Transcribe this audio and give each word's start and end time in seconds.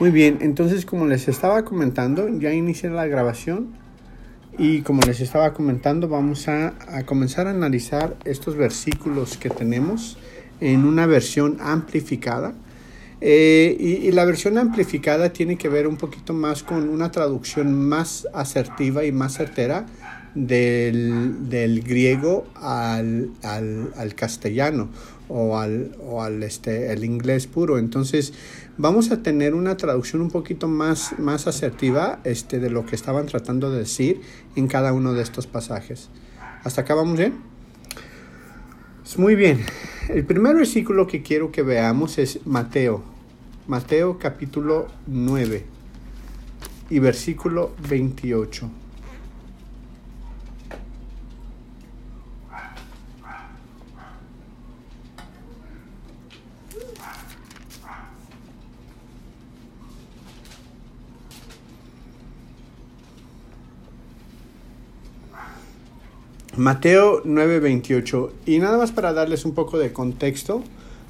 Muy 0.00 0.12
bien, 0.12 0.38
entonces 0.42 0.86
como 0.86 1.06
les 1.06 1.26
estaba 1.26 1.64
comentando, 1.64 2.28
ya 2.38 2.52
inicié 2.52 2.88
la 2.88 3.08
grabación 3.08 3.70
y 4.56 4.82
como 4.82 5.02
les 5.02 5.20
estaba 5.20 5.52
comentando, 5.52 6.06
vamos 6.06 6.46
a, 6.46 6.74
comenzar 7.04 7.48
a 7.48 7.50
analizar 7.50 8.16
estos 8.24 8.54
versículos 8.54 9.36
que 9.36 9.50
tenemos 9.50 10.16
en 10.60 10.84
una 10.84 11.06
versión 11.06 11.56
amplificada. 11.60 12.54
Eh, 13.20 13.76
y, 13.80 14.06
y, 14.06 14.12
la 14.12 14.24
versión 14.24 14.58
amplificada 14.58 15.32
tiene 15.32 15.58
que 15.58 15.68
ver 15.68 15.88
un 15.88 15.96
poquito 15.96 16.32
más 16.32 16.62
con 16.62 16.88
una 16.88 17.10
traducción 17.10 17.72
más 17.74 18.28
asertiva 18.32 19.04
y 19.04 19.10
más 19.10 19.34
certera 19.34 19.86
del, 20.36 21.48
del 21.48 21.82
griego 21.82 22.46
al, 22.54 23.30
al, 23.42 23.92
al, 23.96 24.14
castellano 24.14 24.88
o 25.28 25.58
al, 25.58 25.96
o 26.00 26.22
al 26.22 26.42
este, 26.42 26.92
el 26.92 27.04
inglés 27.04 27.48
puro. 27.48 27.78
Entonces 27.78 28.32
vamos 28.78 29.10
a 29.10 29.22
tener 29.22 29.54
una 29.54 29.76
traducción 29.76 30.22
un 30.22 30.30
poquito 30.30 30.68
más, 30.68 31.18
más 31.18 31.46
asertiva 31.46 32.20
este, 32.24 32.60
de 32.60 32.70
lo 32.70 32.86
que 32.86 32.94
estaban 32.94 33.26
tratando 33.26 33.70
de 33.70 33.80
decir 33.80 34.22
en 34.56 34.68
cada 34.68 34.92
uno 34.92 35.12
de 35.12 35.22
estos 35.22 35.46
pasajes. 35.46 36.08
¿Hasta 36.64 36.82
acá 36.82 36.94
vamos 36.94 37.18
bien? 37.18 37.34
Muy 39.16 39.34
bien. 39.34 39.64
El 40.08 40.24
primer 40.24 40.54
versículo 40.54 41.06
que 41.06 41.22
quiero 41.22 41.50
que 41.50 41.62
veamos 41.62 42.18
es 42.18 42.46
Mateo. 42.46 43.02
Mateo 43.66 44.18
capítulo 44.18 44.86
9 45.06 45.64
y 46.90 46.98
versículo 47.00 47.74
28. 47.88 48.70
Mateo 66.58 67.22
9:28. 67.24 68.32
Y 68.44 68.58
nada 68.58 68.78
más 68.78 68.90
para 68.90 69.12
darles 69.12 69.44
un 69.44 69.52
poco 69.52 69.78
de 69.78 69.92
contexto, 69.92 70.64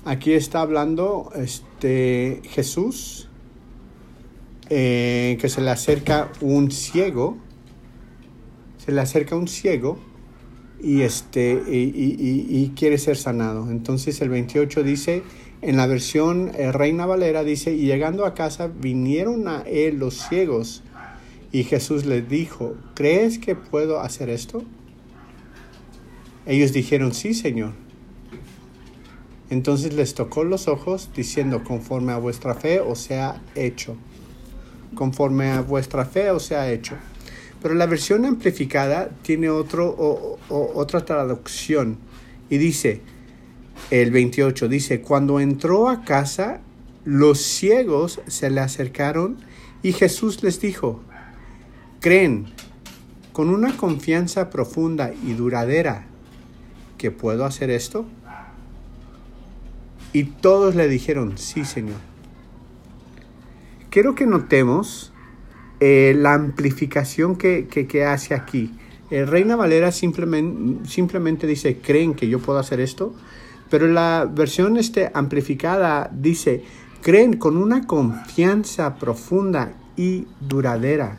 aquí 0.05 0.35
está 0.35 0.61
hablando 0.61 1.33
este, 1.35 2.43
Jesús, 2.45 3.29
eh, 4.69 5.39
que 5.41 5.49
se 5.49 5.63
le 5.63 5.71
acerca 5.71 6.31
un 6.43 6.71
ciego, 6.71 7.39
se 8.77 8.93
le 8.93 9.01
acerca 9.01 9.37
un 9.37 9.49
ciego 9.49 9.99
y, 10.83 11.01
este, 11.01 11.63
y, 11.67 11.93
y, 11.95 12.73
quiere 12.77 12.99
ser 12.99 13.17
sanado. 13.17 13.71
Entonces 13.71 14.21
el 14.21 14.29
28 14.29 14.83
dice, 14.83 15.23
en 15.63 15.79
la 15.79 15.87
versión 15.87 16.53
eh, 16.55 16.73
Reina 16.73 17.07
Valera 17.07 17.43
dice, 17.43 17.73
y 17.73 17.87
llegando 17.87 18.27
a 18.27 18.35
casa 18.35 18.69
vinieron 18.69 19.49
a 19.49 19.63
él 19.63 19.99
los 19.99 20.29
ciegos 20.29 20.83
y 21.51 21.65
Jesús 21.65 22.05
les 22.05 22.29
dijo, 22.29 22.77
¿crees 22.95 23.39
que 23.39 23.57
puedo 23.57 24.01
hacer 24.01 24.29
esto? 24.29 24.63
Ellos 26.49 26.73
dijeron, 26.73 27.13
sí, 27.13 27.35
Señor. 27.35 27.75
Entonces 29.51 29.93
les 29.93 30.15
tocó 30.15 30.45
los 30.45 30.67
ojos, 30.67 31.11
diciendo, 31.15 31.63
conforme 31.63 32.13
a 32.13 32.17
vuestra 32.17 32.55
fe 32.55 32.81
os 32.81 33.01
sea 33.01 33.43
hecho. 33.55 33.97
Conforme 34.95 35.51
a 35.51 35.61
vuestra 35.61 36.07
fe 36.07 36.31
os 36.31 36.45
sea 36.47 36.73
hecho. 36.73 36.97
Pero 37.61 37.75
la 37.75 37.85
versión 37.85 38.25
amplificada 38.25 39.11
tiene 39.21 39.51
otro, 39.51 40.39
otra 40.49 41.05
traducción 41.05 41.99
y 42.49 42.57
dice, 42.57 43.03
el 43.91 44.11
28, 44.11 44.69
dice, 44.69 45.03
cuando 45.03 45.41
entró 45.41 45.91
a 45.91 46.03
casa, 46.03 46.63
los 47.05 47.43
ciegos 47.43 48.23
se 48.27 48.49
le 48.49 48.61
acercaron 48.61 49.37
y 49.83 49.93
Jesús 49.93 50.43
les 50.43 50.63
dijo, 50.63 51.03
creen 52.01 52.47
con 53.35 53.51
una 53.51 53.77
confianza 53.77 54.49
profunda 54.49 55.13
y 55.13 55.35
duradera 55.35 56.08
que 56.99 57.11
puedo 57.11 57.47
hacer 57.47 57.71
esto? 57.71 58.05
Y 60.13 60.25
todos 60.25 60.75
le 60.75 60.89
dijeron, 60.89 61.39
sí, 61.39 61.65
Señor. 61.65 61.97
Quiero 63.91 64.15
que 64.15 64.27
notemos 64.27 65.13
eh, 65.81 66.15
la 66.17 66.35
amplificación 66.35 67.37
que, 67.37 67.67
que, 67.69 68.05
hace 68.05 68.35
aquí. 68.35 68.75
El 69.11 69.27
Reina 69.27 69.57
Valera 69.57 69.93
simplemente, 69.93 70.89
simplemente 70.89 71.47
dice, 71.47 71.79
¿creen 71.79 72.15
que 72.15 72.29
yo 72.29 72.41
puedo 72.41 72.59
hacer 72.59 72.81
esto? 72.81 73.15
Pero 73.71 73.87
la 73.87 74.29
versión 74.31 74.77
este, 74.77 75.11
amplificada 75.15 76.11
dice, 76.13 76.65
creen 77.01 77.37
con 77.37 77.57
una 77.57 77.87
confianza 77.87 78.97
profunda 78.97 79.73
y 79.97 80.27
duradera. 80.41 81.19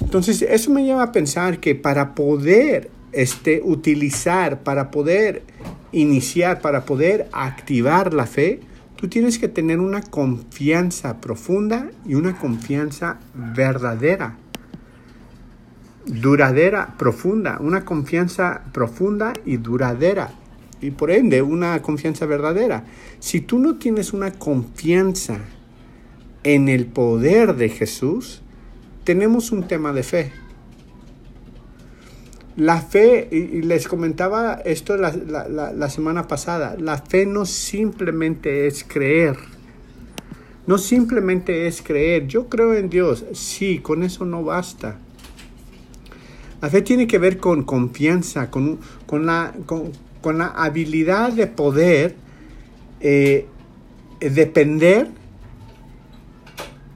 Entonces, 0.00 0.42
eso 0.42 0.70
me 0.70 0.84
lleva 0.84 1.02
a 1.02 1.12
pensar 1.12 1.60
que 1.60 1.74
para 1.74 2.14
poder 2.14 2.90
este, 3.16 3.62
utilizar 3.64 4.62
para 4.62 4.90
poder 4.90 5.42
iniciar, 5.90 6.60
para 6.60 6.84
poder 6.84 7.28
activar 7.32 8.12
la 8.12 8.26
fe, 8.26 8.60
tú 8.96 9.08
tienes 9.08 9.38
que 9.38 9.48
tener 9.48 9.80
una 9.80 10.02
confianza 10.02 11.18
profunda 11.18 11.90
y 12.04 12.14
una 12.14 12.38
confianza 12.38 13.18
verdadera, 13.34 14.36
duradera, 16.04 16.94
profunda, 16.98 17.56
una 17.58 17.86
confianza 17.86 18.64
profunda 18.74 19.32
y 19.46 19.56
duradera. 19.56 20.30
Y 20.82 20.90
por 20.90 21.10
ende, 21.10 21.40
una 21.40 21.80
confianza 21.80 22.26
verdadera. 22.26 22.84
Si 23.18 23.40
tú 23.40 23.58
no 23.58 23.76
tienes 23.76 24.12
una 24.12 24.32
confianza 24.32 25.38
en 26.42 26.68
el 26.68 26.84
poder 26.84 27.56
de 27.56 27.70
Jesús, 27.70 28.42
tenemos 29.04 29.52
un 29.52 29.66
tema 29.66 29.94
de 29.94 30.02
fe. 30.02 30.32
La 32.56 32.80
fe, 32.80 33.28
y 33.30 33.60
les 33.60 33.86
comentaba 33.86 34.54
esto 34.64 34.96
la, 34.96 35.12
la, 35.12 35.72
la, 35.72 35.90
semana 35.90 36.26
pasada, 36.26 36.74
la 36.78 36.96
fe 36.96 37.26
no 37.26 37.44
simplemente 37.44 38.66
es 38.66 38.82
creer. 38.82 39.36
No 40.66 40.78
simplemente 40.78 41.66
es 41.66 41.82
creer. 41.82 42.26
Yo 42.26 42.48
creo 42.48 42.74
en 42.74 42.88
Dios. 42.88 43.26
Sí, 43.34 43.78
con 43.80 44.02
eso 44.02 44.24
no 44.24 44.42
basta. 44.42 44.98
La 46.62 46.70
fe 46.70 46.80
tiene 46.80 47.06
que 47.06 47.18
ver 47.18 47.36
con 47.36 47.62
confianza, 47.64 48.50
con, 48.50 48.80
con, 49.06 49.26
la, 49.26 49.52
con, 49.66 49.92
con 50.22 50.38
la, 50.38 50.46
habilidad 50.46 51.32
de 51.32 51.46
poder 51.46 52.16
eh, 53.00 53.46
depender, 54.20 55.08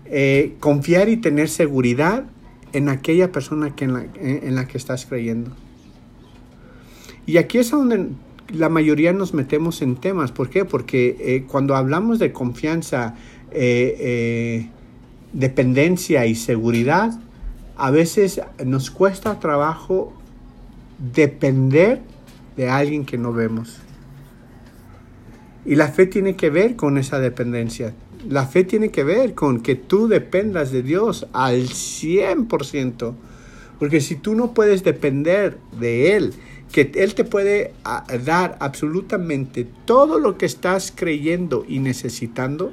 eh, 0.06 0.56
confiar 0.58 1.10
y 1.10 1.18
tener 1.18 1.50
seguridad 1.50 2.24
en 2.72 2.88
aquella 2.88 3.32
persona 3.32 3.74
que 3.74 3.84
en, 3.84 3.94
la, 3.94 4.06
en 4.14 4.54
la 4.54 4.66
que 4.66 4.78
estás 4.78 5.06
creyendo. 5.06 5.52
Y 7.26 7.36
aquí 7.36 7.58
es 7.58 7.70
donde 7.70 8.08
la 8.52 8.68
mayoría 8.68 9.12
nos 9.12 9.34
metemos 9.34 9.82
en 9.82 9.96
temas. 9.96 10.32
¿Por 10.32 10.50
qué? 10.50 10.64
Porque 10.64 11.16
eh, 11.20 11.44
cuando 11.46 11.76
hablamos 11.76 12.18
de 12.18 12.32
confianza, 12.32 13.14
eh, 13.52 13.96
eh, 13.98 14.68
dependencia 15.32 16.26
y 16.26 16.34
seguridad, 16.34 17.18
a 17.76 17.90
veces 17.90 18.40
nos 18.64 18.90
cuesta 18.90 19.38
trabajo 19.38 20.12
depender 21.14 22.00
de 22.56 22.68
alguien 22.68 23.04
que 23.04 23.16
no 23.16 23.32
vemos. 23.32 23.78
Y 25.64 25.76
la 25.76 25.88
fe 25.88 26.06
tiene 26.06 26.36
que 26.36 26.50
ver 26.50 26.76
con 26.76 26.98
esa 26.98 27.20
dependencia. 27.20 27.94
La 28.28 28.46
fe 28.46 28.64
tiene 28.64 28.90
que 28.90 29.04
ver 29.04 29.34
con 29.34 29.60
que 29.60 29.74
tú 29.74 30.08
dependas 30.08 30.72
de 30.72 30.82
Dios 30.82 31.26
al 31.32 31.68
100%. 31.68 33.14
Porque 33.78 34.00
si 34.00 34.16
tú 34.16 34.34
no 34.34 34.52
puedes 34.52 34.84
depender 34.84 35.56
de 35.78 36.16
Él, 36.16 36.34
que 36.70 36.92
Él 36.94 37.14
te 37.14 37.24
puede 37.24 37.72
dar 38.24 38.56
absolutamente 38.60 39.66
todo 39.86 40.18
lo 40.18 40.36
que 40.36 40.46
estás 40.46 40.92
creyendo 40.94 41.64
y 41.66 41.78
necesitando, 41.78 42.72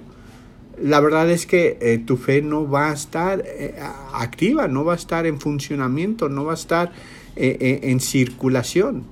la 0.82 1.00
verdad 1.00 1.30
es 1.30 1.46
que 1.46 1.78
eh, 1.82 1.98
tu 1.98 2.18
fe 2.18 2.42
no 2.42 2.70
va 2.70 2.92
a 2.92 2.94
estar 2.94 3.42
eh, 3.46 3.80
activa, 4.14 4.68
no 4.68 4.84
va 4.84 4.94
a 4.94 4.96
estar 4.98 5.26
en 5.26 5.40
funcionamiento, 5.40 6.30
no 6.30 6.46
va 6.46 6.52
a 6.52 6.56
estar 6.56 6.92
eh, 7.36 7.80
en 7.84 8.00
circulación. 8.00 9.04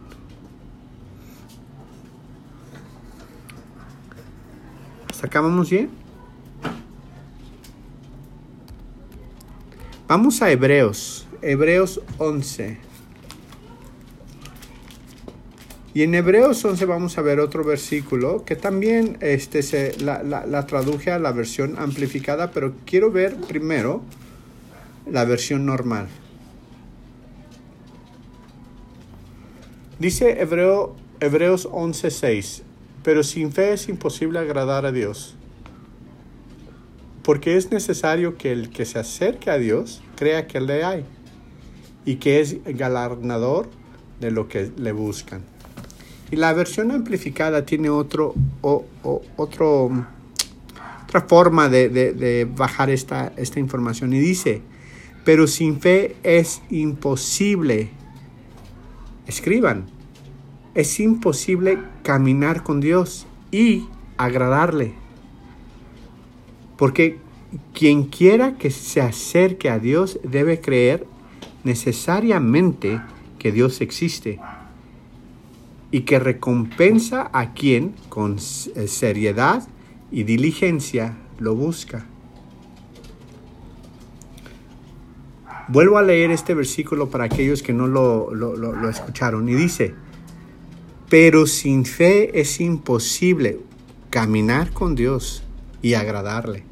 ¿Hasta 5.10 5.28
acá 5.28 5.42
vamos 5.42 5.70
bien? 5.70 6.05
Vamos 10.08 10.44
a 10.44 10.52
Hebreos, 10.52 11.26
Hebreos 11.42 12.00
11. 12.20 12.78
Y 15.96 16.04
en 16.04 16.14
Hebreos 16.14 16.64
11 16.64 16.86
vamos 16.86 17.18
a 17.18 17.24
ver 17.24 17.40
otro 17.40 17.64
versículo 17.64 18.46
que 18.46 18.56
también 18.56 19.18
este, 19.22 19.64
se, 19.64 20.00
la, 20.00 20.22
la, 20.22 20.68
traduje 20.68 21.10
a 21.10 21.18
la 21.18 21.32
versión 21.32 21.80
amplificada, 21.80 22.52
pero 22.52 22.76
quiero 22.86 23.10
ver 23.10 23.36
primero 23.48 24.04
la 25.10 25.26
versión 25.26 25.66
normal. 25.66 26.08
Dice 29.98 30.40
Hebreo, 30.40 30.96
Hebreos 31.20 31.68
11:6, 31.68 32.62
pero 33.02 33.24
sin 33.24 33.52
fe 33.52 33.74
es 33.74 33.90
imposible 33.90 34.38
agradar 34.38 34.86
a 34.86 34.92
Dios. 34.92 35.36
Porque 37.26 37.58
es 37.58 37.72
necesario 37.72 38.38
que 38.38 38.52
el 38.52 38.70
que 38.70 38.86
se 38.86 39.00
acerque 39.00 39.50
a 39.50 39.58
Dios 39.58 40.04
crea 40.16 40.46
que 40.46 40.62
le 40.62 40.84
hay 40.84 41.04
y 42.06 42.18
que 42.18 42.40
es 42.40 42.58
galardonador 42.64 43.68
de 44.20 44.30
lo 44.30 44.48
que 44.48 44.72
le 44.78 44.92
buscan. 44.92 45.42
Y 46.30 46.36
la 46.36 46.54
versión 46.54 46.92
amplificada 46.92 47.66
tiene 47.66 47.90
otro, 47.90 48.36
otra 48.62 50.08
forma 51.28 51.68
de, 51.68 52.48
bajar 52.56 52.92
esta 52.92 53.34
información 53.58 54.14
y 54.14 54.20
dice, 54.20 54.62
pero 55.24 55.48
sin 55.48 55.82
fe 55.82 56.16
es 56.22 56.62
imposible, 56.70 57.90
escriban, 59.26 59.88
es 60.76 61.00
imposible 61.00 61.80
caminar 62.04 62.62
con 62.62 62.82
Dios 62.82 63.26
y 63.52 63.88
agradarle. 64.18 65.05
Porque 66.78 67.18
quien 67.74 68.04
quiera 68.04 68.58
que 68.58 68.72
se 68.72 69.02
acerque 69.02 69.70
a 69.70 69.80
Dios 69.80 70.20
debe 70.24 70.60
creer 70.60 71.06
necesariamente 71.64 73.02
que 73.40 73.52
Dios 73.52 73.82
existe 73.82 74.40
y 75.92 76.02
que 76.02 76.20
recompensa 76.20 77.30
a 77.32 77.54
quien 77.54 77.96
con 78.10 78.36
eh, 78.36 78.88
seriedad 78.88 79.66
y 80.12 80.24
diligencia 80.24 81.18
lo 81.40 81.56
busca. 81.56 82.06
Vuelvo 85.68 85.98
a 85.98 86.04
leer 86.04 86.32
este 86.32 86.54
versículo 86.54 87.10
para 87.10 87.24
aquellos 87.24 87.64
que 87.64 87.74
no 87.74 87.88
lo, 87.88 88.34
lo, 88.34 88.90
escucharon 88.90 89.48
y 89.50 89.56
dice, 89.56 89.96
pero 91.10 91.48
sin 91.48 91.86
fe 91.86 92.40
es 92.40 92.60
imposible 92.60 93.60
caminar 94.10 94.72
con 94.72 94.96
Dios 94.96 95.45
y 95.86 95.94
agradarle. 95.94 96.64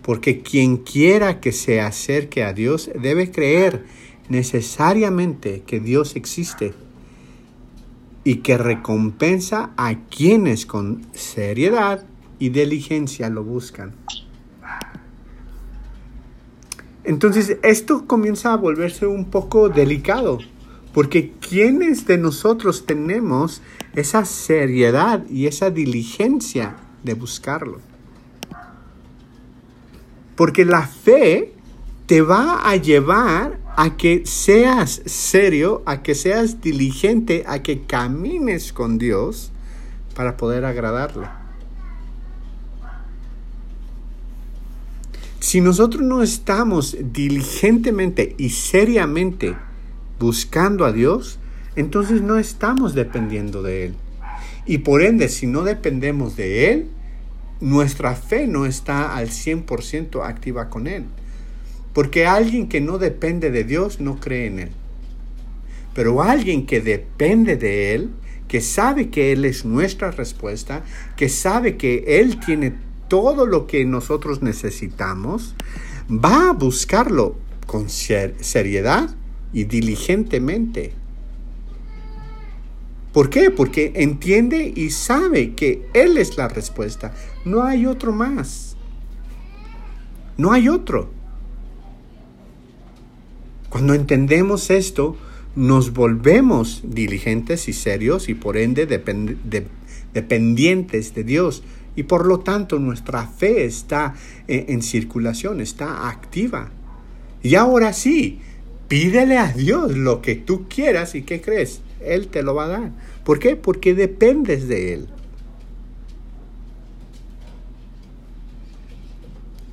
Porque 0.00 0.40
quien 0.40 0.78
quiera 0.78 1.38
que 1.38 1.52
se 1.52 1.82
acerque 1.82 2.42
a 2.42 2.54
Dios 2.54 2.90
debe 2.98 3.30
creer 3.30 3.84
necesariamente 4.30 5.64
que 5.66 5.78
Dios 5.78 6.16
existe 6.16 6.72
y 8.24 8.36
que 8.36 8.56
recompensa 8.56 9.72
a 9.76 9.96
quienes 10.06 10.64
con 10.64 11.02
seriedad 11.12 12.06
y 12.38 12.48
diligencia 12.48 13.28
lo 13.28 13.44
buscan. 13.44 13.92
Entonces 17.04 17.58
esto 17.62 18.06
comienza 18.06 18.54
a 18.54 18.56
volverse 18.56 19.06
un 19.06 19.26
poco 19.26 19.68
delicado, 19.68 20.38
porque 20.94 21.32
quienes 21.32 22.06
de 22.06 22.16
nosotros 22.16 22.86
tenemos 22.86 23.60
esa 23.94 24.24
seriedad 24.24 25.28
y 25.28 25.48
esa 25.48 25.68
diligencia 25.70 26.87
de 27.08 27.14
buscarlo? 27.14 27.80
Porque 30.36 30.64
la 30.64 30.86
fe 30.86 31.54
te 32.06 32.22
va 32.22 32.70
a 32.70 32.76
llevar 32.76 33.58
a 33.76 33.96
que 33.96 34.22
seas 34.24 35.02
serio, 35.06 35.82
a 35.86 36.02
que 36.02 36.14
seas 36.14 36.60
diligente, 36.60 37.44
a 37.46 37.62
que 37.62 37.82
camines 37.82 38.72
con 38.72 38.98
Dios 38.98 39.50
para 40.14 40.36
poder 40.36 40.64
agradarle. 40.64 41.26
Si 45.40 45.60
nosotros 45.60 46.02
no 46.02 46.22
estamos 46.22 46.96
diligentemente 47.00 48.34
y 48.36 48.50
seriamente 48.50 49.56
buscando 50.18 50.84
a 50.84 50.92
Dios, 50.92 51.38
entonces 51.74 52.20
no 52.20 52.38
estamos 52.38 52.94
dependiendo 52.94 53.62
de 53.62 53.86
Él. 53.86 53.94
Y 54.66 54.78
por 54.78 55.02
ende, 55.02 55.28
si 55.28 55.46
no 55.46 55.62
dependemos 55.62 56.36
de 56.36 56.72
Él, 56.72 56.88
nuestra 57.60 58.14
fe 58.14 58.46
no 58.46 58.66
está 58.66 59.16
al 59.16 59.28
100% 59.28 60.24
activa 60.24 60.70
con 60.70 60.86
Él. 60.86 61.04
Porque 61.92 62.26
alguien 62.26 62.68
que 62.68 62.80
no 62.80 62.98
depende 62.98 63.50
de 63.50 63.64
Dios 63.64 64.00
no 64.00 64.20
cree 64.20 64.46
en 64.46 64.58
Él. 64.60 64.70
Pero 65.94 66.22
alguien 66.22 66.66
que 66.66 66.80
depende 66.80 67.56
de 67.56 67.94
Él, 67.94 68.10
que 68.46 68.60
sabe 68.60 69.08
que 69.10 69.32
Él 69.32 69.44
es 69.44 69.64
nuestra 69.64 70.10
respuesta, 70.10 70.84
que 71.16 71.28
sabe 71.28 71.76
que 71.76 72.04
Él 72.20 72.38
tiene 72.38 72.74
todo 73.08 73.46
lo 73.46 73.66
que 73.66 73.84
nosotros 73.84 74.42
necesitamos, 74.42 75.54
va 76.08 76.50
a 76.50 76.52
buscarlo 76.52 77.36
con 77.66 77.88
seriedad 77.88 79.10
y 79.52 79.64
diligentemente. 79.64 80.92
¿Por 83.12 83.30
qué? 83.30 83.50
Porque 83.50 83.92
entiende 83.96 84.72
y 84.74 84.90
sabe 84.90 85.54
que 85.54 85.88
Él 85.94 86.18
es 86.18 86.36
la 86.36 86.48
respuesta. 86.48 87.14
No 87.44 87.64
hay 87.64 87.86
otro 87.86 88.12
más. 88.12 88.76
No 90.36 90.52
hay 90.52 90.68
otro. 90.68 91.10
Cuando 93.70 93.94
entendemos 93.94 94.70
esto, 94.70 95.16
nos 95.56 95.92
volvemos 95.92 96.82
diligentes 96.84 97.68
y 97.68 97.72
serios 97.72 98.28
y 98.28 98.34
por 98.34 98.56
ende 98.56 98.86
dependientes 100.12 101.14
de 101.14 101.24
Dios. 101.24 101.62
Y 101.96 102.04
por 102.04 102.26
lo 102.26 102.40
tanto 102.40 102.78
nuestra 102.78 103.26
fe 103.26 103.64
está 103.64 104.14
en, 104.46 104.66
en 104.68 104.82
circulación, 104.82 105.60
está 105.60 106.08
activa. 106.08 106.70
Y 107.42 107.56
ahora 107.56 107.92
sí, 107.92 108.40
pídele 108.86 109.38
a 109.38 109.52
Dios 109.52 109.96
lo 109.96 110.22
que 110.22 110.36
tú 110.36 110.68
quieras 110.68 111.14
y 111.14 111.22
¿qué 111.22 111.40
crees? 111.40 111.80
Él 112.00 112.28
te 112.28 112.42
lo 112.42 112.54
va 112.54 112.64
a 112.64 112.68
dar. 112.68 112.92
¿Por 113.24 113.38
qué? 113.38 113.56
Porque 113.56 113.94
dependes 113.94 114.68
de 114.68 114.94
Él. 114.94 115.08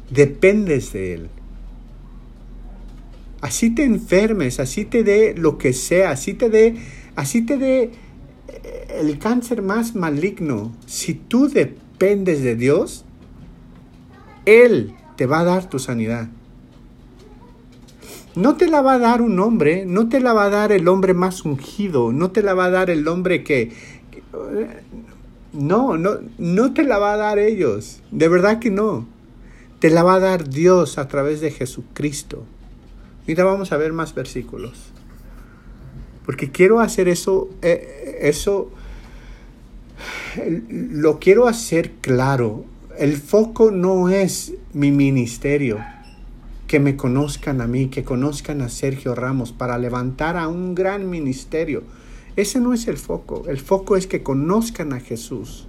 Dependes 0.10 0.94
de 0.94 1.14
Él 1.14 1.30
así 3.46 3.70
te 3.70 3.84
enfermes, 3.84 4.60
así 4.60 4.86
te 4.86 5.04
dé 5.04 5.36
lo 5.38 5.60
que 5.60 5.72
sea, 5.72 6.10
así 6.10 6.34
te 6.34 6.50
dé, 6.50 6.78
así 7.16 7.44
te 7.44 7.58
dé 7.58 7.92
eh, 8.48 8.88
el 9.02 9.20
cáncer 9.20 9.62
más 9.62 9.94
maligno, 9.94 10.76
si 10.88 11.14
tú 11.14 11.48
dependes 11.48 12.42
de 12.42 12.56
Dios, 12.56 13.06
Él 14.46 14.96
te 15.16 15.28
va 15.28 15.42
a 15.42 15.44
dar 15.44 15.70
tu 15.70 15.78
sanidad. 15.78 16.28
No 18.36 18.58
te 18.58 18.68
la 18.68 18.82
va 18.82 18.94
a 18.94 19.00
dar 19.00 19.22
un 19.22 19.40
hombre, 19.40 19.86
no 19.86 20.10
te 20.10 20.20
la 20.20 20.34
va 20.34 20.46
a 20.46 20.50
dar 20.50 20.72
el 20.72 20.88
hombre 20.88 21.14
más 21.14 21.46
ungido, 21.46 22.12
no 22.12 22.32
te 22.32 22.44
la 22.44 22.54
va 22.54 22.66
a 22.66 22.70
dar 22.70 22.90
el 22.90 23.08
hombre 23.08 23.44
que... 23.44 23.72
no, 25.54 25.98
no, 25.98 26.18
no 26.38 26.74
te 26.74 26.84
la 26.84 26.98
va 26.98 27.14
a 27.14 27.18
dar 27.18 27.40
ellos, 27.40 28.02
de 28.12 28.28
verdad 28.28 28.60
que 28.60 28.72
no. 28.72 29.08
Te 29.80 29.90
la 29.90 30.04
va 30.04 30.16
a 30.16 30.20
dar 30.20 30.50
Dios 30.50 30.98
a 30.98 31.08
través 31.08 31.42
de 31.42 31.52
Jesucristo. 31.52 32.44
Mira, 33.28 33.44
vamos 33.44 33.72
a 33.72 33.78
ver 33.78 33.94
más 33.94 34.14
versículos. 34.14 34.92
Porque 36.26 36.52
quiero 36.52 36.80
hacer 36.80 37.08
eso, 37.08 37.50
eh, 37.62 38.20
eso, 38.22 38.72
lo 40.70 41.20
quiero 41.20 41.48
hacer 41.48 41.92
claro. 42.02 42.66
El 42.98 43.18
foco 43.18 43.72
no 43.72 44.10
es 44.10 44.54
mi 44.74 44.92
ministerio, 44.92 45.80
que 46.68 46.80
me 46.80 46.96
conozcan 46.96 47.62
a 47.62 47.68
mí, 47.68 47.88
que 47.88 48.04
conozcan 48.04 48.62
a 48.62 48.70
Sergio 48.70 49.16
Ramos 49.16 49.52
para 49.52 49.78
levantar 49.78 50.38
a 50.38 50.48
un 50.48 50.76
gran 50.76 51.10
ministerio. 51.10 51.84
Ese 52.36 52.60
no 52.60 52.74
es 52.74 52.88
el 52.88 52.98
foco. 52.98 53.44
El 53.48 53.60
foco 53.60 53.96
es 53.96 54.08
que 54.08 54.24
conozcan 54.24 54.94
a 54.94 55.00
Jesús. 55.00 55.68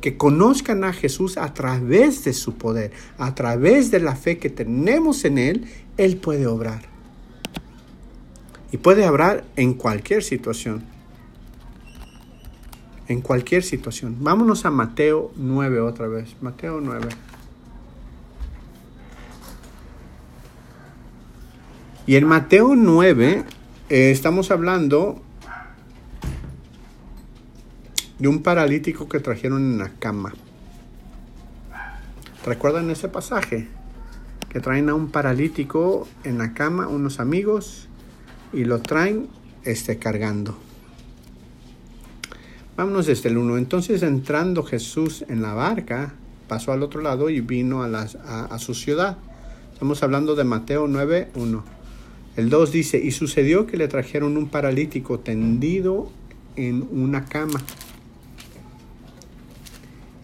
Que 0.00 0.16
conozcan 0.16 0.84
a 0.84 0.92
Jesús 0.92 1.36
a 1.36 1.52
través 1.54 2.24
de 2.24 2.32
su 2.32 2.54
poder, 2.54 2.90
a 3.18 3.34
través 3.34 3.90
de 3.90 4.00
la 4.00 4.16
fe 4.16 4.38
que 4.38 4.50
tenemos 4.50 5.24
en 5.24 5.38
Él 5.38 5.66
él 6.00 6.16
puede 6.16 6.46
obrar. 6.46 6.80
Y 8.72 8.78
puede 8.78 9.06
obrar 9.06 9.44
en 9.56 9.74
cualquier 9.74 10.22
situación. 10.22 10.82
En 13.06 13.20
cualquier 13.20 13.62
situación. 13.62 14.16
Vámonos 14.20 14.64
a 14.64 14.70
Mateo 14.70 15.30
9 15.36 15.80
otra 15.80 16.08
vez. 16.08 16.36
Mateo 16.40 16.80
9. 16.80 17.08
Y 22.10 22.16
en 22.16 22.26
Mateo 22.26 22.74
9 22.74 23.44
eh, 23.88 24.10
estamos 24.10 24.50
hablando 24.50 25.22
de 28.18 28.26
un 28.26 28.42
paralítico 28.42 29.08
que 29.08 29.20
trajeron 29.20 29.74
en 29.74 29.78
la 29.78 29.90
cama. 29.90 30.34
¿Recuerdan 32.44 32.90
ese 32.90 33.08
pasaje? 33.08 33.68
que 34.48 34.58
traen 34.58 34.88
a 34.88 34.94
un 34.94 35.12
paralítico 35.12 36.08
en 36.24 36.38
la 36.38 36.52
cama, 36.52 36.88
unos 36.88 37.20
amigos, 37.20 37.86
y 38.52 38.64
lo 38.64 38.82
traen 38.82 39.28
este, 39.62 40.00
cargando. 40.00 40.58
Vámonos 42.76 43.06
desde 43.06 43.28
el 43.28 43.38
1. 43.38 43.56
Entonces 43.56 44.02
entrando 44.02 44.64
Jesús 44.64 45.24
en 45.28 45.42
la 45.42 45.54
barca, 45.54 46.14
pasó 46.48 46.72
al 46.72 46.82
otro 46.82 47.02
lado 47.02 47.30
y 47.30 47.40
vino 47.40 47.84
a, 47.84 47.86
a, 47.86 48.58
su 48.58 48.74
ciudad. 48.74 49.16
Estamos 49.72 50.02
hablando 50.02 50.34
de 50.34 50.42
Mateo 50.42 50.88
9, 50.88 51.30
1. 51.36 51.79
El 52.40 52.48
2 52.48 52.72
dice, 52.72 52.96
y 52.96 53.10
sucedió 53.10 53.66
que 53.66 53.76
le 53.76 53.86
trajeron 53.86 54.38
un 54.38 54.48
paralítico 54.48 55.20
tendido 55.20 56.10
en 56.56 56.88
una 56.90 57.26
cama. 57.26 57.60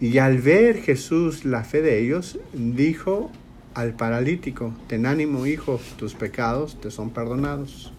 Y 0.01 0.17
al 0.17 0.39
ver 0.39 0.81
Jesús 0.81 1.45
la 1.45 1.63
fe 1.63 1.83
de 1.83 2.01
ellos, 2.01 2.39
dijo 2.53 3.29
al 3.75 3.93
paralítico, 3.93 4.73
ten 4.87 5.05
ánimo 5.05 5.45
hijo, 5.45 5.79
tus 5.99 6.15
pecados 6.15 6.81
te 6.81 6.89
son 6.89 7.11
perdonados. 7.11 7.93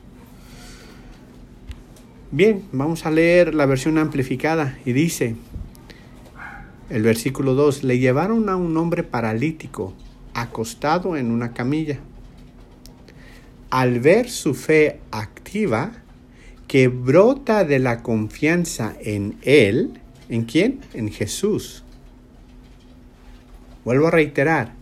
Bien, 2.32 2.64
vamos 2.72 3.06
a 3.06 3.12
leer 3.12 3.54
la 3.54 3.66
versión 3.66 3.98
amplificada 3.98 4.80
y 4.84 4.94
dice, 4.94 5.36
el 6.90 7.02
versículo 7.04 7.54
2, 7.54 7.84
le 7.84 8.00
llevaron 8.00 8.48
a 8.48 8.56
un 8.56 8.76
hombre 8.78 9.04
paralítico 9.04 9.94
acostado 10.34 11.16
en 11.16 11.30
una 11.30 11.52
camilla. 11.52 12.00
Al 13.70 14.00
ver 14.00 14.30
su 14.30 14.54
fe 14.54 15.00
activa, 15.10 15.92
que 16.66 16.88
brota 16.88 17.64
de 17.64 17.78
la 17.78 18.02
confianza 18.02 18.94
en 19.00 19.36
Él, 19.42 20.00
¿en 20.28 20.44
quién? 20.44 20.80
En 20.94 21.10
Jesús. 21.10 21.84
Vuelvo 23.84 24.08
a 24.08 24.10
reiterar, 24.10 24.74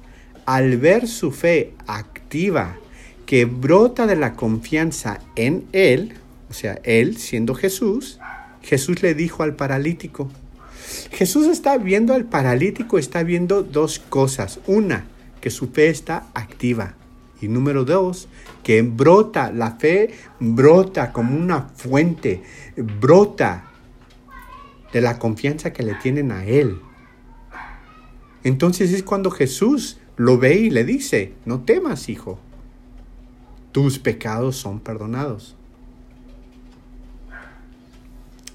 al 0.46 0.76
ver 0.78 1.08
su 1.08 1.32
fe 1.32 1.74
activa, 1.86 2.76
que 3.24 3.44
brota 3.44 4.06
de 4.06 4.16
la 4.16 4.34
confianza 4.34 5.20
en 5.36 5.64
Él, 5.72 6.14
o 6.50 6.54
sea, 6.54 6.80
Él 6.84 7.16
siendo 7.16 7.54
Jesús, 7.54 8.18
Jesús 8.62 9.02
le 9.02 9.14
dijo 9.14 9.42
al 9.42 9.54
paralítico, 9.54 10.30
Jesús 11.10 11.46
está 11.46 11.78
viendo 11.78 12.14
al 12.14 12.24
paralítico, 12.24 12.98
está 12.98 13.22
viendo 13.22 13.62
dos 13.62 13.98
cosas. 13.98 14.60
Una, 14.66 15.04
que 15.40 15.50
su 15.50 15.68
fe 15.68 15.88
está 15.88 16.26
activa. 16.34 16.94
Y 17.40 17.48
número 17.48 17.84
dos, 17.84 18.28
que 18.62 18.82
brota, 18.82 19.52
la 19.52 19.72
fe 19.72 20.14
brota 20.40 21.12
como 21.12 21.36
una 21.36 21.62
fuente, 21.62 22.42
brota 22.76 23.70
de 24.92 25.00
la 25.00 25.18
confianza 25.18 25.72
que 25.72 25.82
le 25.82 25.94
tienen 25.94 26.32
a 26.32 26.46
Él. 26.46 26.78
Entonces 28.42 28.92
es 28.92 29.02
cuando 29.02 29.30
Jesús 29.30 29.98
lo 30.16 30.38
ve 30.38 30.54
y 30.54 30.70
le 30.70 30.84
dice, 30.84 31.34
no 31.44 31.60
temas, 31.60 32.08
hijo, 32.08 32.38
tus 33.72 33.98
pecados 33.98 34.56
son 34.56 34.80
perdonados. 34.80 35.56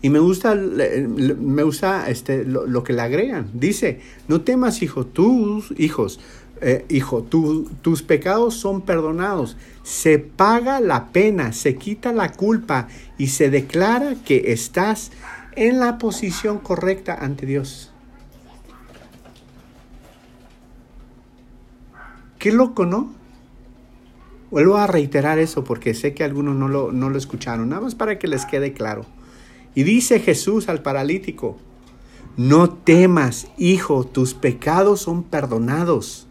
Y 0.02 0.10
me 0.10 0.18
gusta, 0.18 0.56
me 0.56 1.62
gusta 1.62 2.10
este, 2.10 2.44
lo, 2.44 2.84
que 2.84 2.94
le 2.94 3.02
agregan. 3.02 3.52
Dice, 3.54 4.00
no 4.28 4.42
temas, 4.42 4.82
hijo, 4.82 5.06
tus 5.06 5.72
hijos, 5.78 6.20
eh, 6.62 6.86
hijo, 6.90 7.24
tus 7.24 8.04
pecados 8.04 8.54
son 8.56 8.82
perdonados. 8.82 9.58
Se 9.84 10.20
paga 10.20 10.80
la 10.80 11.08
pena, 11.08 11.54
se 11.54 11.76
quita 11.76 12.14
la 12.14 12.32
culpa 12.34 12.88
y 13.18 13.28
se 13.28 13.50
declara 13.50 14.16
que 14.24 14.54
estás 14.54 15.12
en 15.56 15.80
la 15.80 15.98
posición 15.98 16.60
correcta 16.60 17.16
ante 17.20 17.48
Dios. 17.48 17.92
Qué 22.38 22.52
loco, 22.52 22.86
¿no? 22.86 23.12
Vuelvo 24.52 24.78
a 24.78 24.86
reiterar 24.86 25.40
eso 25.40 25.64
porque 25.64 25.94
sé 25.94 26.14
que 26.14 26.24
algunos 26.24 26.56
no 26.56 26.68
lo, 26.68 26.92
no 26.92 27.10
lo 27.10 27.18
escucharon, 27.18 27.70
nada 27.70 27.82
más 27.82 27.96
para 27.96 28.20
que 28.20 28.28
les 28.28 28.46
quede 28.46 28.74
claro. 28.74 29.06
Y 29.74 29.84
dice 29.84 30.20
Jesús 30.20 30.68
al 30.70 30.82
paralítico, 30.82 31.58
no 32.38 32.70
temas, 32.70 33.48
hijo, 33.58 34.06
tus 34.06 34.34
pecados 34.34 35.02
son 35.02 35.24
perdonados. 35.24 36.28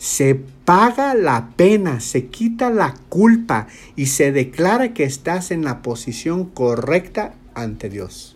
Se 0.00 0.34
paga 0.34 1.12
la 1.12 1.50
pena, 1.56 2.00
se 2.00 2.28
quita 2.28 2.70
la 2.70 2.94
culpa 3.10 3.66
y 3.96 4.06
se 4.06 4.32
declara 4.32 4.94
que 4.94 5.04
estás 5.04 5.50
en 5.50 5.62
la 5.62 5.82
posición 5.82 6.46
correcta 6.46 7.34
ante 7.54 7.90
Dios. 7.90 8.34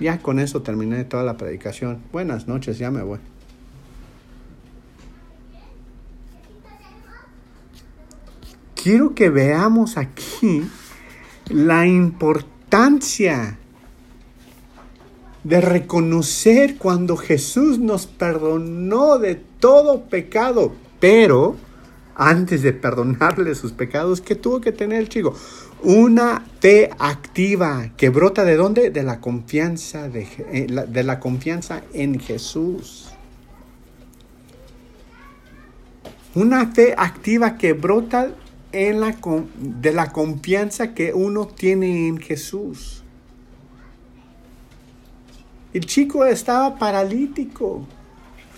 Ya 0.00 0.16
con 0.20 0.38
eso 0.38 0.62
terminé 0.62 1.04
toda 1.04 1.24
la 1.24 1.36
predicación. 1.36 2.00
Buenas 2.10 2.48
noches, 2.48 2.78
ya 2.78 2.90
me 2.90 3.02
voy. 3.02 3.18
Quiero 8.82 9.14
que 9.14 9.28
veamos 9.28 9.98
aquí 9.98 10.66
la 11.50 11.86
importancia 11.86 13.59
de 15.44 15.60
reconocer 15.60 16.76
cuando 16.76 17.16
Jesús 17.16 17.78
nos 17.78 18.06
perdonó 18.06 19.18
de 19.18 19.36
todo 19.36 20.02
pecado, 20.02 20.72
pero 20.98 21.56
antes 22.14 22.62
de 22.62 22.72
perdonarle 22.72 23.54
sus 23.54 23.72
pecados, 23.72 24.20
¿qué 24.20 24.34
tuvo 24.34 24.60
que 24.60 24.72
tener 24.72 25.00
el 25.00 25.08
chico? 25.08 25.34
Una 25.82 26.44
fe 26.60 26.90
activa 26.98 27.90
que 27.96 28.10
brota 28.10 28.44
de 28.44 28.56
dónde? 28.56 28.90
De 28.90 29.02
la 29.02 29.20
confianza 29.20 30.08
de, 30.08 30.28
eh, 30.52 30.66
la 30.68 31.20
confianza 31.20 31.82
en 31.94 32.20
Jesús. 32.20 33.08
Una 36.34 36.66
fe 36.66 36.94
activa 36.96 37.56
que 37.56 37.72
brota 37.72 38.30
en 38.72 39.00
la, 39.00 39.16
de 39.58 39.92
la 39.92 40.12
confianza 40.12 40.94
que 40.94 41.14
uno 41.14 41.46
tiene 41.46 42.06
en 42.08 42.18
Jesús. 42.18 42.99
El 45.72 45.86
chico 45.86 46.24
estaba 46.24 46.76
paralítico, 46.76 47.86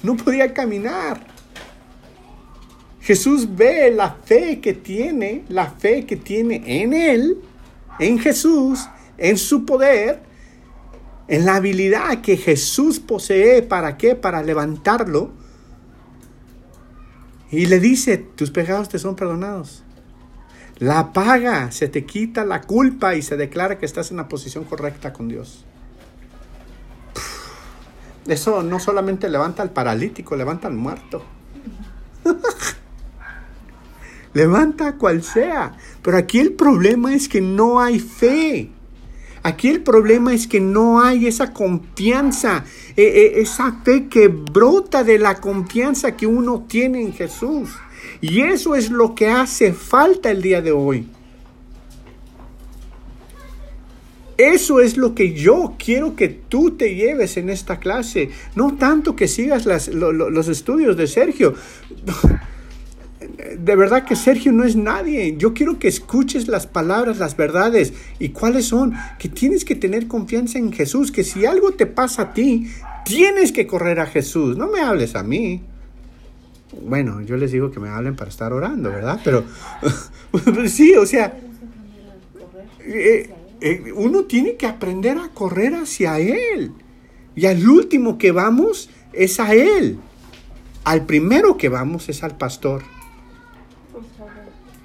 no 0.03 0.17
podía 0.17 0.55
caminar. 0.55 1.27
Jesús 3.01 3.57
ve 3.57 3.91
la 3.91 4.15
fe 4.15 4.61
que 4.61 4.73
tiene, 4.73 5.45
la 5.49 5.71
fe 5.71 6.07
que 6.07 6.17
tiene 6.17 6.63
en 6.83 6.95
Él, 6.95 7.39
en 7.99 8.19
Jesús, 8.19 8.89
en 9.19 9.37
su 9.37 9.67
poder, 9.67 10.21
en 11.29 11.45
la 11.45 11.57
habilidad 11.57 12.23
que 12.23 12.37
Jesús 12.37 13.01
posee. 13.01 13.63
¿Para 13.63 13.97
qué? 13.99 14.15
Para 14.15 14.43
levantarlo. 14.43 15.33
Y 17.51 17.67
le 17.67 17.81
dice, 17.81 18.17
tus 18.17 18.51
pecados 18.51 18.89
te 18.89 18.99
son 18.99 19.17
perdonados. 19.17 19.83
La 20.79 21.13
paga, 21.13 21.71
se 21.71 21.89
te 21.89 22.07
quita 22.07 22.45
la 22.45 22.63
culpa 22.63 23.15
y 23.15 23.23
se 23.23 23.37
declara 23.37 23.79
que 23.79 23.85
estás 23.85 24.11
en 24.11 24.17
la 24.17 24.29
posición 24.29 24.65
correcta 24.65 25.13
con 25.13 25.29
Dios. 25.29 25.67
Eso 28.27 28.63
no 28.63 28.79
solamente 28.79 29.29
levanta 29.29 29.63
al 29.63 29.71
paralítico, 29.71 30.37
levanta 30.37 30.69
al 30.69 30.75
muerto. 30.75 31.25
levanta 34.35 34.97
cual 34.97 35.23
sea. 35.23 35.77
Pero 36.03 36.17
aquí 36.17 36.39
el 36.39 36.53
problema 36.53 37.15
es 37.15 37.29
que 37.29 37.41
no 37.41 37.81
hay 37.81 37.99
fe. 37.99 38.71
Aquí 39.43 39.69
el 39.69 39.83
problema 39.83 40.33
es 40.33 40.47
que 40.47 40.61
no 40.61 41.03
hay 41.03 41.27
esa 41.27 41.53
confianza, 41.53 42.65
e, 42.97 43.03
e, 43.03 43.41
esa 43.41 43.73
fe 43.85 44.07
que 44.07 44.29
brota 44.29 45.03
de 45.03 45.19
la 45.19 45.41
confianza 45.41 46.17
que 46.17 46.29
uno 46.29 46.65
tiene 46.69 47.03
en 47.03 47.13
Jesús. 47.13 47.71
Y 48.21 48.43
eso 48.43 48.77
es 48.77 48.91
lo 48.91 49.17
que 49.17 49.31
hace 49.31 49.73
falta 49.73 50.31
el 50.31 50.43
día 50.43 50.63
de 50.63 50.71
hoy. 50.71 51.09
Eso 54.39 54.81
es 54.81 54.97
lo 54.97 55.15
que 55.15 55.33
yo 55.33 55.75
quiero 55.79 56.17
que 56.17 56.29
tú 56.29 56.73
te 56.73 56.95
lleves 56.95 57.37
en 57.37 57.51
esta 57.51 57.79
clase. 57.79 58.31
No 58.55 58.77
tanto 58.77 59.17
que 59.17 59.29
sigas 59.29 59.67
los 59.67 60.49
estudios 60.49 60.97
de 60.97 61.07
Sergio. 61.07 61.55
De 63.59 63.77
verdad 63.77 64.05
que 64.05 64.17
Sergio 64.17 64.51
no 64.53 64.65
es 64.65 64.75
nadie. 64.75 65.37
Yo 65.39 65.55
quiero 65.55 65.79
que 65.79 65.89
escuches 65.89 66.49
las 66.49 66.67
palabras, 66.67 67.19
las 67.19 67.37
verdades. 67.37 67.93
¿Y 68.19 68.31
cuáles 68.31 68.67
son? 68.67 68.95
Que 69.19 69.29
tienes 69.29 69.65
que 69.65 69.75
tener 69.75 70.09
confianza 70.09 70.59
en 70.59 70.73
Jesús. 70.73 71.13
Que 71.13 71.23
si 71.23 71.47
algo 71.47 71.73
te 71.73 71.87
pasa 71.87 72.23
a 72.23 72.35
ti, 72.35 72.69
tienes 73.05 73.53
que 73.53 73.67
correr 73.67 74.01
a 74.01 74.07
Jesús. 74.07 74.57
No 74.57 74.69
me 74.69 74.81
hables 74.81 75.15
a 75.15 75.23
mí 75.23 75.63
bueno, 76.81 77.21
yo 77.21 77.37
les 77.37 77.53
digo 77.53 77.71
que 77.71 77.81
me 77.81 77.89
hablen 77.89 78.17
para 78.17 78.31
estar 78.31 78.53
orando, 78.53 78.91
¿verdad? 78.91 79.21
Pero 79.23 79.45
sí, 80.69 80.97
o 80.97 81.05
sea, 81.05 81.39
eh, 82.81 83.31
uno 83.95 84.25
tiene 84.25 84.57
que 84.57 84.67
aprender 84.67 85.19
a 85.19 85.29
correr 85.29 85.75
hacia 85.75 86.19
Él. 86.19 86.73
Y 87.35 87.47
al 87.47 87.67
último 87.69 88.19
que 88.19 88.33
vamos 88.33 88.91
es 89.13 89.41
a 89.41 89.55
Él. 89.55 89.99
Al 90.85 91.07
primero 91.07 91.57
que 91.57 91.69
vamos 91.69 92.09
es 92.09 92.23
al 92.23 92.37
pastor. 92.37 92.83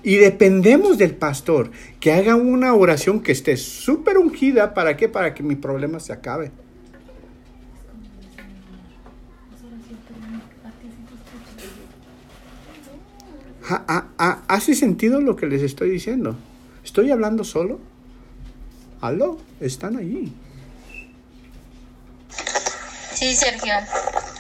Y 0.04 0.16
dependemos 0.16 0.98
del 0.98 1.16
pastor 1.16 1.72
que 2.00 2.14
haga 2.14 2.36
una 2.36 2.74
oración 2.74 3.22
que 3.22 3.32
esté 3.32 3.58
súper 3.58 4.18
ungida. 4.18 4.74
¿Para 4.74 4.96
qué? 4.96 5.10
Para 5.10 5.34
que 5.34 5.44
mi 5.44 5.56
problema 5.56 6.00
se 6.00 6.14
acabe. 6.14 6.52
¿Hace 14.48 14.76
sentido 14.76 15.20
lo 15.20 15.36
que 15.36 15.48
les 15.48 15.62
estoy 15.62 15.90
diciendo? 15.90 16.38
¿Estoy 16.86 17.12
hablando 17.12 17.44
solo? 17.44 17.80
¿Aló? 19.02 19.38
Están 19.60 19.98
allí. 19.98 20.34
Sí, 23.14 23.36
Sergio. 23.36 23.74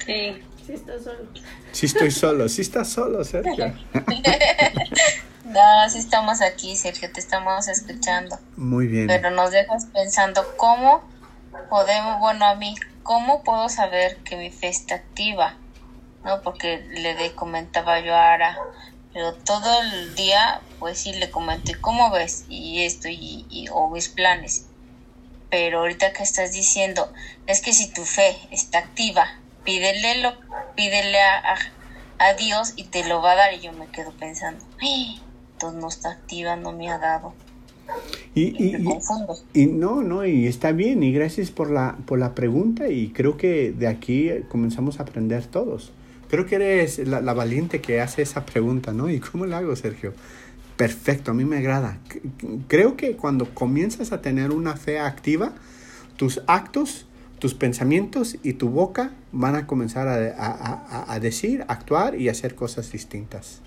Sí, 0.06 0.42
sí 0.66 0.74
estás 0.74 1.04
solo. 1.04 1.28
Sí 1.72 1.86
estoy 1.86 2.12
solo, 2.12 2.50
sí 2.50 2.62
estás 2.62 2.90
solo, 2.90 3.24
Sergio. 3.24 3.74
no, 5.46 5.90
sí 5.90 6.00
estamos 6.00 6.42
aquí, 6.42 6.76
Sergio, 6.76 7.12
te 7.12 7.20
estamos 7.20 7.68
escuchando. 7.68 8.40
Muy 8.56 8.88
bien. 8.88 9.08
Pero 9.08 9.30
nos 9.32 9.52
dejas 9.52 9.86
pensando 9.94 10.44
cómo 10.58 11.04
podemos, 11.70 12.20
bueno, 12.20 12.46
a 12.46 12.56
mí, 12.56 12.76
¿cómo 13.04 13.44
puedo 13.44 13.70
saber 13.70 14.18
que 14.18 14.38
mi 14.38 14.50
fe 14.50 14.70
está 14.70 14.96
activa? 14.96 15.56
¿No? 16.24 16.42
Porque 16.42 16.86
le 16.90 17.16
de, 17.16 17.34
comentaba 17.36 18.00
yo 18.00 18.16
a 18.16 18.34
Ara, 18.34 18.58
pero 19.14 19.34
todo 19.34 19.82
el 19.82 20.16
día, 20.16 20.62
pues 20.80 21.00
sí, 21.00 21.14
le 21.14 21.30
comenté, 21.30 21.76
¿cómo 21.80 22.12
ves? 22.12 22.46
Y 22.50 22.84
esto, 22.84 23.08
y, 23.08 23.46
y, 23.50 23.68
o 23.72 23.90
mis 23.90 24.10
planes. 24.10 24.66
Pero 25.50 25.80
ahorita 25.80 26.14
que 26.14 26.24
estás 26.24 26.52
diciendo, 26.52 27.12
es 27.48 27.62
que 27.62 27.74
si 27.74 27.92
tu 27.92 28.04
fe 28.04 28.36
está 28.52 28.80
activa, 28.80 29.26
pídele, 29.64 30.22
lo, 30.22 30.34
pídele 30.76 31.20
a, 31.20 31.58
a, 32.20 32.34
Dios 32.34 32.74
y 32.76 32.84
te 32.86 33.08
lo 33.08 33.22
va 33.22 33.32
a 33.32 33.36
dar. 33.36 33.54
Y 33.54 33.62
yo 33.62 33.72
me 33.74 33.88
quedo 33.88 34.12
pensando, 34.12 34.64
entonces 34.82 35.82
no 35.82 35.88
está 35.88 36.12
activa, 36.12 36.56
no 36.56 36.74
me 36.74 36.90
ha 36.90 36.98
dado. 36.98 37.34
Y, 38.36 38.64
y, 38.64 38.76
y, 39.54 39.66
no, 39.68 40.02
no, 40.04 40.26
y 40.26 40.46
está 40.46 40.74
bien, 40.74 41.02
y 41.02 41.12
gracias 41.12 41.50
por 41.50 41.72
la, 41.72 41.98
por 42.06 42.20
la 42.20 42.36
pregunta, 42.36 42.90
y 42.90 43.10
creo 43.10 43.38
que 43.38 43.72
de 43.72 43.88
aquí 43.88 44.30
comenzamos 44.50 45.00
a 45.00 45.04
aprender 45.04 45.46
todos. 45.46 45.92
Creo 46.29 46.46
que 46.46 46.55
eres 46.55 47.00
la, 47.07 47.22
la 47.22 47.34
valiente 47.34 47.81
que 47.81 48.01
hace 48.01 48.22
esa 48.22 48.46
pregunta, 48.46 48.93
¿no? 48.93 49.10
¿Y 49.10 49.19
cómo 49.19 49.46
la 49.46 49.60
hago, 49.60 49.75
Sergio? 49.75 50.13
Perfecto, 50.75 51.31
a 51.31 51.34
mí 51.34 51.46
me 51.46 51.57
agrada. 51.57 52.00
Creo 52.67 52.96
que 52.98 53.15
cuando 53.15 53.53
comienzas 53.53 54.12
a 54.12 54.22
tener 54.22 54.51
una 54.51 54.75
fe 54.75 55.00
activa, 55.00 55.53
tus 56.17 56.41
actos, 56.48 57.07
tus 57.39 57.53
pensamientos 57.53 58.38
y 58.43 58.53
tu 58.53 58.69
boca 58.69 59.12
van 59.31 59.55
a 59.55 59.67
comenzar 59.67 60.07
a, 60.07 60.36
a, 60.38 61.13
a 61.13 61.19
decir, 61.19 61.65
actuar 61.67 62.19
y 62.19 62.29
hacer 62.29 62.55
cosas 62.55 62.91
distintas. 62.91 63.62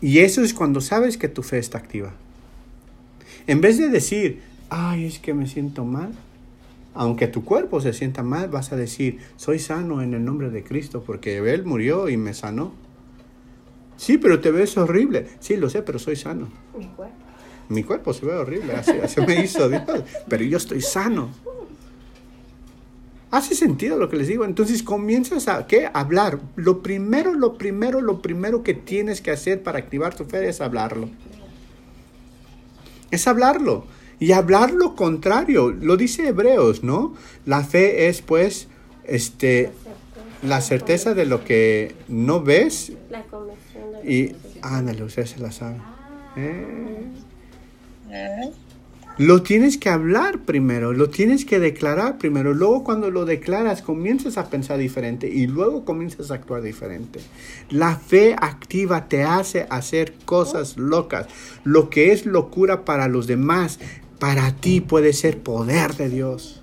Y 0.00 0.20
eso 0.20 0.42
es 0.42 0.54
cuando 0.54 0.80
sabes 0.80 1.16
que 1.16 1.28
tu 1.28 1.42
fe 1.42 1.58
está 1.58 1.78
activa. 1.78 2.12
En 3.46 3.60
vez 3.60 3.78
de 3.78 3.88
decir, 3.88 4.42
ay, 4.70 5.06
es 5.06 5.18
que 5.18 5.34
me 5.34 5.46
siento 5.46 5.84
mal, 5.84 6.12
aunque 6.94 7.28
tu 7.28 7.44
cuerpo 7.44 7.80
se 7.80 7.92
sienta 7.92 8.22
mal, 8.22 8.48
vas 8.48 8.72
a 8.72 8.76
decir, 8.76 9.18
soy 9.36 9.58
sano 9.58 10.02
en 10.02 10.14
el 10.14 10.24
nombre 10.24 10.50
de 10.50 10.64
Cristo, 10.64 11.02
porque 11.06 11.38
Él 11.38 11.64
murió 11.64 12.08
y 12.08 12.16
me 12.16 12.34
sanó. 12.34 12.72
Sí, 13.96 14.18
pero 14.18 14.40
te 14.40 14.50
ves 14.50 14.76
horrible. 14.76 15.28
Sí, 15.40 15.56
lo 15.56 15.68
sé, 15.68 15.82
pero 15.82 15.98
soy 15.98 16.16
sano. 16.16 16.48
Mi 16.76 16.86
cuerpo. 16.86 17.14
Mi 17.68 17.84
cuerpo 17.84 18.12
se 18.12 18.26
ve 18.26 18.32
horrible, 18.32 18.72
así, 18.74 18.92
así 19.02 19.20
me 19.20 19.44
hizo 19.44 19.68
Dios, 19.68 19.82
pero 20.28 20.42
yo 20.42 20.56
estoy 20.56 20.80
sano. 20.80 21.30
Hace 23.30 23.54
sentido 23.54 23.96
lo 23.96 24.08
que 24.08 24.16
les 24.16 24.26
digo. 24.26 24.44
Entonces 24.44 24.82
comienzas 24.82 25.46
a 25.46 25.66
¿qué? 25.66 25.88
hablar. 25.92 26.40
Lo 26.56 26.82
primero, 26.82 27.32
lo 27.32 27.54
primero, 27.54 28.00
lo 28.00 28.20
primero 28.20 28.64
que 28.64 28.74
tienes 28.74 29.20
que 29.20 29.30
hacer 29.30 29.62
para 29.62 29.78
activar 29.78 30.14
tu 30.16 30.24
fe 30.24 30.48
es 30.48 30.60
hablarlo. 30.60 31.08
Es 33.12 33.28
hablarlo. 33.28 33.84
Y 34.20 34.32
hablar 34.32 34.72
lo 34.72 34.94
contrario. 34.94 35.70
Lo 35.70 35.96
dice 35.96 36.28
Hebreos, 36.28 36.84
¿no? 36.84 37.14
La 37.46 37.64
fe 37.64 38.08
es 38.08 38.22
pues 38.22 38.68
este 39.04 39.72
la 40.42 40.60
certeza 40.60 41.14
de 41.14 41.26
lo 41.26 41.44
que 41.44 41.94
no 42.08 42.42
ves. 42.42 42.92
La 43.10 43.22
convicción 43.24 43.92
de 44.04 44.12
y 44.12 44.36
ándale, 44.62 45.02
usted 45.02 45.26
se 45.26 45.40
la 45.40 45.50
sabe. 45.50 45.76
Eh. 46.36 47.04
¿Eh? 48.10 48.52
Lo 49.18 49.42
tienes 49.42 49.76
que 49.76 49.90
hablar 49.90 50.40
primero, 50.46 50.94
lo 50.94 51.10
tienes 51.10 51.44
que 51.44 51.58
declarar 51.58 52.16
primero. 52.16 52.54
Luego 52.54 52.84
cuando 52.84 53.10
lo 53.10 53.26
declaras 53.26 53.82
comienzas 53.82 54.38
a 54.38 54.48
pensar 54.48 54.78
diferente 54.78 55.28
y 55.28 55.46
luego 55.46 55.84
comienzas 55.84 56.30
a 56.30 56.34
actuar 56.34 56.62
diferente. 56.62 57.20
La 57.68 57.96
fe 57.96 58.34
activa 58.40 59.08
te 59.08 59.22
hace 59.22 59.66
hacer 59.68 60.14
cosas 60.24 60.78
locas. 60.78 61.26
Lo 61.64 61.90
que 61.90 62.12
es 62.12 62.24
locura 62.24 62.86
para 62.86 63.08
los 63.08 63.26
demás, 63.26 63.78
para 64.20 64.52
ti 64.52 64.80
puede 64.80 65.12
ser 65.14 65.38
poder 65.38 65.96
de 65.96 66.10
Dios. 66.10 66.60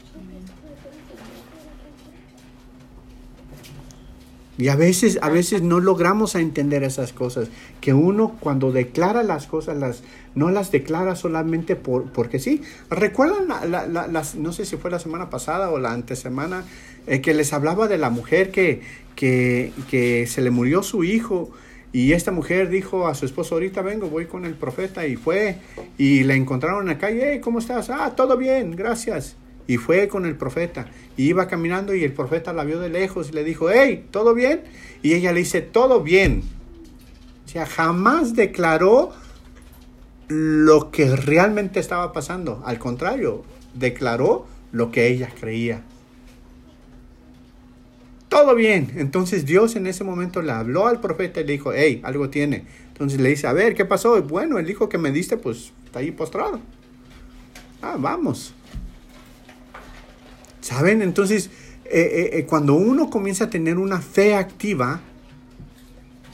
Y 4.60 4.70
a 4.70 4.76
veces, 4.76 5.20
a 5.22 5.30
veces 5.30 5.62
no 5.62 5.80
logramos 5.80 6.36
entender 6.36 6.84
esas 6.84 7.14
cosas. 7.14 7.50
Que 7.82 7.94
uno 7.94 8.38
cuando 8.40 8.72
declara 8.72 9.22
las 9.24 9.48
cosas, 9.48 9.78
las, 9.78 10.04
no 10.36 10.50
las 10.50 10.72
declara 10.72 11.16
solamente 11.16 11.76
por, 11.76 12.06
porque 12.12 12.40
sí. 12.40 12.62
¿Recuerdan, 12.90 13.48
la, 13.72 14.08
las, 14.08 14.36
no 14.36 14.54
sé 14.54 14.66
si 14.66 14.78
fue 14.78 14.90
la 14.90 15.00
semana 15.00 15.30
pasada 15.30 15.70
o 15.70 15.80
la 15.80 15.92
antesemana, 15.92 16.64
eh, 17.06 17.22
que 17.22 17.34
les 17.34 17.54
hablaba 17.54 17.88
de 17.88 17.98
la 17.98 18.10
mujer 18.10 18.52
que, 18.52 18.82
que, 19.16 19.74
que 19.90 20.26
se 20.28 20.42
le 20.42 20.52
murió 20.52 20.82
su 20.82 21.04
hijo? 21.04 21.52
Y 21.94 22.12
esta 22.12 22.32
mujer 22.32 22.70
dijo 22.70 23.08
a 23.08 23.16
su 23.16 23.26
esposo, 23.26 23.56
ahorita 23.56 23.82
vengo, 23.82 24.10
voy 24.10 24.26
con 24.26 24.46
el 24.46 24.54
profeta. 24.54 25.08
Y 25.08 25.16
fue, 25.16 25.58
y 25.98 26.24
la 26.24 26.36
encontraron 26.36 26.82
en 26.82 26.88
la 26.88 26.98
calle, 26.98 27.40
¿cómo 27.42 27.60
estás? 27.60 27.90
Ah, 27.90 28.14
todo 28.16 28.38
bien, 28.38 28.76
gracias. 28.76 29.36
Y 29.68 29.78
fue 29.78 30.08
con 30.08 30.26
el 30.26 30.36
profeta. 30.36 30.88
Y 31.16 31.28
iba 31.28 31.48
caminando 31.48 31.94
y 31.94 32.04
el 32.04 32.14
profeta 32.14 32.54
la 32.54 32.64
vio 32.64 32.80
de 32.80 32.90
lejos 32.90 33.30
y 33.30 33.34
le 33.34 33.44
dijo, 33.44 33.70
hey, 33.70 34.06
¿todo 34.12 34.34
bien? 34.34 34.62
Y 35.02 35.14
ella 35.14 35.32
le 35.32 35.40
dice, 35.40 35.62
todo 35.62 36.02
bien. 36.02 36.44
O 37.46 37.50
sea, 37.50 37.66
jamás 37.66 38.36
declaró 38.36 39.12
lo 40.28 40.92
que 40.92 41.16
realmente 41.16 41.80
estaba 41.80 42.12
pasando. 42.12 42.62
Al 42.66 42.80
contrario, 42.80 43.44
declaró 43.74 44.46
lo 44.72 44.92
que 44.92 45.08
ella 45.08 45.30
creía. 45.40 45.84
Todo 48.30 48.56
bien. 48.56 48.92
Entonces 48.96 49.46
Dios 49.46 49.76
en 49.76 49.88
ese 49.88 50.04
momento 50.04 50.42
le 50.42 50.52
habló 50.52 50.88
al 50.88 51.00
profeta 51.00 51.42
y 51.42 51.46
le 51.46 51.54
dijo, 51.54 51.74
hey, 51.74 52.02
algo 52.04 52.30
tiene. 52.30 52.66
Entonces 52.90 53.20
le 53.20 53.30
dice, 53.30 53.48
a 53.48 53.54
ver, 53.54 53.76
¿qué 53.76 53.86
pasó? 53.86 54.22
Bueno, 54.24 54.60
el 54.60 54.70
hijo 54.70 54.90
que 54.90 54.98
me 54.98 55.12
diste, 55.12 55.38
pues 55.38 55.72
está 55.86 56.00
ahí 56.00 56.12
postrado. 56.12 56.60
Ah, 57.82 57.96
vamos. 57.98 58.54
¿Saben? 60.62 61.02
Entonces, 61.02 61.50
eh, 61.86 61.92
eh, 62.02 62.30
eh, 62.40 62.46
cuando 62.46 62.74
uno 62.74 63.10
comienza 63.10 63.46
a 63.46 63.50
tener 63.50 63.78
una 63.78 64.02
fe 64.02 64.36
activa, 64.36 65.00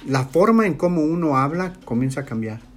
la 0.07 0.25
forma 0.25 0.65
en 0.65 0.73
cómo 0.73 1.01
uno 1.01 1.37
habla 1.37 1.73
comienza 1.85 2.21
a 2.21 2.25
cambiar 2.25 2.73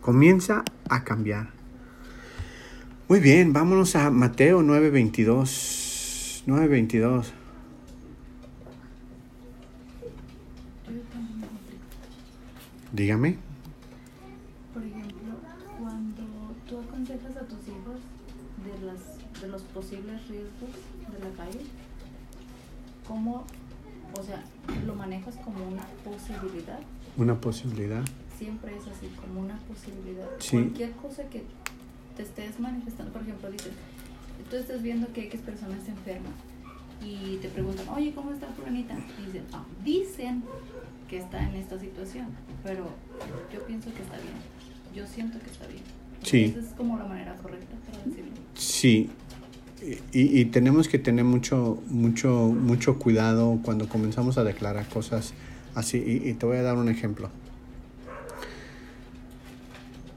comienza 0.00 0.64
a 0.88 1.04
cambiar. 1.04 1.48
Muy 3.08 3.20
bien, 3.20 3.52
vámonos 3.52 3.96
a 3.96 4.10
Mateo 4.10 4.62
9:22. 4.62 6.42
9:22. 6.46 7.32
Dígame. 12.92 13.36
Por 14.74 14.82
ejemplo, 14.82 15.34
cuando 15.78 16.22
tú 16.68 16.78
aconsejas 16.78 17.36
a 17.36 17.40
tus 17.46 17.58
hijos 17.68 18.00
de, 18.64 18.86
las, 18.86 19.40
de 19.40 19.48
los 19.48 19.62
posibles 19.62 20.26
riesgos 20.28 20.70
de 21.12 21.18
la 21.18 21.36
calle, 21.36 21.60
¿cómo, 23.06 23.44
o 24.18 24.22
sea, 24.22 24.42
lo 24.86 24.94
manejas 24.94 25.36
como 25.36 25.66
una 25.66 25.84
posibilidad? 26.04 26.80
Una 27.16 27.40
posibilidad 27.40 28.04
siempre 28.40 28.74
es 28.74 28.86
así, 28.86 29.06
como 29.20 29.40
una 29.40 29.58
posibilidad. 29.68 30.26
Cualquier 30.50 30.92
cosa 30.92 31.24
que 31.24 31.44
te 32.16 32.22
estés 32.22 32.58
manifestando, 32.58 33.12
por 33.12 33.20
ejemplo, 33.20 33.50
dices, 33.50 33.72
tú 34.48 34.56
estás 34.56 34.80
viendo 34.82 35.12
que 35.12 35.24
X 35.24 35.42
persona 35.42 35.76
está 35.76 35.90
enferma 35.90 36.30
y 37.04 37.36
te 37.36 37.50
preguntan, 37.50 37.86
oye, 37.90 38.14
¿cómo 38.14 38.32
está 38.32 38.46
fulanita? 38.46 38.94
Y 39.20 39.26
dicen, 39.26 39.44
ah, 39.52 39.64
dicen 39.84 40.42
que 41.10 41.18
está 41.18 41.42
en 41.42 41.56
esta 41.56 41.76
situación, 41.78 42.28
pero 42.62 42.84
yo 43.52 43.66
pienso 43.66 43.92
que 43.92 44.02
está 44.02 44.16
bien. 44.16 44.34
Yo 44.94 45.04
siento 45.06 45.40
que 45.40 45.50
está 45.50 45.66
bien. 45.66 45.82
Sí. 46.22 46.54
Esa 46.56 46.60
es 46.60 46.74
como 46.74 46.96
la 46.96 47.04
manera 47.04 47.34
correcta 47.34 47.76
para 47.90 48.04
decirlo. 48.04 48.30
Sí. 48.54 49.10
Y, 50.12 50.40
y, 50.40 50.44
tenemos 50.46 50.88
que 50.88 50.98
tener 50.98 51.24
mucho, 51.24 51.82
mucho, 51.88 52.30
mucho 52.48 52.98
cuidado 52.98 53.58
cuando 53.62 53.88
comenzamos 53.88 54.38
a 54.38 54.44
declarar 54.44 54.86
cosas 54.88 55.32
así. 55.74 55.98
y 55.98 56.34
te 56.34 56.46
voy 56.46 56.58
a 56.58 56.62
dar 56.62 56.76
un 56.76 56.88
ejemplo. 56.88 57.30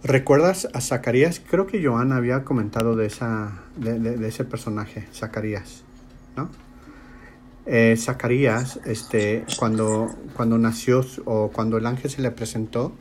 ¿Recuerdas 0.04 0.68
a 0.74 0.82
Zacarías? 0.82 1.42
Creo 1.50 1.66
que 1.66 1.82
Joana 1.82 2.18
había 2.18 2.44
comentado 2.44 2.98
de, 2.98 3.06
esa, 3.06 3.64
de, 3.78 4.28
ese 4.28 4.44
personaje, 4.44 5.08
Zacarías, 5.14 5.84
¿no? 6.36 6.50
Eh, 7.65 7.95
Zacarías, 7.97 8.80
este, 8.86 9.45
cuando, 9.58 10.13
cuando 10.36 10.58
nació 10.58 11.06
o 11.26 11.49
cuando 11.49 11.78
el 11.78 11.86
ángel 11.86 12.12
se 12.12 12.21
le 12.21 12.32
presentó 12.32 12.91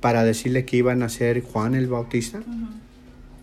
para 0.00 0.24
decirle 0.24 0.64
que 0.64 0.78
iba 0.78 0.92
a 0.92 0.96
nacer 0.96 1.42
Juan 1.42 1.74
el 1.74 1.86
Bautista, 1.86 2.42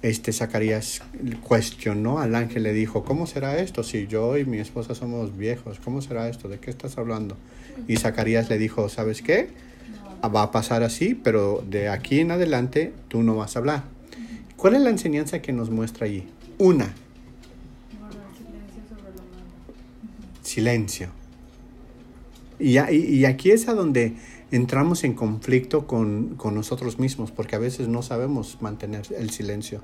este 0.01 0.33
Zacarías 0.33 1.01
cuestionó 1.43 2.19
al 2.19 2.35
ángel, 2.35 2.63
le 2.63 2.73
dijo, 2.73 3.03
¿cómo 3.03 3.25
será 3.25 3.57
esto 3.59 3.83
si 3.83 4.07
yo 4.07 4.37
y 4.37 4.45
mi 4.45 4.59
esposa 4.59 4.95
somos 4.95 5.37
viejos? 5.37 5.79
¿Cómo 5.83 6.01
será 6.01 6.27
esto? 6.27 6.49
¿De 6.49 6.59
qué 6.59 6.69
estás 6.69 6.97
hablando? 6.97 7.37
Y 7.87 7.97
Zacarías 7.97 8.49
le 8.49 8.57
dijo, 8.57 8.89
¿sabes 8.89 9.21
qué? 9.21 9.49
va 10.29 10.43
a 10.43 10.51
pasar 10.51 10.83
así, 10.83 11.15
pero 11.15 11.63
de 11.67 11.89
aquí 11.89 12.19
en 12.19 12.31
adelante 12.31 12.93
tú 13.07 13.23
no 13.23 13.35
vas 13.35 13.55
a 13.55 13.59
hablar. 13.59 13.83
¿Cuál 14.55 14.75
es 14.75 14.81
la 14.81 14.89
enseñanza 14.89 15.41
que 15.41 15.53
nos 15.53 15.71
muestra 15.71 16.05
allí? 16.05 16.27
Una. 16.59 16.93
Silencio. 20.51 21.07
Y, 22.59 22.77
y, 22.77 23.23
aquí 23.23 23.51
es 23.51 23.69
a 23.69 23.73
donde 23.73 24.15
entramos 24.51 25.05
en 25.05 25.13
conflicto 25.13 25.87
con, 25.87 26.35
con, 26.35 26.55
nosotros 26.55 26.99
mismos, 26.99 27.31
porque 27.31 27.55
a 27.55 27.59
veces 27.59 27.87
no 27.87 28.01
sabemos 28.01 28.57
mantener 28.59 29.03
el 29.17 29.29
silencio. 29.29 29.79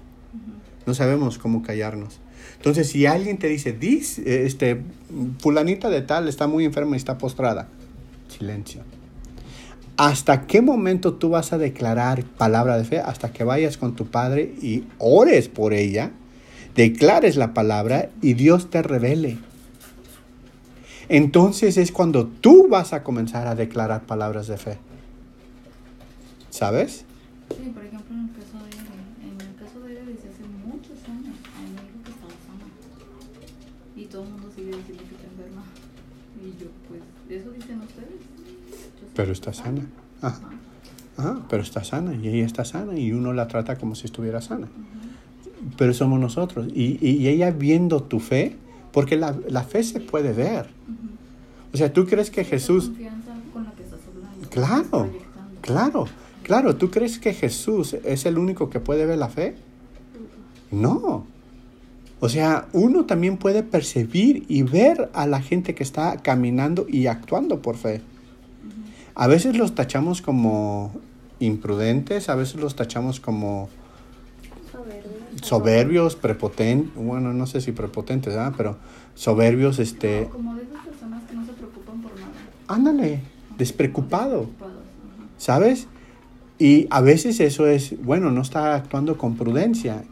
No 0.85 0.93
sabemos 0.93 1.37
cómo 1.37 1.63
callarnos. 1.63 2.19
Entonces, 2.57 2.89
si 2.89 3.05
alguien 3.05 3.37
te 3.37 3.47
dice, 3.47 3.71
dice, 3.71 4.45
este, 4.45 4.81
fulanita 5.39 5.89
de 5.89 6.01
tal 6.01 6.27
está 6.27 6.47
muy 6.47 6.65
enferma 6.65 6.97
y 6.97 6.99
está 6.99 7.17
postrada, 7.17 7.69
silencio. 8.27 8.81
¿Hasta 9.95 10.47
qué 10.47 10.61
momento 10.61 11.13
tú 11.13 11.29
vas 11.29 11.53
a 11.53 11.57
declarar 11.57 12.25
palabra 12.25 12.77
de 12.77 12.83
fe? 12.83 12.99
Hasta 12.99 13.31
que 13.31 13.45
vayas 13.45 13.77
con 13.77 13.95
tu 13.95 14.07
padre 14.07 14.53
y 14.61 14.83
ores 14.97 15.47
por 15.47 15.73
ella, 15.73 16.11
declares 16.75 17.37
la 17.37 17.53
palabra 17.53 18.09
y 18.21 18.33
Dios 18.33 18.69
te 18.69 18.81
revele. 18.81 19.37
Entonces 21.09 21.77
es 21.77 21.91
cuando 21.91 22.27
tú 22.27 22.67
vas 22.69 22.93
a 22.93 23.03
comenzar 23.03 23.47
a 23.47 23.55
declarar 23.55 24.05
palabras 24.05 24.47
de 24.47 24.57
fe. 24.57 24.77
¿Sabes? 26.49 27.05
Sí, 27.55 27.69
por 27.73 27.85
ejemplo, 27.85 28.15
en 28.15 28.29
el 28.29 28.35
caso 28.35 28.57
de 28.63 28.69
ella, 28.71 28.83
en 29.23 29.41
el 29.41 29.55
caso 29.55 29.79
de 29.81 29.91
ella 29.93 30.01
dice 30.01 30.27
hace 30.27 30.43
muchos 30.65 30.97
años, 31.07 31.35
a 31.55 31.61
mí 31.61 31.69
me 31.75 31.81
dijo 31.81 32.03
que 32.03 32.11
estaba 32.11 32.33
sana. 32.45 32.65
Y 33.95 34.05
todo 34.05 34.23
el 34.23 34.29
mundo 34.31 34.51
sigue 34.55 34.75
diciendo 34.75 35.03
que 35.07 35.15
está 35.15 35.27
enferma. 35.27 35.63
Y 36.43 36.61
yo, 36.61 36.67
pues, 36.89 37.01
eso 37.29 37.51
dicen 37.51 37.81
ustedes. 37.81 38.21
Pero 39.15 39.31
está 39.31 39.53
sana. 39.53 39.87
Ajá. 40.21 41.45
pero 41.49 41.63
está 41.63 41.83
sana 41.83 42.13
y 42.15 42.27
ella 42.27 42.45
está 42.45 42.65
sana 42.65 42.97
y 42.97 43.11
uno 43.11 43.33
la 43.33 43.47
trata 43.47 43.77
como 43.77 43.95
si 43.95 44.05
estuviera 44.05 44.41
sana. 44.41 44.67
Pero 45.77 45.93
somos 45.93 46.19
nosotros. 46.19 46.67
Y, 46.73 46.97
y, 47.01 47.27
ella 47.27 47.51
viendo 47.51 48.03
tu 48.03 48.19
fe, 48.19 48.55
porque 48.97 49.15
la, 49.15 49.35
la 49.47 49.61
fe 49.61 49.83
se 49.83 49.99
puede 49.99 50.33
ver. 50.33 50.65
O 51.71 51.77
sea, 51.77 51.93
¿tú 51.93 52.07
crees 52.07 52.31
que 52.31 52.43
Jesús... 52.43 52.91
Claro, 54.49 55.11
claro, 55.61 56.07
claro. 56.41 56.75
¿Tú 56.77 56.89
crees 56.89 57.19
que 57.19 57.35
Jesús 57.35 57.93
es 57.93 58.25
el 58.25 58.39
único 58.39 58.71
que 58.71 58.79
puede 58.79 59.05
ver 59.05 59.19
la 59.19 59.29
fe? 59.29 59.55
No. 60.71 61.27
O 62.19 62.27
sea, 62.27 62.69
uno 62.73 63.05
también 63.05 63.37
puede 63.37 63.61
percibir 63.61 64.45
y 64.47 64.63
ver 64.63 65.11
a 65.13 65.27
la 65.27 65.43
gente 65.43 65.75
que 65.75 65.83
está 65.83 66.17
caminando 66.17 66.87
y 66.89 67.05
actuando 67.05 67.61
por 67.61 67.77
fe. 67.77 68.01
A 69.13 69.27
veces 69.27 69.55
los 69.55 69.75
tachamos 69.75 70.23
como 70.23 70.91
imprudentes, 71.37 72.29
a 72.29 72.35
veces 72.35 72.55
los 72.59 72.75
tachamos 72.75 73.19
como 73.19 73.69
soberbios, 75.41 76.15
prepotentes, 76.15 76.93
bueno, 76.95 77.33
no 77.33 77.47
sé 77.47 77.61
si 77.61 77.71
prepotentes, 77.71 78.33
¿verdad? 78.33 78.53
pero 78.55 78.77
soberbios, 79.15 79.79
este... 79.79 80.27
como 80.31 80.55
de 80.55 80.63
esas 80.63 80.85
personas 80.85 81.23
que 81.29 81.35
no 81.35 81.45
se 81.45 81.53
preocupan 81.53 82.01
por 82.01 82.11
nada. 82.15 82.31
Ándale, 82.67 83.21
despreocupado, 83.57 84.49
¿sabes? 85.37 85.87
Y 86.59 86.87
a 86.89 87.01
veces 87.01 87.39
eso 87.39 87.67
es, 87.67 88.01
bueno, 88.03 88.31
no 88.31 88.41
está 88.41 88.75
actuando 88.75 89.17
con 89.17 89.35
prudencia. 89.35 90.03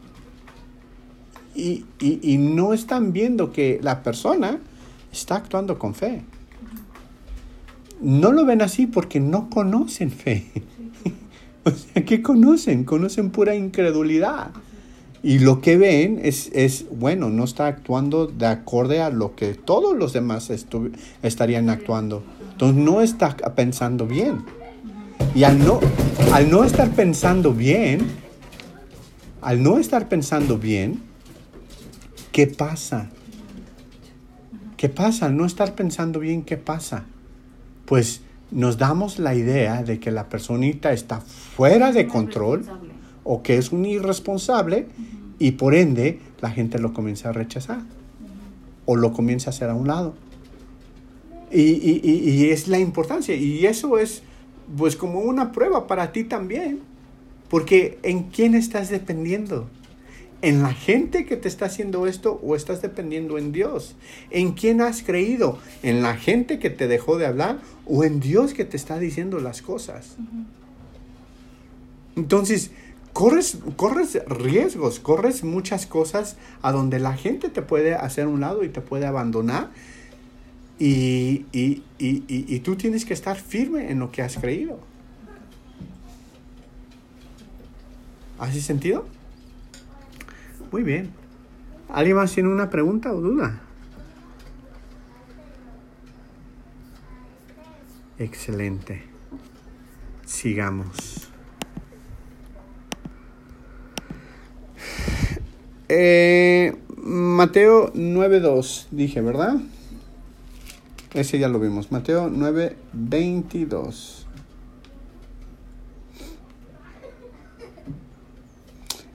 Y, 1.54 1.84
y, 2.00 2.20
y 2.22 2.38
no 2.38 2.72
están 2.72 3.12
viendo 3.12 3.52
que 3.52 3.80
la 3.82 4.02
persona 4.02 4.58
está 5.10 5.36
actuando 5.36 5.78
con 5.78 5.94
fe 5.94 6.22
no 8.00 8.32
lo 8.32 8.44
ven 8.44 8.62
así 8.62 8.86
porque 8.86 9.20
no 9.20 9.48
conocen 9.50 10.10
fe. 10.10 10.46
o 11.64 11.70
sea, 11.70 12.04
¿qué 12.04 12.22
conocen? 12.22 12.84
Conocen 12.84 13.30
pura 13.30 13.54
incredulidad. 13.54 14.50
Y 15.22 15.38
lo 15.40 15.60
que 15.60 15.76
ven 15.76 16.20
es, 16.22 16.50
es, 16.52 16.86
bueno, 16.90 17.30
no 17.30 17.44
está 17.44 17.66
actuando 17.66 18.26
de 18.26 18.46
acorde 18.46 19.00
a 19.00 19.10
lo 19.10 19.34
que 19.34 19.54
todos 19.54 19.96
los 19.96 20.12
demás 20.12 20.50
estarían 21.22 21.70
actuando. 21.70 22.22
Entonces 22.52 22.82
no 22.82 23.00
está 23.00 23.36
pensando 23.54 24.06
bien. 24.06 24.44
Y 25.34 25.44
al 25.44 25.58
no, 25.58 25.80
al 26.32 26.50
no 26.50 26.64
estar 26.64 26.90
pensando 26.90 27.52
bien, 27.52 28.06
al 29.42 29.62
no 29.62 29.78
estar 29.78 30.08
pensando 30.08 30.58
bien, 30.58 31.02
¿qué 32.32 32.46
pasa? 32.46 33.10
¿Qué 34.76 34.88
pasa? 34.88 35.26
Al 35.26 35.36
no 35.36 35.46
estar 35.46 35.74
pensando 35.74 36.20
bien, 36.20 36.42
¿qué 36.42 36.56
pasa? 36.56 37.06
pues 37.86 38.20
nos 38.50 38.76
damos 38.76 39.18
la 39.18 39.34
idea 39.34 39.82
de 39.82 39.98
que 39.98 40.10
la 40.10 40.28
personita 40.28 40.92
está 40.92 41.20
fuera 41.20 41.92
de 41.92 42.06
control 42.06 42.64
o 43.26 43.42
que 43.42 43.58
es 43.58 43.72
un 43.72 43.84
irresponsable 43.84 44.86
y 45.38 45.52
por 45.52 45.74
ende 45.74 46.20
la 46.40 46.50
gente 46.50 46.78
lo 46.78 46.94
comienza 46.94 47.30
a 47.30 47.32
rechazar 47.32 47.80
o 48.86 48.96
lo 48.96 49.12
comienza 49.12 49.50
a 49.50 49.52
hacer 49.52 49.68
a 49.68 49.74
un 49.74 49.88
lado. 49.88 50.14
Y, 51.52 52.00
y, 52.02 52.50
es 52.50 52.66
la 52.68 52.78
importancia 52.78 53.34
y 53.34 53.66
eso 53.66 53.98
es 53.98 54.22
pues 54.76 54.96
como 54.96 55.20
una 55.20 55.52
prueba 55.52 55.86
para 55.86 56.10
ti 56.12 56.24
también, 56.24 56.80
porque 57.48 57.98
¿en 58.02 58.24
quién 58.24 58.54
estás 58.54 58.90
dependiendo? 58.90 59.68
en 60.42 60.62
la 60.62 60.72
gente 60.72 61.24
que 61.24 61.36
te 61.36 61.48
está 61.48 61.66
haciendo 61.66 62.06
esto 62.06 62.40
o 62.42 62.54
estás 62.54 62.82
dependiendo 62.82 63.38
en 63.38 63.52
Dios? 63.52 63.96
¿En 64.30 64.52
quién 64.52 64.80
has 64.80 65.02
creído? 65.02 65.58
¿En 65.82 66.02
la 66.02 66.14
gente 66.14 66.58
que 66.58 66.70
te 66.70 66.86
dejó 66.88 67.16
de 67.16 67.26
hablar 67.26 67.58
o 67.86 68.04
en 68.04 68.20
Dios 68.20 68.52
que 68.52 68.64
te 68.64 68.76
está 68.76 68.98
diciendo 68.98 69.40
las 69.40 69.62
cosas? 69.62 70.16
Entonces, 72.16 72.70
corres, 73.16 73.56
corres 73.76 74.18
riesgos, 74.28 75.00
corres 75.00 75.42
muchas 75.42 75.86
cosas 75.86 76.36
a 76.60 76.70
donde 76.70 76.98
la 76.98 77.14
gente 77.14 77.48
te 77.48 77.62
puede 77.62 77.94
hacer 77.94 78.26
un 78.26 78.42
lado 78.42 78.62
y 78.62 78.68
te 78.68 78.82
puede 78.82 79.06
abandonar. 79.06 79.70
Y, 80.78 81.46
y, 81.50 81.82
y, 81.98 82.24
y 82.28 82.60
tú 82.60 82.76
tienes 82.76 83.06
que 83.06 83.14
estar 83.14 83.38
firme 83.38 83.90
en 83.90 84.00
lo 84.00 84.12
que 84.12 84.20
has 84.20 84.36
creído. 84.36 84.78
¿Hace 88.38 88.60
sentido? 88.60 89.06
Muy 90.70 90.82
bien. 90.82 91.10
¿Alguien 91.88 92.16
más 92.16 92.34
tiene 92.34 92.50
una 92.50 92.68
pregunta 92.68 93.14
o 93.14 93.22
duda? 93.22 93.62
Excelente. 98.18 99.04
Sigamos. 100.26 101.30
Eh, 105.88 106.74
Mateo 106.96 107.92
9.2, 107.92 108.86
dije, 108.90 109.20
¿verdad? 109.20 109.56
Ese 111.14 111.38
ya 111.38 111.48
lo 111.48 111.60
vimos. 111.60 111.92
Mateo 111.92 112.28
9.22. 112.28 114.24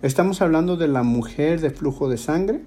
Estamos 0.02 0.42
hablando 0.42 0.78
de 0.78 0.88
la 0.88 1.04
mujer 1.04 1.62
de 1.62 1.70
flujo 1.70 2.10
de 2.10 2.18
sangre. 2.18 2.62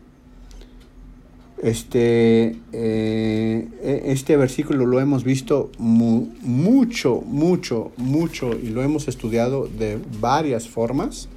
Este, 1.63 2.59
eh, 2.73 3.69
e, 3.83 4.03
este 4.13 4.37
versículo 4.37 4.85
lo 4.85 5.01
hemos 5.01 5.25
visto 5.25 5.73
mucho, 5.79 7.23
mucho, 7.23 7.93
mucho 7.97 8.53
y 8.53 8.69
lo 8.69 8.83
hemos 8.83 9.09
estudiado 9.09 9.67
de 9.67 9.99
varias 10.21 10.69
formas. 10.69 11.29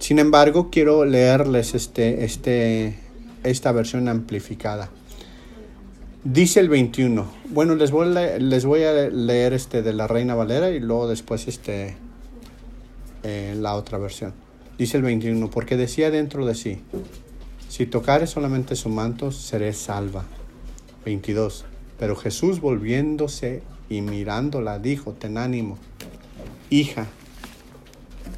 Sin 0.00 0.18
embargo, 0.18 0.70
quiero 0.70 1.04
leerles 1.04 1.74
este, 1.74 2.24
este, 2.24 2.98
esta 3.44 3.70
versión 3.70 4.08
amplificada. 4.08 4.88
Dice 6.24 6.58
el 6.60 6.70
21. 6.70 7.30
Bueno, 7.50 7.74
les 7.74 7.90
voy, 7.90 8.16
a, 8.16 8.38
les 8.38 8.64
voy 8.64 8.82
a 8.84 8.92
leer 9.10 9.52
este 9.52 9.82
de 9.82 9.92
la 9.92 10.06
Reina 10.06 10.34
Valera 10.34 10.70
y 10.70 10.80
luego 10.80 11.06
después 11.06 11.48
este, 11.48 11.96
eh, 13.24 13.54
la 13.58 13.74
otra 13.74 13.98
versión. 13.98 14.32
Dice 14.78 14.96
el 14.96 15.02
21, 15.02 15.50
porque 15.50 15.76
decía 15.76 16.10
dentro 16.10 16.46
de 16.46 16.54
sí, 16.54 16.80
si 17.68 17.84
tocare 17.84 18.26
solamente 18.26 18.76
su 18.76 18.88
manto, 18.88 19.30
seré 19.30 19.74
salva. 19.74 20.24
22, 21.04 21.66
pero 21.98 22.16
Jesús 22.16 22.62
volviéndose 22.62 23.62
y 23.90 24.00
mirándola, 24.00 24.78
dijo, 24.78 25.12
ten 25.12 25.36
ánimo, 25.36 25.76
hija, 26.70 27.06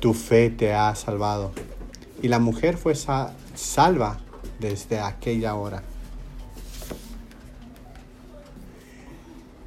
tu 0.03 0.15
fe 0.15 0.51
te 0.51 0.75
ha 0.75 0.93
salvado. 0.97 1.53
Y 2.23 2.29
la 2.29 2.41
mujer 2.41 2.77
fue 2.77 2.95
salva 2.97 4.19
desde 4.59 4.99
aquella 4.99 5.55
hora. 5.55 5.85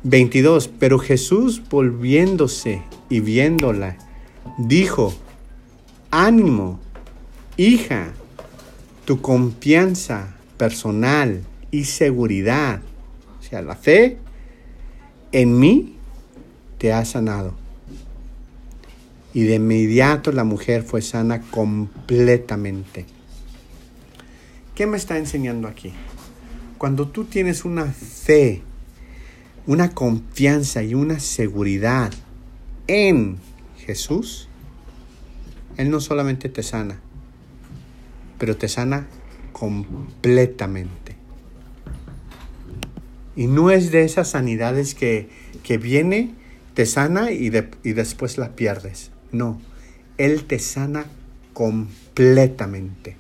22. 0.04 0.67
Pero 0.78 1.00
Jesús 1.00 1.63
volviéndose 1.69 2.82
y 3.10 3.21
viéndola, 3.21 3.95
dijo, 4.58 5.13
ánimo, 6.12 6.82
hija, 7.56 8.12
tu 9.06 9.21
confianza 9.21 10.36
personal 10.58 11.43
y 11.71 11.86
seguridad, 11.86 12.82
o 13.39 13.43
sea, 13.43 13.62
la 13.62 13.76
fe 13.76 14.17
en 15.32 15.58
mí 15.58 15.95
te 16.78 16.91
ha 16.91 17.06
sanado. 17.06 17.64
Y 19.36 19.43
de 19.43 19.56
inmediato 19.56 20.32
la 20.32 20.45
mujer 20.45 20.84
fue 20.84 21.02
sana 21.02 21.41
completamente. 21.41 23.06
¿Qué 24.74 24.88
me 24.88 24.95
está 24.95 25.17
enseñando 25.17 25.67
aquí? 25.67 25.91
Cuando 26.78 27.10
tú 27.10 27.26
tienes 27.26 27.65
una 27.65 27.84
fe, 27.84 28.62
una 29.67 29.91
confianza 29.91 30.84
y 30.84 30.93
una 30.93 31.19
seguridad 31.19 32.13
en 32.88 33.36
Jesús, 33.78 34.48
él 35.76 35.89
no 35.89 36.00
solamente 36.00 36.48
te 36.48 36.63
sana, 36.63 37.02
pero 38.39 38.56
te 38.56 38.69
sana 38.69 39.06
completamente. 39.52 41.17
Y 43.36 43.48
no 43.48 43.69
es 43.69 43.91
de 43.91 44.06
esas 44.06 44.30
sanidades 44.30 44.95
que, 44.95 45.28
que 45.62 45.78
viene, 45.78 46.34
te 46.74 46.86
sana 46.86 47.32
y, 47.32 47.52
y 47.84 47.91
después 47.91 48.38
la 48.38 48.56
pierdes. 48.56 49.12
No, 49.36 49.60
Él 50.17 50.45
te 50.45 50.60
sana 50.60 51.06
completamente. 51.54 53.17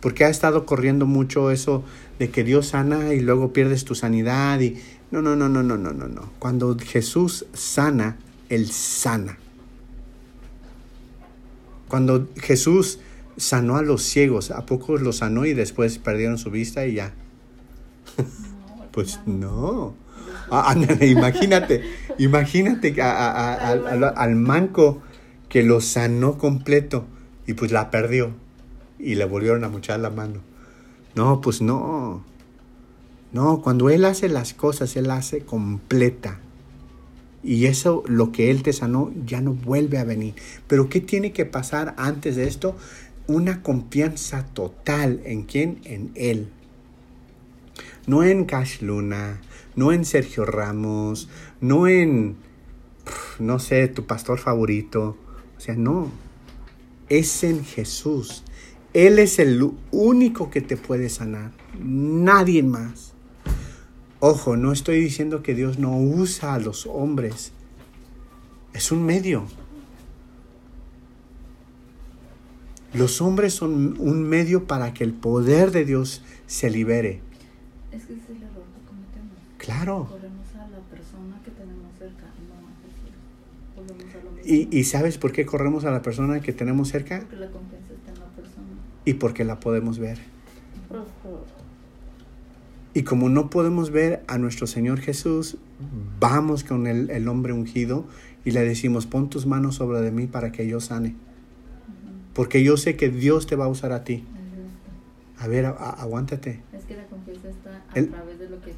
Porque 0.00 0.24
ha 0.24 0.28
estado 0.28 0.66
corriendo 0.66 1.06
mucho 1.06 1.50
eso 1.50 1.82
de 2.18 2.28
que 2.28 2.44
Dios 2.44 2.68
sana 2.68 3.14
y 3.14 3.20
luego 3.20 3.52
pierdes 3.52 3.84
tu 3.84 3.94
sanidad 3.94 4.60
y 4.60 4.76
no, 5.10 5.22
no, 5.22 5.36
no, 5.36 5.48
no, 5.48 5.62
no, 5.62 5.78
no, 5.78 5.92
no, 5.92 6.08
no. 6.08 6.30
Cuando 6.38 6.76
Jesús 6.78 7.46
sana, 7.54 8.18
Él 8.50 8.70
sana. 8.70 9.38
Cuando 11.88 12.28
Jesús 12.36 12.98
sanó 13.36 13.76
a 13.76 13.82
los 13.82 14.02
ciegos, 14.02 14.50
¿a 14.50 14.66
poco 14.66 14.98
los 14.98 15.18
sanó 15.18 15.46
y 15.46 15.54
después 15.54 15.98
perdieron 15.98 16.36
su 16.36 16.50
vista 16.50 16.86
y 16.86 16.94
ya? 16.94 17.14
pues 18.92 19.20
no. 19.24 19.94
Ah, 20.50 20.74
imagínate, 21.00 21.82
imagínate 22.18 23.00
al 23.00 24.36
manco 24.36 25.02
que 25.48 25.62
lo 25.62 25.80
sanó 25.80 26.38
completo 26.38 27.06
y 27.46 27.54
pues 27.54 27.70
la 27.72 27.90
perdió 27.90 28.32
y 28.98 29.14
le 29.14 29.24
volvieron 29.24 29.64
a 29.64 29.68
muchar 29.68 30.00
la 30.00 30.10
mano. 30.10 30.40
No, 31.14 31.40
pues 31.40 31.62
no. 31.62 32.24
No, 33.32 33.62
cuando 33.62 33.90
Él 33.90 34.04
hace 34.04 34.28
las 34.28 34.54
cosas, 34.54 34.96
Él 34.96 35.10
hace 35.10 35.40
completa. 35.40 36.40
Y 37.42 37.66
eso, 37.66 38.02
lo 38.06 38.32
que 38.32 38.50
Él 38.50 38.62
te 38.62 38.72
sanó, 38.72 39.12
ya 39.26 39.40
no 39.40 39.52
vuelve 39.52 39.98
a 39.98 40.04
venir. 40.04 40.34
Pero 40.66 40.88
¿qué 40.88 41.00
tiene 41.00 41.32
que 41.32 41.44
pasar 41.44 41.94
antes 41.98 42.36
de 42.36 42.48
esto? 42.48 42.76
Una 43.26 43.62
confianza 43.62 44.46
total 44.46 45.20
en 45.24 45.42
quién? 45.42 45.80
En 45.84 46.10
Él. 46.14 46.48
No 48.06 48.22
en 48.22 48.44
Cash 48.44 48.80
Luna, 48.80 49.40
no 49.76 49.92
en 49.92 50.04
Sergio 50.04 50.44
Ramos, 50.44 51.28
no 51.64 51.86
en, 51.88 52.36
no 53.38 53.58
sé, 53.58 53.88
tu 53.88 54.04
pastor 54.04 54.38
favorito. 54.38 55.16
O 55.56 55.60
sea, 55.60 55.74
no. 55.74 56.10
Es 57.08 57.42
en 57.42 57.64
Jesús. 57.64 58.44
Él 58.92 59.18
es 59.18 59.38
el 59.38 59.72
único 59.90 60.50
que 60.50 60.60
te 60.60 60.76
puede 60.76 61.08
sanar. 61.08 61.52
Nadie 61.80 62.62
más. 62.62 63.14
Ojo, 64.20 64.56
no 64.56 64.72
estoy 64.72 65.00
diciendo 65.00 65.42
que 65.42 65.54
Dios 65.54 65.78
no 65.78 65.98
usa 65.98 66.54
a 66.54 66.58
los 66.58 66.86
hombres. 66.86 67.52
Es 68.74 68.92
un 68.92 69.04
medio. 69.04 69.44
Los 72.92 73.20
hombres 73.22 73.54
son 73.54 73.96
un 73.98 74.22
medio 74.22 74.66
para 74.66 74.92
que 74.92 75.02
el 75.02 75.14
poder 75.14 75.72
de 75.72 75.84
Dios 75.84 76.22
se 76.46 76.70
libere. 76.70 77.20
Es 77.90 78.04
que 78.04 78.12
es 78.12 78.18
el 78.28 78.36
error 78.36 78.64
que 78.72 78.86
cometemos. 78.86 79.36
Claro. 79.58 80.23
¿Y, 84.44 84.68
¿Y 84.76 84.84
sabes 84.84 85.18
por 85.18 85.32
qué 85.32 85.46
corremos 85.46 85.84
a 85.84 85.90
la 85.90 86.02
persona 86.02 86.40
que 86.40 86.52
tenemos 86.52 86.88
cerca? 86.88 87.20
Porque 87.20 87.36
la 87.36 87.50
confianza 87.50 87.92
está 87.94 88.12
en 88.12 88.20
la 88.20 88.26
persona. 88.26 88.66
Y 89.04 89.14
porque 89.14 89.44
la 89.44 89.60
podemos 89.60 89.98
ver. 89.98 90.18
Y 92.96 93.02
como 93.02 93.28
no 93.28 93.50
podemos 93.50 93.90
ver 93.90 94.22
a 94.28 94.38
nuestro 94.38 94.68
Señor 94.68 95.00
Jesús, 95.00 95.56
vamos 96.20 96.62
con 96.62 96.86
el, 96.86 97.10
el, 97.10 97.26
hombre 97.26 97.52
ungido 97.52 98.04
y 98.44 98.52
le 98.52 98.60
decimos, 98.60 99.06
pon 99.06 99.28
tus 99.28 99.46
manos 99.46 99.74
sobre 99.74 100.00
de 100.00 100.12
mí 100.12 100.28
para 100.28 100.52
que 100.52 100.68
yo 100.68 100.78
sane. 100.78 101.16
Porque 102.34 102.62
yo 102.62 102.76
sé 102.76 102.96
que 102.96 103.08
Dios 103.08 103.46
te 103.46 103.56
va 103.56 103.64
a 103.64 103.68
usar 103.68 103.90
a 103.90 104.04
ti. 104.04 104.24
A 105.38 105.48
ver, 105.48 105.66
aguántate. 105.66 106.60
Es 106.72 106.84
que 106.84 106.96
la 106.96 107.04
confianza 107.06 107.48
está 107.48 107.82
a 107.88 107.92
través 107.92 108.38
de 108.38 108.48
lo 108.48 108.60
que 108.60 108.72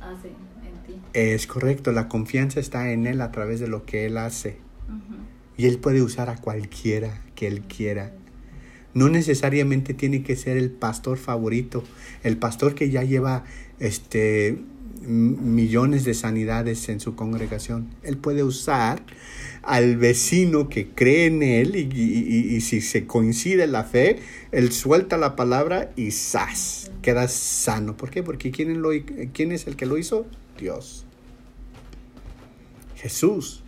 hace 0.00 0.28
en 0.28 0.86
ti. 0.86 1.00
Es 1.12 1.46
correcto, 1.46 1.92
la 1.92 2.08
confianza 2.08 2.58
está 2.58 2.90
en 2.90 3.06
Él 3.06 3.20
a 3.20 3.30
través 3.32 3.60
de 3.60 3.68
lo 3.68 3.84
que 3.84 4.06
Él 4.06 4.16
hace. 4.16 4.56
Y 5.56 5.66
Él 5.66 5.78
puede 5.78 6.02
usar 6.02 6.28
a 6.28 6.36
cualquiera 6.36 7.22
que 7.34 7.46
Él 7.46 7.62
quiera. 7.62 8.12
No 8.94 9.08
necesariamente 9.08 9.94
tiene 9.94 10.22
que 10.22 10.36
ser 10.36 10.56
el 10.56 10.70
pastor 10.70 11.18
favorito, 11.18 11.82
el 12.22 12.36
pastor 12.36 12.74
que 12.74 12.90
ya 12.90 13.02
lleva 13.02 13.44
este 13.78 14.58
millones 15.04 16.04
de 16.04 16.14
sanidades 16.14 16.88
en 16.88 17.00
su 17.00 17.14
congregación. 17.14 17.88
Él 18.02 18.16
puede 18.16 18.44
usar 18.44 19.02
al 19.62 19.96
vecino 19.96 20.68
que 20.68 20.88
cree 20.88 21.26
en 21.26 21.42
él 21.42 21.76
y, 21.76 22.60
si 22.60 22.80
se 22.80 23.06
coincide 23.06 23.66
la 23.66 23.84
fe, 23.84 24.20
él 24.50 24.72
suelta 24.72 25.16
la 25.16 25.36
palabra 25.36 25.92
y 25.96 26.10
¡zas! 26.10 26.90
queda 27.00 27.28
sano. 27.28 27.96
¿Por 27.96 28.10
qué? 28.10 28.22
Porque 28.22 28.50
¿quién, 28.50 28.80
lo, 28.80 28.90
¿quién 29.32 29.52
es 29.52 29.66
el 29.66 29.76
que 29.76 29.86
lo 29.86 29.98
hizo? 29.98 30.26
Dios. 30.58 31.04
Jesús. 32.96 33.61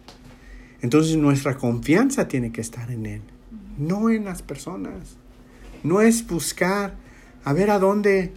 Entonces 0.84 1.16
nuestra 1.16 1.56
confianza 1.56 2.28
tiene 2.28 2.52
que 2.52 2.60
estar 2.60 2.90
en 2.90 3.06
Él 3.06 3.22
no 3.78 4.10
en 4.10 4.24
las 4.24 4.42
personas. 4.42 5.16
No 5.82 6.00
es 6.00 6.26
buscar 6.26 6.94
a 7.44 7.52
ver 7.52 7.70
a 7.70 7.78
dónde, 7.78 8.32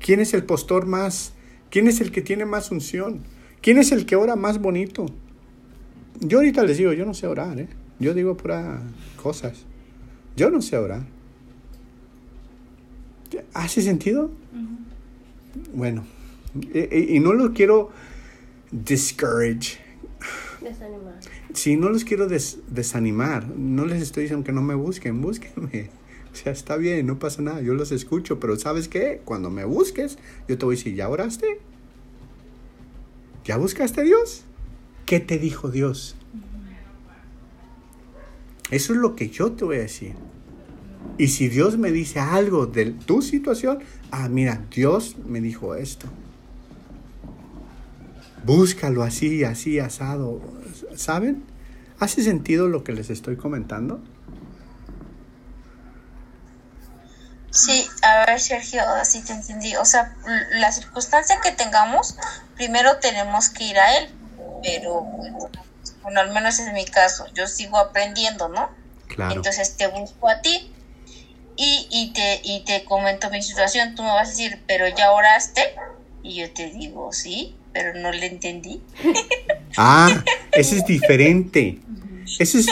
quién 0.00 0.20
es 0.20 0.34
el 0.34 0.44
postor 0.44 0.86
más, 0.86 1.32
quién 1.70 1.88
es 1.88 2.00
el 2.00 2.10
que 2.10 2.22
tiene 2.22 2.46
más 2.46 2.70
unción, 2.70 3.22
quién 3.60 3.78
es 3.78 3.92
el 3.92 4.06
que 4.06 4.16
ora 4.16 4.36
más 4.36 4.60
bonito. 4.60 5.06
Yo 6.20 6.38
ahorita 6.38 6.64
les 6.64 6.78
digo, 6.78 6.92
yo 6.92 7.04
no 7.04 7.12
sé 7.12 7.26
orar, 7.26 7.60
¿eh? 7.60 7.68
yo 7.98 8.14
digo 8.14 8.36
pura 8.36 8.80
cosas. 9.22 9.64
Yo 10.36 10.50
no 10.50 10.62
sé 10.62 10.76
orar. 10.76 11.02
¿Hace 13.52 13.82
sentido? 13.82 14.30
Bueno, 15.74 16.04
y, 16.54 17.18
no 17.20 17.32
lo 17.32 17.52
quiero 17.52 17.90
discourage. 18.70 19.78
Desanimar 20.62 21.18
si 21.56 21.76
no 21.76 21.88
los 21.88 22.04
quiero 22.04 22.28
desanimar, 22.28 23.48
no 23.48 23.86
les 23.86 24.02
estoy 24.02 24.24
diciendo 24.24 24.44
que 24.44 24.52
no 24.52 24.62
me 24.62 24.74
busquen, 24.74 25.20
búsquenme. 25.20 25.90
O 26.32 26.38
sea, 26.38 26.52
está 26.52 26.76
bien, 26.76 27.06
no 27.06 27.18
pasa 27.18 27.40
nada, 27.40 27.62
yo 27.62 27.72
los 27.72 27.92
escucho, 27.92 28.38
pero 28.38 28.58
¿sabes 28.58 28.88
qué? 28.88 29.22
Cuando 29.24 29.48
me 29.48 29.64
busques, 29.64 30.18
yo 30.46 30.58
te 30.58 30.66
voy 30.66 30.74
a 30.74 30.76
decir, 30.76 30.94
¿ya 30.94 31.08
oraste? 31.08 31.60
¿Ya 33.42 33.56
buscaste 33.56 34.02
a 34.02 34.04
Dios? 34.04 34.44
¿Qué 35.06 35.18
te 35.18 35.38
dijo 35.38 35.70
Dios? 35.70 36.14
Eso 38.70 38.92
es 38.92 38.98
lo 38.98 39.16
que 39.16 39.30
yo 39.30 39.52
te 39.52 39.64
voy 39.64 39.76
a 39.76 39.80
decir. 39.80 40.12
Y 41.16 41.28
si 41.28 41.48
Dios 41.48 41.78
me 41.78 41.90
dice 41.90 42.20
algo 42.20 42.66
de 42.66 42.90
tu 42.90 43.22
situación, 43.22 43.78
ah, 44.10 44.28
mira, 44.28 44.62
Dios 44.70 45.16
me 45.26 45.40
dijo 45.40 45.74
esto. 45.74 46.06
Búscalo 48.44 49.02
así, 49.02 49.42
así, 49.42 49.78
asado. 49.78 50.42
¿Saben? 50.96 51.44
¿Hace 51.98 52.22
sentido 52.22 52.68
lo 52.68 52.84
que 52.84 52.92
les 52.92 53.10
estoy 53.10 53.36
comentando? 53.36 54.00
Sí, 57.50 57.86
a 58.02 58.26
ver 58.26 58.38
Sergio, 58.40 58.82
así 59.00 59.22
te 59.22 59.32
entendí. 59.32 59.76
O 59.76 59.84
sea, 59.84 60.14
la 60.52 60.72
circunstancia 60.72 61.40
que 61.42 61.52
tengamos, 61.52 62.16
primero 62.54 62.98
tenemos 62.98 63.48
que 63.48 63.64
ir 63.64 63.78
a 63.78 63.96
él. 63.98 64.10
Pero, 64.62 65.02
bueno, 66.02 66.20
al 66.20 66.32
menos 66.32 66.58
en 66.58 66.74
mi 66.74 66.84
caso, 66.84 67.26
yo 67.34 67.46
sigo 67.46 67.78
aprendiendo, 67.78 68.48
¿no? 68.48 68.68
Claro. 69.08 69.34
Entonces 69.34 69.76
te 69.76 69.86
busco 69.86 70.28
a 70.28 70.42
ti 70.42 70.70
y, 71.56 71.88
y, 71.90 72.12
te, 72.12 72.40
y 72.44 72.64
te 72.64 72.84
comento 72.84 73.30
mi 73.30 73.42
situación. 73.42 73.94
Tú 73.94 74.02
me 74.02 74.10
vas 74.10 74.28
a 74.28 74.30
decir, 74.30 74.62
pero 74.66 74.88
ya 74.88 75.12
oraste. 75.12 75.74
Y 76.22 76.34
yo 76.34 76.52
te 76.52 76.66
digo, 76.70 77.12
sí 77.12 77.56
pero 77.76 77.92
no 77.92 78.10
le 78.10 78.24
entendí. 78.24 78.80
Ah, 79.76 80.24
eso 80.52 80.76
es 80.76 80.86
diferente. 80.86 81.78
Eso 82.38 82.58
es, 82.58 82.66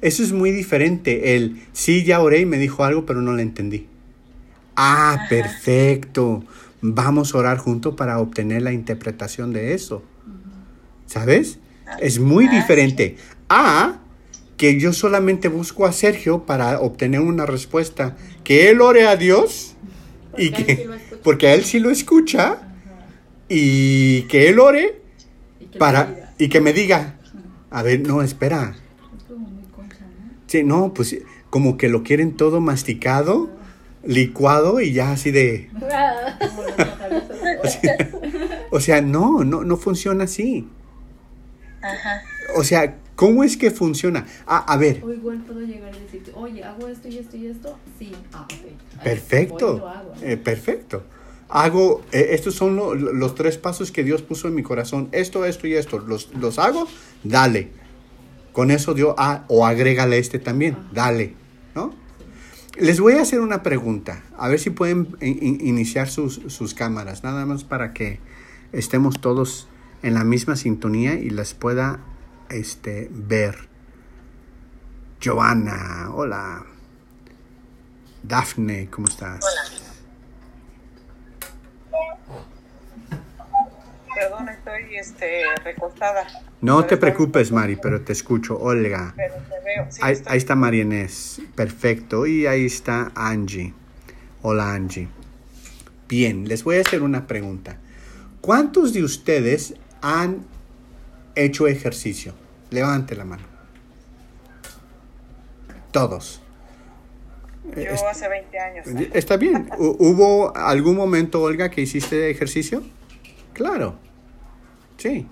eso 0.00 0.22
es 0.22 0.32
muy 0.32 0.50
diferente. 0.50 1.36
El 1.36 1.62
sí, 1.72 2.04
ya 2.04 2.20
oré 2.20 2.40
y 2.40 2.46
me 2.46 2.58
dijo 2.58 2.84
algo, 2.84 3.06
pero 3.06 3.20
no 3.20 3.34
le 3.34 3.42
entendí. 3.42 3.86
Ah, 4.76 5.26
perfecto. 5.28 6.44
Vamos 6.80 7.34
a 7.34 7.38
orar 7.38 7.58
juntos 7.58 7.94
para 7.94 8.18
obtener 8.18 8.62
la 8.62 8.72
interpretación 8.72 9.52
de 9.52 9.74
eso. 9.74 10.02
¿Sabes? 11.06 11.58
Es 12.00 12.18
muy 12.18 12.48
diferente. 12.48 13.16
A 13.48 13.98
que 14.56 14.78
yo 14.80 14.92
solamente 14.92 15.48
busco 15.48 15.86
a 15.86 15.92
Sergio 15.92 16.44
para 16.44 16.80
obtener 16.80 17.20
una 17.20 17.46
respuesta. 17.46 18.16
Que 18.44 18.70
él 18.70 18.80
ore 18.80 19.06
a 19.06 19.16
Dios 19.16 19.76
y 20.38 20.50
que 20.50 20.88
porque 21.22 21.48
a 21.48 21.54
él 21.54 21.64
sí 21.64 21.78
lo 21.78 21.90
escucha 21.90 22.58
y 23.48 24.22
que 24.22 24.48
él 24.48 24.58
ore 24.58 25.00
para 25.78 26.25
y 26.38 26.48
que 26.48 26.60
me 26.60 26.72
diga, 26.72 27.16
a 27.70 27.82
ver, 27.82 28.06
no, 28.06 28.22
espera. 28.22 28.74
Sí, 30.46 30.62
no, 30.62 30.94
pues 30.94 31.16
como 31.50 31.76
que 31.76 31.88
lo 31.88 32.02
quieren 32.02 32.36
todo 32.36 32.60
masticado, 32.60 33.50
licuado 34.04 34.80
y 34.80 34.92
ya 34.92 35.12
así 35.12 35.30
de... 35.30 35.70
o, 38.70 38.80
sea, 38.80 39.00
no, 39.00 39.44
no, 39.44 39.64
no 39.64 39.76
funciona 39.76 40.24
así. 40.24 40.68
O 42.56 42.64
sea, 42.64 42.96
¿Cómo 43.16 43.44
es 43.44 43.56
que 43.56 43.70
funciona? 43.70 44.26
Ah, 44.46 44.66
a 44.68 44.76
ver. 44.76 45.02
O 45.02 45.10
igual 45.10 45.38
puedo 45.38 45.62
llegar 45.62 45.90
y 45.96 46.00
decirte, 46.00 46.32
oye, 46.34 46.62
hago 46.62 46.86
esto 46.86 47.08
y 47.08 47.16
esto 47.16 47.38
y 47.38 47.46
esto. 47.46 47.78
Sí, 47.98 48.12
ah, 48.34 48.44
ok. 48.44 49.02
Perfecto. 49.02 49.90
Eh, 50.20 50.36
perfecto. 50.36 51.04
Hago, 51.48 52.02
eh, 52.12 52.28
estos 52.30 52.54
son 52.54 52.76
los 52.76 53.34
tres 53.34 53.56
pasos 53.56 53.92
que 53.92 54.02
Dios 54.02 54.22
puso 54.22 54.48
en 54.48 54.54
mi 54.54 54.62
corazón. 54.62 55.08
Esto, 55.12 55.44
esto 55.44 55.66
y 55.66 55.74
esto. 55.74 55.98
Los, 55.98 56.34
los 56.34 56.58
hago, 56.58 56.88
dale. 57.22 57.70
Con 58.52 58.70
eso 58.70 58.94
Dios, 58.94 59.14
ah, 59.18 59.44
o 59.48 59.66
agrégale 59.66 60.18
este 60.18 60.38
también, 60.38 60.76
dale. 60.92 61.34
¿No? 61.74 61.94
Les 62.78 63.00
voy 63.00 63.14
a 63.14 63.22
hacer 63.22 63.40
una 63.40 63.62
pregunta. 63.62 64.24
A 64.36 64.48
ver 64.48 64.58
si 64.58 64.70
pueden 64.70 65.16
iniciar 65.20 66.08
sus, 66.08 66.40
sus 66.48 66.74
cámaras. 66.74 67.22
Nada 67.22 67.46
más 67.46 67.64
para 67.64 67.92
que 67.92 68.18
estemos 68.72 69.20
todos 69.20 69.68
en 70.02 70.14
la 70.14 70.24
misma 70.24 70.56
sintonía 70.56 71.14
y 71.14 71.30
las 71.30 71.54
pueda 71.54 72.00
este, 72.50 73.08
ver. 73.12 73.68
Joana, 75.22 76.10
hola. 76.12 76.64
Dafne, 78.22 78.88
¿cómo 78.90 79.06
estás? 79.06 79.44
Hola. 79.44 79.75
Perdón, 84.14 84.48
estoy 84.48 84.96
este, 84.96 85.42
recostada. 85.62 86.26
No 86.62 86.84
te 86.86 86.96
preocupes, 86.96 87.52
Mari, 87.52 87.76
pero 87.76 88.00
te 88.00 88.12
escucho. 88.12 88.58
Olga. 88.58 89.14
ahí, 90.00 90.22
ahí, 90.24 90.38
está 90.38 90.54
Marianés. 90.54 91.42
Perfecto. 91.54 92.26
Y 92.26 92.46
ahí 92.46 92.64
está 92.64 93.12
Angie. 93.14 93.74
Hola, 94.40 94.72
Angie. 94.72 95.08
Bien, 96.08 96.48
les 96.48 96.64
voy 96.64 96.76
a 96.76 96.80
hacer 96.80 97.02
una 97.02 97.26
pregunta. 97.26 97.78
¿Cuántos 98.40 98.92
de 98.94 99.02
ustedes 99.02 99.74
han 100.00 100.46
hecho 101.34 101.66
ejercicio? 101.66 102.32
Levante 102.70 103.16
la 103.16 103.24
mano. 103.24 103.42
Todos. 105.90 106.40
Yo 107.76 108.08
hace 108.08 108.28
20 108.28 108.58
años. 108.58 108.86
Está 109.12 109.36
bien. 109.36 109.68
¿Hubo 109.78 110.56
algún 110.56 110.96
momento, 110.96 111.42
Olga, 111.42 111.70
que 111.70 111.82
hiciste 111.82 112.30
ejercicio? 112.30 112.82
Claro. 113.52 113.96
Sí. 114.96 115.26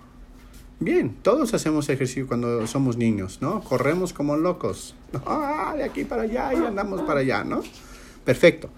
Bien, 0.80 1.16
todos 1.22 1.54
hacemos 1.54 1.88
ejercicio 1.88 2.26
cuando 2.26 2.66
somos 2.66 2.96
niños, 2.96 3.38
¿no? 3.40 3.62
Corremos 3.62 4.12
como 4.12 4.36
locos. 4.36 4.94
Ah, 5.26 5.74
de 5.76 5.84
aquí 5.84 6.04
para 6.04 6.22
allá 6.22 6.52
y 6.52 6.56
andamos 6.56 7.02
para 7.02 7.20
allá, 7.20 7.44
¿no? 7.44 7.62
Perfecto. 8.24 8.68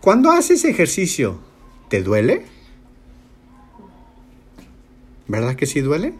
Cuando 0.00 0.30
haces 0.30 0.64
ejercicio, 0.64 1.40
¿te 1.88 2.02
duele? 2.02 2.46
¿Verdad 5.26 5.56
que 5.56 5.66
sí 5.66 5.80
duele? 5.80 6.14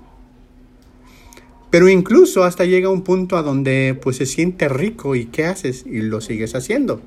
Pero 1.70 1.88
incluso 1.88 2.44
hasta 2.44 2.64
llega 2.64 2.88
un 2.88 3.02
punto 3.02 3.36
a 3.36 3.42
donde 3.42 3.98
pues 4.00 4.16
se 4.16 4.26
siente 4.26 4.68
rico 4.68 5.14
y 5.14 5.26
¿qué 5.26 5.46
haces? 5.46 5.84
Y 5.86 6.02
lo 6.02 6.20
sigues 6.20 6.54
haciendo. 6.54 7.00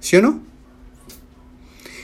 ¿Sí 0.00 0.16
o 0.16 0.22
no? 0.22 0.40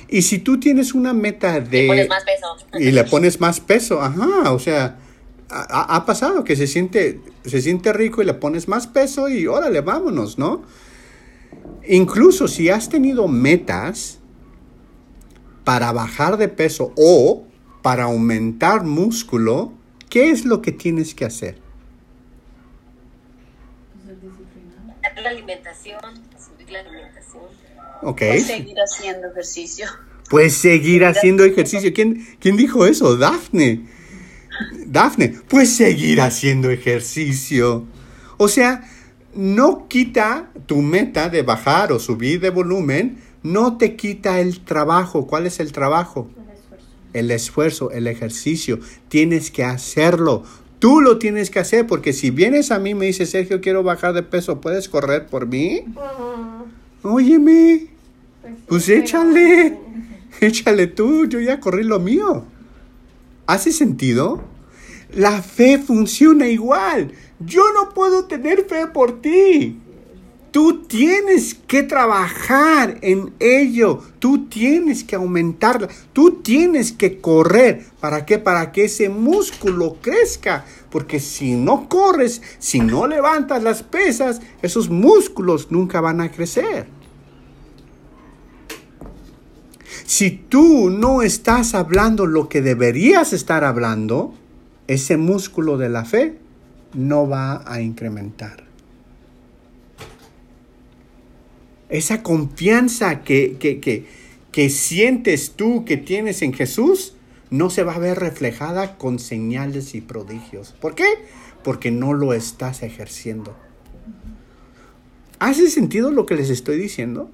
Y 0.08 0.22
si 0.22 0.38
tú 0.38 0.58
tienes 0.58 0.92
una 0.94 1.12
meta 1.12 1.60
de... 1.60 1.82
Le 1.82 1.86
pones 1.86 2.08
más 2.08 2.24
peso. 2.24 2.56
Y 2.78 2.90
le 2.90 3.04
pones 3.04 3.40
más 3.40 3.60
peso, 3.60 4.02
ajá, 4.02 4.52
o 4.52 4.58
sea, 4.58 4.98
ha, 5.48 5.96
ha, 5.96 6.04
pasado 6.04 6.42
que 6.42 6.56
se 6.56 6.66
siente, 6.66 7.20
se 7.44 7.62
siente 7.62 7.92
rico 7.92 8.20
y 8.20 8.24
le 8.24 8.34
pones 8.34 8.68
más 8.68 8.86
peso 8.86 9.28
y 9.28 9.46
órale, 9.46 9.82
vámonos, 9.82 10.36
¿no? 10.36 10.62
Incluso 11.88 12.48
si 12.48 12.68
has 12.70 12.88
tenido 12.88 13.28
metas 13.28 14.18
para 15.64 15.92
bajar 15.92 16.36
de 16.36 16.48
peso 16.48 16.92
o 16.96 17.44
para 17.82 18.04
aumentar 18.04 18.84
músculo, 18.84 19.72
¿qué 20.10 20.30
es 20.30 20.44
lo 20.44 20.60
que 20.60 20.72
tienes 20.72 21.14
que 21.14 21.24
hacer? 21.24 21.56
La 25.22 25.30
alimentación, 25.30 26.00
subir 26.38 26.70
la 26.70 26.80
alimentación. 26.80 27.42
Ok. 28.02 28.18
Pues 28.18 28.46
seguir 28.46 28.76
haciendo 28.78 29.28
ejercicio. 29.28 29.86
Pues 30.30 30.54
seguir 30.54 31.04
haciendo 31.04 31.44
ejercicio. 31.44 31.92
¿Quién, 31.92 32.26
¿Quién 32.38 32.56
dijo 32.56 32.86
eso? 32.86 33.16
Dafne. 33.16 33.86
Dafne, 34.86 35.28
pues 35.48 35.74
seguir 35.74 36.20
haciendo 36.20 36.70
ejercicio. 36.70 37.86
O 38.38 38.48
sea, 38.48 38.88
no 39.34 39.88
quita 39.88 40.50
tu 40.66 40.76
meta 40.82 41.28
de 41.28 41.42
bajar 41.42 41.92
o 41.92 41.98
subir 41.98 42.40
de 42.40 42.50
volumen, 42.50 43.18
no 43.42 43.76
te 43.76 43.96
quita 43.96 44.40
el 44.40 44.60
trabajo. 44.60 45.26
¿Cuál 45.26 45.46
es 45.46 45.60
el 45.60 45.72
trabajo? 45.72 46.30
El 47.12 47.30
esfuerzo, 47.30 47.90
el 47.90 48.06
ejercicio. 48.06 48.78
Tienes 49.08 49.50
que 49.50 49.64
hacerlo. 49.64 50.44
Tú 50.78 51.00
lo 51.00 51.18
tienes 51.18 51.50
que 51.50 51.58
hacer 51.58 51.86
porque 51.86 52.12
si 52.12 52.30
vienes 52.30 52.70
a 52.70 52.78
mí 52.78 52.90
y 52.90 52.94
me 52.94 53.06
dices, 53.06 53.30
Sergio, 53.30 53.60
quiero 53.60 53.82
bajar 53.82 54.14
de 54.14 54.22
peso, 54.22 54.60
¿puedes 54.60 54.88
correr 54.88 55.26
por 55.26 55.46
mí? 55.46 55.84
Óyeme, 57.02 57.88
pues, 58.40 58.54
pues 58.66 58.88
échale, 58.88 59.78
échale 60.40 60.86
tú, 60.86 61.26
yo 61.26 61.40
ya 61.40 61.60
corrí 61.60 61.84
lo 61.84 62.00
mío. 62.00 62.44
¿Hace 63.46 63.72
sentido? 63.72 64.42
La 65.14 65.42
fe 65.42 65.78
funciona 65.78 66.48
igual. 66.48 67.12
Yo 67.40 67.62
no 67.74 67.92
puedo 67.92 68.26
tener 68.26 68.64
fe 68.64 68.86
por 68.86 69.20
ti. 69.20 69.78
Tú 70.50 70.82
tienes 70.82 71.54
que 71.54 71.84
trabajar 71.84 72.98
en 73.02 73.32
ello, 73.38 74.02
tú 74.18 74.46
tienes 74.48 75.04
que 75.04 75.14
aumentarla, 75.14 75.88
tú 76.12 76.40
tienes 76.42 76.90
que 76.90 77.20
correr. 77.20 77.86
¿Para 78.00 78.26
qué? 78.26 78.38
Para 78.38 78.72
que 78.72 78.86
ese 78.86 79.08
músculo 79.08 79.98
crezca. 80.00 80.64
Porque 80.90 81.20
si 81.20 81.54
no 81.54 81.88
corres, 81.88 82.42
si 82.58 82.80
no 82.80 83.06
levantas 83.06 83.62
las 83.62 83.84
pesas, 83.84 84.40
esos 84.60 84.90
músculos 84.90 85.70
nunca 85.70 86.00
van 86.00 86.20
a 86.20 86.32
crecer. 86.32 86.86
Si 90.04 90.30
tú 90.32 90.90
no 90.90 91.22
estás 91.22 91.74
hablando 91.74 92.26
lo 92.26 92.48
que 92.48 92.60
deberías 92.60 93.32
estar 93.32 93.62
hablando, 93.62 94.34
ese 94.88 95.16
músculo 95.16 95.78
de 95.78 95.88
la 95.88 96.04
fe 96.04 96.38
no 96.94 97.28
va 97.28 97.62
a 97.64 97.80
incrementar. 97.80 98.69
Esa 101.90 102.22
confianza 102.22 103.22
que, 103.22 103.56
que, 104.52 104.70
sientes 104.70 105.52
tú 105.56 105.84
que 105.84 105.96
tienes 105.96 106.42
en 106.42 106.52
Jesús, 106.52 107.14
no 107.50 107.68
se 107.68 107.82
va 107.82 107.94
a 107.94 107.98
ver 107.98 108.18
reflejada 108.18 108.96
con 108.96 109.18
señales 109.18 109.94
y 109.94 110.00
prodigios. 110.00 110.74
¿Por 110.80 110.94
qué? 110.94 111.06
Porque 111.64 111.90
no 111.90 112.14
lo 112.14 112.32
estás 112.32 112.82
ejerciendo. 112.82 113.56
¿Hace 115.40 115.68
sentido 115.70 116.10
lo 116.10 116.26
que 116.26 116.36
les 116.36 116.50
estoy 116.50 116.78
diciendo? 116.78 117.30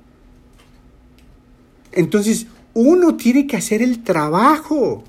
Entonces, 1.92 2.46
uno 2.72 3.16
tiene 3.16 3.46
que 3.46 3.56
hacer 3.56 3.82
el 3.82 4.04
trabajo. 4.04 5.04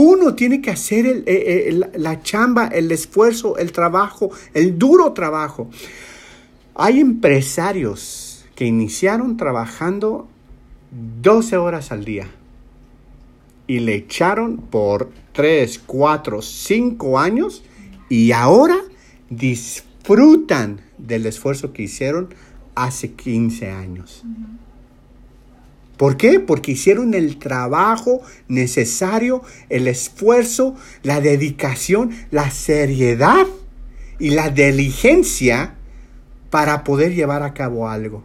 Uno 0.00 0.36
tiene 0.36 0.60
que 0.60 0.70
hacer 0.70 1.06
eh, 1.06 1.22
eh, 1.26 1.80
la 1.96 2.22
chamba, 2.22 2.68
el 2.68 2.92
esfuerzo, 2.92 3.58
el 3.58 3.72
trabajo, 3.72 4.30
el 4.54 4.78
duro 4.78 5.12
trabajo. 5.12 5.68
Hay 6.76 7.00
empresarios 7.00 8.46
que 8.54 8.64
iniciaron 8.64 9.36
trabajando 9.36 10.28
12 11.20 11.56
horas 11.56 11.90
al 11.90 12.04
día 12.04 12.28
y 13.66 13.80
le 13.80 13.96
echaron 13.96 14.58
por 14.58 15.10
3, 15.32 15.80
4, 15.84 16.42
5 16.42 17.18
años 17.18 17.64
y 18.08 18.30
ahora 18.30 18.78
disfrutan 19.30 20.80
del 20.96 21.26
esfuerzo 21.26 21.72
que 21.72 21.82
hicieron 21.82 22.32
hace 22.76 23.14
15 23.14 23.72
años. 23.72 24.22
¿Por 25.98 26.16
qué? 26.16 26.38
Porque 26.38 26.72
hicieron 26.72 27.12
el 27.12 27.38
trabajo 27.38 28.22
necesario, 28.46 29.42
el 29.68 29.88
esfuerzo, 29.88 30.76
la 31.02 31.20
dedicación, 31.20 32.12
la 32.30 32.52
seriedad 32.52 33.46
y 34.20 34.30
la 34.30 34.48
diligencia 34.50 35.74
para 36.50 36.84
poder 36.84 37.14
llevar 37.14 37.42
a 37.42 37.52
cabo 37.52 37.88
algo. 37.88 38.22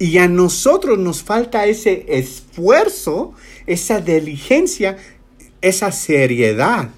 Y 0.00 0.18
a 0.18 0.26
nosotros 0.26 0.98
nos 0.98 1.22
falta 1.22 1.66
ese 1.66 2.06
esfuerzo, 2.08 3.34
esa 3.66 4.00
diligencia, 4.00 4.96
esa 5.60 5.92
seriedad. 5.92 6.88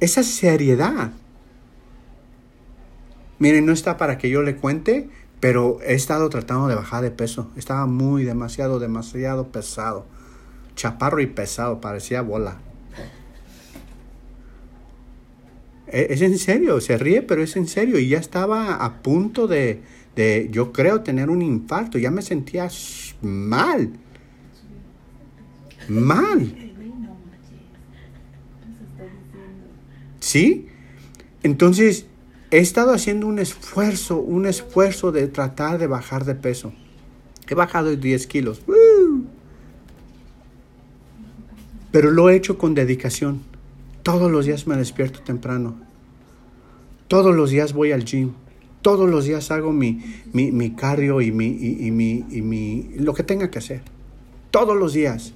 Esa 0.00 0.24
seriedad. 0.24 1.12
Miren, 3.44 3.66
no 3.66 3.74
está 3.74 3.98
para 3.98 4.16
que 4.16 4.30
yo 4.30 4.40
le 4.40 4.56
cuente, 4.56 5.10
pero 5.38 5.78
he 5.82 5.92
estado 5.92 6.30
tratando 6.30 6.66
de 6.66 6.76
bajar 6.76 7.02
de 7.02 7.10
peso. 7.10 7.50
Estaba 7.56 7.84
muy, 7.84 8.24
demasiado, 8.24 8.78
demasiado 8.78 9.48
pesado. 9.48 10.06
Chaparro 10.76 11.20
y 11.20 11.26
pesado, 11.26 11.78
parecía 11.78 12.22
bola. 12.22 12.56
e, 15.88 16.06
es 16.08 16.22
en 16.22 16.38
serio, 16.38 16.80
se 16.80 16.96
ríe, 16.96 17.20
pero 17.20 17.42
es 17.42 17.54
en 17.56 17.68
serio. 17.68 17.98
Y 17.98 18.08
ya 18.08 18.16
estaba 18.16 18.76
a 18.76 19.02
punto 19.02 19.46
de, 19.46 19.82
de 20.16 20.48
yo 20.50 20.72
creo, 20.72 21.02
tener 21.02 21.28
un 21.28 21.42
infarto. 21.42 21.98
Ya 21.98 22.10
me 22.10 22.22
sentía 22.22 22.70
mal. 23.20 23.90
Mal. 25.90 26.72
¿Sí? 30.18 30.66
Entonces, 31.42 32.06
he 32.54 32.58
estado 32.58 32.92
haciendo 32.92 33.26
un 33.26 33.40
esfuerzo, 33.40 34.20
un 34.20 34.46
esfuerzo 34.46 35.10
de 35.10 35.26
tratar 35.26 35.76
de 35.78 35.88
bajar 35.88 36.24
de 36.24 36.36
peso. 36.36 36.72
He 37.48 37.54
bajado 37.56 37.96
10 37.96 38.28
kilos. 38.28 38.62
Pero 41.90 42.12
lo 42.12 42.30
he 42.30 42.36
hecho 42.36 42.56
con 42.56 42.76
dedicación. 42.76 43.42
Todos 44.04 44.30
los 44.30 44.46
días 44.46 44.68
me 44.68 44.76
despierto 44.76 45.18
temprano. 45.20 45.74
Todos 47.08 47.34
los 47.34 47.50
días 47.50 47.72
voy 47.72 47.90
al 47.90 48.04
gym. 48.04 48.34
Todos 48.82 49.10
los 49.10 49.24
días 49.24 49.50
hago 49.50 49.72
mi, 49.72 50.04
mi, 50.32 50.70
cardio 50.76 51.20
y, 51.22 51.32
mi, 51.32 51.46
y, 51.46 51.90
mi, 51.90 52.24
y 52.30 52.40
mi, 52.40 52.88
lo 52.98 53.14
que 53.14 53.24
tenga 53.24 53.50
que 53.50 53.58
hacer. 53.58 53.82
Todos 54.52 54.76
los 54.76 54.92
días. 54.92 55.34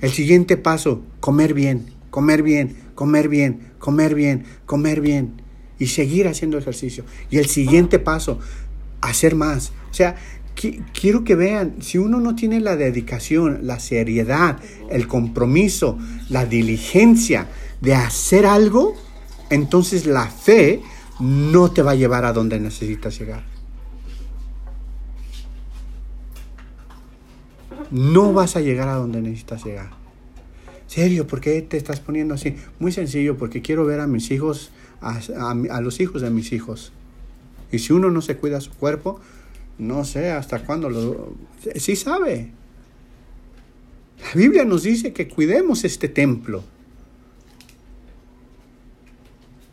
El 0.00 0.10
siguiente 0.10 0.56
paso, 0.56 1.02
comer 1.20 1.54
bien, 1.54 1.86
comer 2.10 2.42
bien, 2.42 2.76
comer 2.96 3.28
bien, 3.28 3.60
comer 3.78 4.16
bien, 4.16 4.44
comer 4.66 5.00
bien. 5.00 5.45
Y 5.78 5.88
seguir 5.88 6.28
haciendo 6.28 6.58
ejercicio. 6.58 7.04
Y 7.30 7.38
el 7.38 7.46
siguiente 7.46 7.98
paso, 7.98 8.38
hacer 9.00 9.34
más. 9.34 9.72
O 9.90 9.94
sea, 9.94 10.16
quiero 10.54 11.24
que 11.24 11.34
vean, 11.34 11.82
si 11.82 11.98
uno 11.98 12.20
no 12.20 12.34
tiene 12.34 12.60
la 12.60 12.76
dedicación, 12.76 13.60
la 13.62 13.78
seriedad, 13.78 14.58
el 14.90 15.06
compromiso, 15.06 15.98
la 16.30 16.46
diligencia 16.46 17.48
de 17.80 17.94
hacer 17.94 18.46
algo, 18.46 18.94
entonces 19.50 20.06
la 20.06 20.26
fe 20.26 20.80
no 21.20 21.70
te 21.70 21.82
va 21.82 21.92
a 21.92 21.94
llevar 21.94 22.24
a 22.24 22.32
donde 22.32 22.58
necesitas 22.58 23.18
llegar. 23.18 23.44
No 27.90 28.32
vas 28.32 28.56
a 28.56 28.60
llegar 28.60 28.88
a 28.88 28.94
donde 28.94 29.20
necesitas 29.20 29.64
llegar. 29.64 29.90
Serio, 30.86 31.26
¿por 31.26 31.40
qué 31.40 31.62
te 31.62 31.76
estás 31.76 32.00
poniendo 32.00 32.34
así? 32.34 32.56
Muy 32.78 32.92
sencillo, 32.92 33.36
porque 33.36 33.60
quiero 33.62 33.84
ver 33.84 34.00
a 34.00 34.06
mis 34.06 34.30
hijos, 34.30 34.70
a, 35.10 35.50
a 35.50 35.80
los 35.80 36.00
hijos 36.00 36.22
de 36.22 36.30
mis 36.30 36.52
hijos. 36.52 36.92
Y 37.72 37.78
si 37.78 37.92
uno 37.92 38.10
no 38.10 38.22
se 38.22 38.36
cuida 38.36 38.60
su 38.60 38.70
cuerpo, 38.72 39.20
no 39.78 40.04
sé 40.04 40.30
hasta 40.30 40.64
cuándo 40.64 40.88
lo... 40.88 41.34
Sí 41.74 41.96
sabe. 41.96 42.50
La 44.22 44.32
Biblia 44.34 44.64
nos 44.64 44.84
dice 44.84 45.12
que 45.12 45.28
cuidemos 45.28 45.84
este 45.84 46.08
templo. 46.08 46.64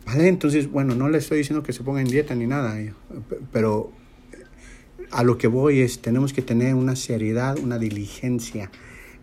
¿Vale? 0.05 0.27
Entonces, 0.27 0.69
bueno, 0.69 0.95
no 0.95 1.09
le 1.09 1.17
estoy 1.19 1.39
diciendo 1.39 1.63
que 1.63 1.73
se 1.73 1.83
ponga 1.83 2.01
en 2.01 2.07
dieta 2.07 2.35
ni 2.35 2.45
nada, 2.45 2.77
pero 3.51 3.91
a 5.11 5.23
lo 5.23 5.37
que 5.37 5.47
voy 5.47 5.79
es, 5.79 6.01
tenemos 6.01 6.33
que 6.33 6.41
tener 6.41 6.75
una 6.75 6.95
seriedad, 6.95 7.57
una 7.57 7.79
diligencia 7.79 8.69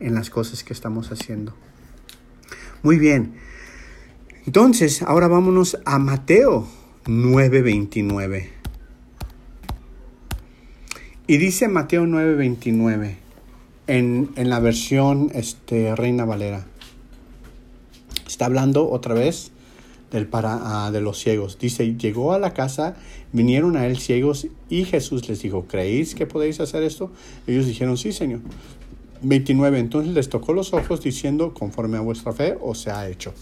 en 0.00 0.14
las 0.14 0.30
cosas 0.30 0.64
que 0.64 0.72
estamos 0.72 1.12
haciendo. 1.12 1.54
Muy 2.82 2.98
bien. 2.98 3.34
Entonces, 4.46 5.02
ahora 5.02 5.28
vámonos 5.28 5.78
a 5.84 5.98
Mateo 5.98 6.66
9:29. 7.04 8.48
Y 11.26 11.36
dice 11.36 11.68
Mateo 11.68 12.06
9:29 12.06 13.16
en, 13.86 14.30
en 14.36 14.50
la 14.50 14.60
versión 14.60 15.30
este, 15.34 15.94
Reina 15.94 16.24
Valera. 16.24 16.66
Está 18.26 18.46
hablando 18.46 18.88
otra 18.88 19.14
vez 19.14 19.52
del 20.10 20.26
para, 20.26 20.86
ah, 20.86 20.90
de 20.90 21.00
los 21.00 21.18
ciegos. 21.18 21.58
Dice, 21.58 21.96
llegó 21.96 22.32
a 22.32 22.38
la 22.38 22.54
casa, 22.54 22.96
vinieron 23.32 23.76
a 23.76 23.86
él 23.86 23.98
ciegos 23.98 24.46
y 24.68 24.84
Jesús 24.84 25.28
les 25.28 25.42
dijo, 25.42 25.66
¿creéis 25.68 26.14
que 26.14 26.26
podéis 26.26 26.60
hacer 26.60 26.82
esto? 26.82 27.10
Ellos 27.46 27.66
dijeron, 27.66 27.96
sí, 27.96 28.12
Señor. 28.12 28.40
29. 29.22 29.78
Entonces 29.78 30.14
les 30.14 30.28
tocó 30.28 30.52
los 30.52 30.72
ojos 30.72 31.02
diciendo, 31.02 31.52
conforme 31.52 31.98
a 31.98 32.00
vuestra 32.00 32.32
fe, 32.32 32.56
os 32.60 32.86
ha 32.88 33.08
hecho. 33.08 33.34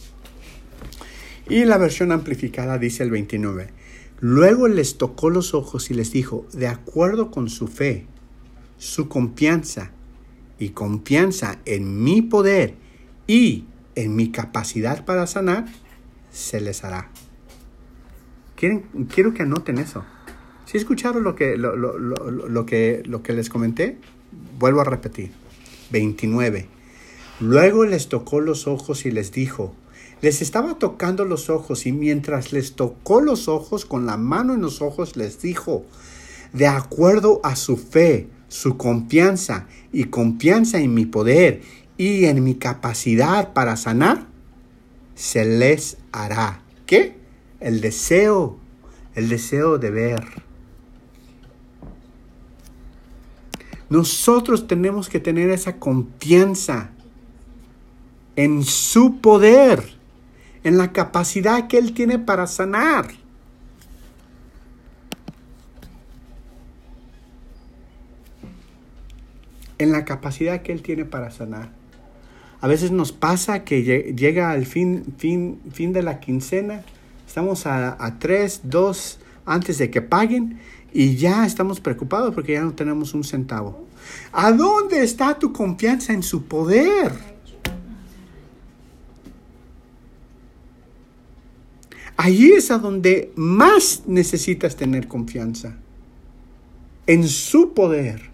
Y 1.49 1.65
la 1.65 1.79
versión 1.79 2.13
amplificada 2.13 2.79
dice 2.79 3.03
el 3.03 3.11
29. 3.11 3.69
Luego 4.21 4.69
les 4.69 4.99
tocó 4.99 5.31
los 5.31 5.55
ojos 5.55 5.91
y 5.91 5.95
les 5.95 6.13
dijo, 6.13 6.47
de 6.53 6.67
acuerdo 6.67 7.31
con 7.31 7.49
su 7.49 7.69
fe, 7.69 8.07
su 8.77 9.09
confianza 9.09 9.93
y 10.59 10.71
confianza 10.71 11.61
en 11.65 12.03
mi 12.03 12.21
poder 12.21 12.75
y 13.27 13.65
en 13.95 14.15
mi 14.15 14.31
capacidad 14.31 15.05
para 15.05 15.27
sanar, 15.27 15.67
se 16.31 16.61
les 16.61 16.85
hará. 16.85 17.11
quiero 18.57 19.35
que 19.35 19.43
anoten 19.43 19.79
eso. 19.79 20.05
Si 20.67 20.77
escucharon 20.77 21.25
lo 21.25 21.35
que, 21.35 21.57
lo, 21.57 21.77
lo, 21.77 22.67
que, 22.67 23.03
lo 23.07 23.23
que 23.23 23.33
les 23.33 23.49
comenté, 23.49 23.97
vuelvo 24.59 24.83
a 24.83 24.85
repetir. 24.85 25.31
29. 25.91 26.67
Luego 27.41 27.87
les 27.87 28.09
tocó 28.09 28.41
los 28.41 28.67
ojos 28.67 29.07
y 29.07 29.11
les 29.11 29.33
dijo, 29.33 29.75
les 30.21 30.43
estaba 30.43 30.79
tocando 30.79 31.25
los 31.25 31.49
ojos 31.49 31.87
y 31.87 31.93
mientras 31.93 32.53
les 32.53 32.75
tocó 32.75 33.21
los 33.21 33.49
ojos 33.49 33.85
con 33.85 34.07
la 34.07 34.17
mano 34.17 34.55
en 34.55 34.61
los 34.61 34.83
ojos 34.83 35.17
les 35.17 35.41
dijo, 35.41 35.85
de 36.53 36.67
acuerdo 36.67 37.41
a 37.45 37.57
su 37.57 37.77
fe, 37.77 38.29
su 38.49 38.77
confianza 38.77 39.67
y 39.93 40.05
confianza 40.05 40.79
en 40.79 40.95
mi 40.95 41.07
poder 41.07 41.63
y 41.97 42.25
en 42.25 42.43
mi 42.43 42.55
capacidad 42.55 43.53
para 43.53 43.77
sanar, 43.77 44.27
se 45.15 45.45
les 45.45 45.99
hará. 46.13 46.63
¿Qué? 46.87 47.17
El 47.61 47.81
deseo, 47.81 48.59
el 49.15 49.29
deseo 49.29 49.79
de 49.79 49.91
ver. 49.91 50.25
Nosotros 53.91 54.67
tenemos 54.67 55.09
que 55.09 55.19
tener 55.19 55.51
esa 55.51 55.77
confianza 55.77 56.91
en 58.37 58.63
su 58.63 59.21
poder 59.21 59.98
en 60.65 60.79
la 60.79 60.93
capacidad 60.93 61.69
que 61.69 61.79
Él 61.79 61.93
tiene 61.95 62.19
para 62.19 62.47
sanar. 62.47 63.07
En 69.79 69.93
la 69.93 70.05
capacidad 70.05 70.63
que 70.63 70.73
Él 70.73 70.83
tiene 70.83 71.05
para 71.05 71.31
sanar. 71.31 71.71
A 72.61 72.67
veces 72.67 72.91
nos 72.91 73.13
pasa 73.13 73.65
que 73.65 74.15
llega 74.17 74.51
al 74.51 74.67
fin, 74.67 75.15
fin, 75.17 75.61
fin 75.73 75.93
de 75.93 76.03
la 76.03 76.19
quincena, 76.19 76.83
estamos 77.27 77.67
a, 77.67 78.05
a 78.05 78.19
tres, 78.19 78.63
dos 78.65 79.21
antes 79.47 79.79
de 79.79 79.91
que 79.91 80.03
paguen 80.03 80.59
y 80.93 81.15
ya 81.17 81.47
estamos 81.47 81.81
preocupados 81.81 82.35
porque 82.35 82.55
ya 82.55 82.63
no 82.63 82.75
tenemos 82.75 83.15
un 83.15 83.23
centavo. 83.23 83.87
¿A 84.33 84.53
dónde 84.53 85.03
está 85.03 85.39
tu 85.39 85.53
confianza 85.53 86.13
en 86.13 86.23
su 86.23 86.45
poder? 86.45 87.38
Allí 92.19 92.51
es 92.51 92.73
a 92.73 92.79
donde 92.79 93.33
más 93.37 94.03
necesitas 94.09 94.75
tener 94.75 95.07
confianza. 95.07 95.77
En 97.07 97.29
su 97.29 97.75
poder. 97.75 98.31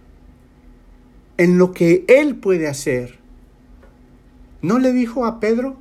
En 1.36 1.58
lo 1.58 1.72
que 1.72 2.06
Él 2.08 2.36
puede 2.36 2.66
hacer. 2.66 3.18
¿No 4.62 4.78
le 4.78 4.94
dijo 4.94 5.26
a 5.26 5.38
Pedro, 5.38 5.76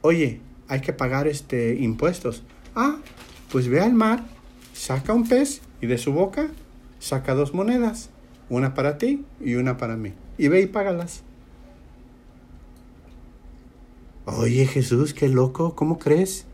oye, 0.00 0.40
hay 0.68 0.80
que 0.80 0.92
pagar 0.92 1.26
este 1.26 1.74
impuestos? 1.74 2.44
Ah, 2.76 2.98
pues 3.50 3.66
ve 3.66 3.80
al 3.80 3.94
mar, 3.94 4.24
saca 4.72 5.12
un 5.12 5.26
pez 5.26 5.60
y 5.80 5.88
de 5.88 5.98
su 5.98 6.12
boca 6.12 6.50
saca 7.00 7.34
dos 7.34 7.52
monedas. 7.52 8.10
Una 8.48 8.74
para 8.74 8.96
ti 8.96 9.24
y 9.40 9.56
una 9.56 9.76
para 9.76 9.96
mí. 9.96 10.12
Y 10.38 10.46
ve 10.46 10.60
y 10.60 10.66
págalas. 10.66 11.24
Oye 14.24 14.66
Jesús, 14.66 15.14
qué 15.14 15.28
loco, 15.28 15.74
¿cómo 15.74 15.98
crees? 15.98 16.46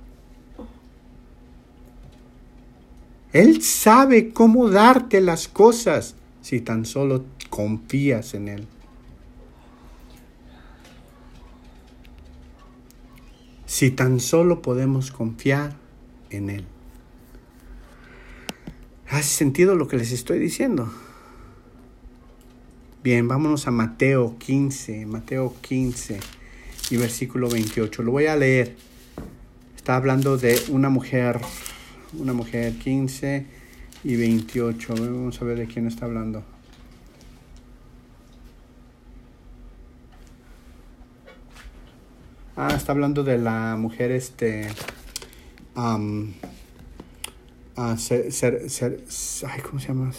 Él 3.32 3.62
sabe 3.62 4.30
cómo 4.30 4.68
darte 4.70 5.20
las 5.20 5.46
cosas 5.46 6.16
si 6.42 6.60
tan 6.60 6.84
solo 6.84 7.24
confías 7.48 8.34
en 8.34 8.48
Él. 8.48 8.66
Si 13.66 13.92
tan 13.92 14.18
solo 14.18 14.62
podemos 14.62 15.12
confiar 15.12 15.76
en 16.30 16.50
Él. 16.50 16.64
¿Hace 19.08 19.28
sentido 19.28 19.76
lo 19.76 19.86
que 19.86 19.96
les 19.96 20.12
estoy 20.12 20.38
diciendo? 20.38 20.92
Bien, 23.02 23.26
vámonos 23.28 23.66
a 23.66 23.70
Mateo 23.70 24.36
15, 24.38 25.06
Mateo 25.06 25.54
15 25.60 26.20
y 26.90 26.96
versículo 26.96 27.48
28. 27.48 28.02
Lo 28.02 28.12
voy 28.12 28.26
a 28.26 28.36
leer. 28.36 28.76
Está 29.76 29.96
hablando 29.96 30.36
de 30.36 30.60
una 30.68 30.90
mujer 30.90 31.40
una 32.18 32.32
mujer 32.32 32.74
15 32.74 33.46
y 34.04 34.16
28. 34.16 34.94
Vamos 34.94 35.40
a 35.40 35.44
ver 35.44 35.58
de 35.58 35.66
quién 35.66 35.86
está 35.86 36.06
hablando. 36.06 36.42
Ah, 42.56 42.74
está 42.76 42.92
hablando 42.92 43.24
de 43.24 43.38
la 43.38 43.76
mujer 43.76 44.10
este 44.10 44.68
um, 45.74 46.32
ser, 47.96 48.30
ser, 48.32 48.68
ser, 48.68 49.04
ay, 49.48 49.60
¿cómo 49.62 49.80
se 49.80 49.88
llama? 49.88 50.10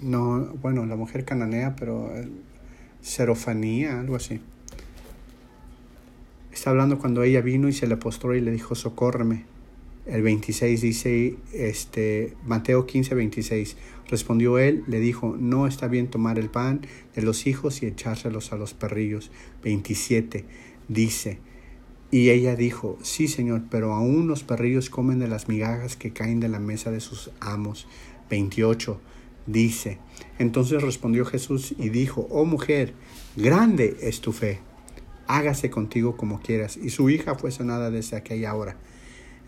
No, 0.00 0.46
bueno, 0.60 0.84
la 0.86 0.96
mujer 0.96 1.24
cananea, 1.24 1.76
pero 1.76 2.12
serofanía, 3.00 4.00
algo 4.00 4.16
así. 4.16 4.40
Está 6.52 6.70
hablando 6.70 6.98
cuando 6.98 7.22
ella 7.22 7.40
vino 7.40 7.68
y 7.68 7.72
se 7.72 7.86
le 7.86 7.96
postró 7.96 8.34
y 8.34 8.40
le 8.40 8.50
dijo, 8.50 8.74
socórreme. 8.74 9.49
El 10.10 10.22
26 10.22 10.80
dice, 10.80 11.36
este, 11.52 12.34
Mateo 12.44 12.84
15, 12.84 13.14
26. 13.14 13.76
Respondió 14.08 14.58
él, 14.58 14.82
le 14.88 14.98
dijo, 14.98 15.36
no 15.38 15.68
está 15.68 15.86
bien 15.86 16.08
tomar 16.08 16.36
el 16.40 16.50
pan 16.50 16.80
de 17.14 17.22
los 17.22 17.46
hijos 17.46 17.82
y 17.82 17.86
echárselos 17.86 18.52
a 18.52 18.56
los 18.56 18.74
perrillos. 18.74 19.30
27 19.62 20.44
dice, 20.88 21.38
y 22.10 22.30
ella 22.30 22.56
dijo, 22.56 22.98
sí 23.02 23.28
señor, 23.28 23.62
pero 23.70 23.94
aún 23.94 24.26
los 24.26 24.42
perrillos 24.42 24.90
comen 24.90 25.20
de 25.20 25.28
las 25.28 25.48
migajas 25.48 25.94
que 25.94 26.12
caen 26.12 26.40
de 26.40 26.48
la 26.48 26.58
mesa 26.58 26.90
de 26.90 26.98
sus 26.98 27.30
amos. 27.38 27.86
28 28.30 29.00
dice, 29.46 29.98
entonces 30.40 30.82
respondió 30.82 31.24
Jesús 31.24 31.72
y 31.78 31.88
dijo, 31.88 32.26
oh 32.30 32.44
mujer, 32.44 32.94
grande 33.36 33.96
es 34.00 34.20
tu 34.20 34.32
fe, 34.32 34.58
hágase 35.28 35.70
contigo 35.70 36.16
como 36.16 36.40
quieras. 36.40 36.76
Y 36.76 36.90
su 36.90 37.10
hija 37.10 37.36
fue 37.36 37.52
sanada 37.52 37.92
desde 37.92 38.16
aquella 38.16 38.56
hora. 38.56 38.76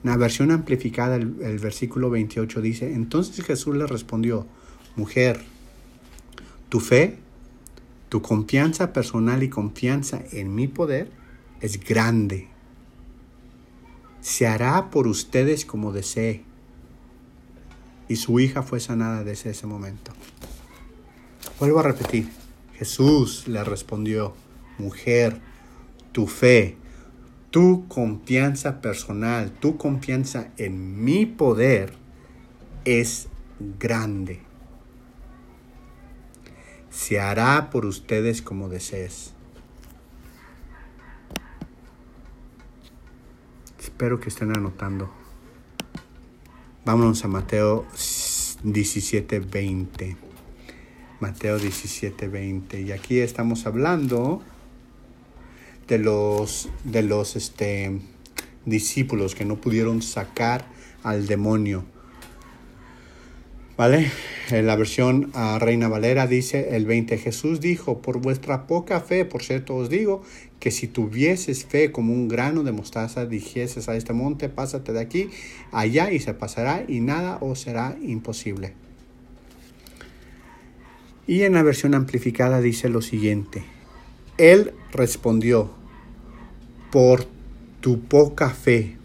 La 0.02 0.16
versión 0.16 0.50
amplificada, 0.50 1.16
el 1.16 1.58
versículo 1.58 2.10
28 2.10 2.60
dice, 2.60 2.92
entonces 2.92 3.44
Jesús 3.44 3.76
le 3.76 3.86
respondió, 3.86 4.46
mujer, 4.96 5.40
tu 6.68 6.80
fe, 6.80 7.18
tu 8.08 8.20
confianza 8.20 8.92
personal 8.92 9.42
y 9.42 9.48
confianza 9.48 10.22
en 10.32 10.54
mi 10.54 10.68
poder 10.68 11.10
es 11.60 11.82
grande. 11.82 12.48
Se 14.20 14.46
hará 14.46 14.90
por 14.90 15.06
ustedes 15.06 15.64
como 15.64 15.92
desee. 15.92 16.42
Y 18.08 18.16
su 18.16 18.40
hija 18.40 18.62
fue 18.62 18.80
sanada 18.80 19.24
desde 19.24 19.50
ese 19.50 19.66
momento. 19.66 20.12
Vuelvo 21.58 21.78
a 21.78 21.84
repetir. 21.84 22.28
Jesús 22.74 23.46
le 23.48 23.62
respondió, 23.64 24.34
mujer, 24.78 25.40
tu 26.10 26.26
fe, 26.26 26.76
tu 27.52 27.86
confianza 27.86 28.80
personal, 28.80 29.52
tu 29.52 29.76
confianza 29.76 30.48
en 30.56 31.04
mi 31.04 31.26
poder 31.26 31.92
es 32.86 33.28
grande. 33.78 34.40
Se 36.90 37.20
hará 37.20 37.68
por 37.70 37.84
ustedes 37.84 38.40
como 38.40 38.70
desees. 38.70 39.34
Espero 43.78 44.18
que 44.18 44.30
estén 44.30 44.56
anotando. 44.56 45.12
Vámonos 46.86 47.22
a 47.24 47.28
Mateo 47.28 47.84
17:20. 48.64 50.16
Mateo 51.20 51.58
17:20. 51.58 52.80
Y 52.80 52.92
aquí 52.92 53.20
estamos 53.20 53.66
hablando 53.66 54.42
de 55.88 55.98
los, 55.98 56.68
de 56.84 57.02
los 57.02 57.36
este, 57.36 58.00
discípulos 58.64 59.34
que 59.34 59.44
no 59.44 59.60
pudieron 59.60 60.02
sacar 60.02 60.66
al 61.02 61.26
demonio. 61.26 61.84
¿Vale? 63.76 64.10
En 64.50 64.66
la 64.66 64.76
versión 64.76 65.30
a 65.34 65.58
Reina 65.58 65.88
Valera 65.88 66.26
dice 66.26 66.76
el 66.76 66.84
20, 66.84 67.16
Jesús 67.16 67.60
dijo, 67.60 68.02
por 68.02 68.18
vuestra 68.18 68.66
poca 68.66 69.00
fe, 69.00 69.24
por 69.24 69.42
cierto 69.42 69.74
os 69.74 69.88
digo, 69.88 70.22
que 70.60 70.70
si 70.70 70.86
tuvieses 70.86 71.64
fe 71.64 71.90
como 71.90 72.12
un 72.12 72.28
grano 72.28 72.62
de 72.62 72.72
mostaza, 72.72 73.26
dijeses 73.26 73.88
a 73.88 73.96
este 73.96 74.12
monte, 74.12 74.48
pásate 74.48 74.92
de 74.92 75.00
aquí, 75.00 75.30
allá 75.72 76.12
y 76.12 76.20
se 76.20 76.34
pasará 76.34 76.84
y 76.86 77.00
nada 77.00 77.38
os 77.40 77.60
será 77.60 77.96
imposible. 78.02 78.74
Y 81.26 81.42
en 81.42 81.54
la 81.54 81.62
versión 81.62 81.94
amplificada 81.94 82.60
dice 82.60 82.88
lo 82.88 83.00
siguiente, 83.00 83.64
Él 84.38 84.72
respondió, 84.92 85.70
por 86.90 87.26
tu 87.80 88.00
poca 88.00 88.50
fe, 88.50 88.96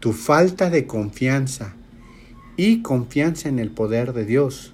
tu 0.00 0.12
falta 0.12 0.70
de 0.70 0.86
confianza 0.86 1.74
y 2.56 2.82
confianza 2.82 3.48
en 3.48 3.58
el 3.58 3.70
poder 3.70 4.12
de 4.12 4.24
Dios, 4.24 4.72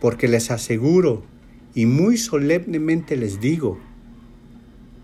porque 0.00 0.28
les 0.28 0.50
aseguro 0.50 1.24
y 1.74 1.86
muy 1.86 2.18
solemnemente 2.18 3.16
les 3.16 3.40
digo, 3.40 3.78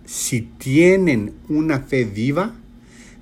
si 0.05 0.43
tienen 0.43 1.33
una 1.49 1.81
fe 1.81 2.05
viva 2.05 2.55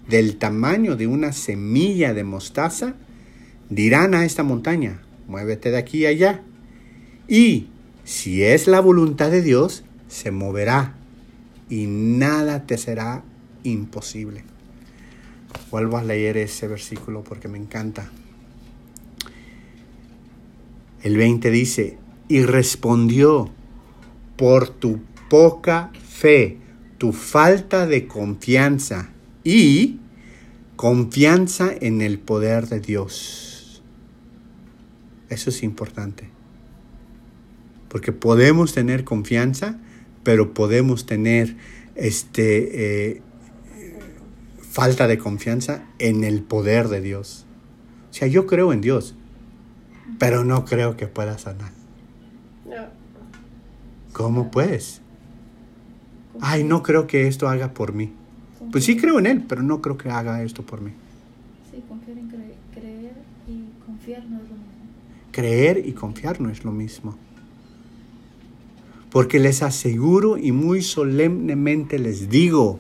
del 0.09 0.37
tamaño 0.37 0.97
de 0.97 1.07
una 1.07 1.33
semilla 1.33 2.15
de 2.15 2.25
mostaza, 2.25 2.95
dirán 3.71 4.15
a 4.15 4.25
esta 4.25 4.43
montaña, 4.43 5.03
muévete 5.29 5.71
de 5.71 5.79
aquí 5.79 6.07
a 6.07 6.11
allá. 6.11 6.43
Y 7.29 7.69
si 8.05 8.43
es 8.43 8.67
la 8.67 8.81
voluntad 8.81 9.31
de 9.31 9.43
Dios, 9.43 9.85
se 10.09 10.31
moverá 10.31 10.95
y 11.69 11.87
nada 11.87 12.67
te 12.67 12.79
será 12.79 13.23
imposible. 13.65 14.45
Vuelvo 15.71 15.97
a 15.99 16.05
leer 16.05 16.37
ese 16.37 16.69
versículo 16.69 17.25
porque 17.25 17.49
me 17.49 17.59
encanta. 17.59 18.11
El 21.03 21.17
20 21.17 21.51
dice, 21.51 21.99
y 22.29 22.43
respondió, 22.43 23.51
por 24.37 24.69
tu 24.69 25.01
poca 25.29 25.91
fe, 26.09 26.59
tu 26.99 27.13
falta 27.13 27.87
de 27.87 28.07
confianza 28.07 29.11
y 29.45 30.01
confianza 30.77 31.71
en 31.81 32.01
el 32.03 32.19
poder 32.19 32.69
de 32.69 32.81
Dios. 32.81 33.83
Eso 35.29 35.51
es 35.51 35.63
importante. 35.63 36.29
Porque 37.89 38.13
podemos 38.13 38.75
tener 38.75 39.05
confianza, 39.05 39.79
pero 40.27 40.55
podemos 40.55 41.07
tener 41.07 41.55
este, 41.95 43.13
eh, 43.13 43.23
falta 44.61 45.07
de 45.07 45.19
confianza 45.19 45.85
en 46.01 46.25
el 46.25 46.43
poder 46.43 46.89
de 46.89 47.01
Dios. 47.01 47.47
O 48.11 48.13
sea, 48.13 48.27
yo 48.27 48.45
creo 48.45 48.73
en 48.73 48.81
Dios, 48.81 49.15
pero 50.19 50.43
no 50.43 50.65
creo 50.65 50.97
que 50.97 51.07
pueda 51.07 51.39
sanar. 51.39 51.71
¿Cómo 54.13 54.51
puedes? 54.51 55.01
Ay, 56.41 56.65
no 56.65 56.83
creo 56.83 57.07
que 57.07 57.29
esto 57.29 57.49
haga 57.49 57.73
por 57.73 57.93
mí. 57.93 58.13
Pues 58.73 58.83
sí 58.83 58.97
creo 58.97 59.21
en 59.21 59.27
Él, 59.27 59.45
pero 59.47 59.63
no 59.63 59.81
creo 59.81 59.97
que 59.97 60.11
haga 60.11 60.43
esto 60.43 60.67
por 60.67 60.81
mí. 60.81 60.91
Sí, 61.71 61.85
confiar 61.89 62.19
en 62.19 62.29
creer 62.29 63.13
y 63.47 63.69
confiar 63.87 64.25
no 64.25 64.39
es 64.39 64.49
lo 64.49 64.57
mismo. 64.57 64.67
Creer 65.31 65.87
y 65.87 65.93
confiar 65.93 66.41
no 66.41 66.51
es 66.51 66.65
lo 66.65 66.73
mismo. 66.73 67.17
Porque 69.17 69.39
les 69.39 69.63
aseguro 69.63 70.37
y 70.37 70.53
muy 70.53 70.83
solemnemente 70.83 71.99
les 71.99 72.29
digo, 72.29 72.79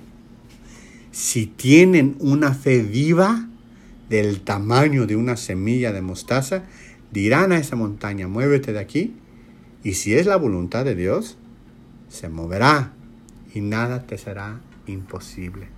si 1.11 1.47
tienen 1.47 2.14
una 2.18 2.53
fe 2.53 2.82
viva 2.82 3.49
del 4.11 4.43
tamaño 4.43 5.07
de 5.07 5.16
una 5.16 5.39
semilla 5.39 5.93
de 5.93 6.03
mostaza, 6.03 6.64
dirán 7.11 7.53
a 7.53 7.57
esa 7.57 7.74
montaña, 7.74 8.28
muévete 8.28 8.74
de 8.74 8.80
aquí, 8.80 9.14
y 9.82 9.95
si 9.95 10.12
es 10.12 10.26
la 10.26 10.37
voluntad 10.37 10.84
de 10.84 10.95
Dios, 10.95 11.39
se 12.11 12.28
moverá 12.28 12.93
y 13.55 13.62
nada 13.62 14.07
te 14.07 14.18
será 14.18 14.61
imposible. 14.87 15.68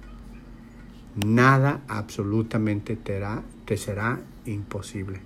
Nada 1.25 1.83
absolutamente 1.87 2.97
te, 2.97 3.77
será 3.77 4.19
imposible. 4.45 5.21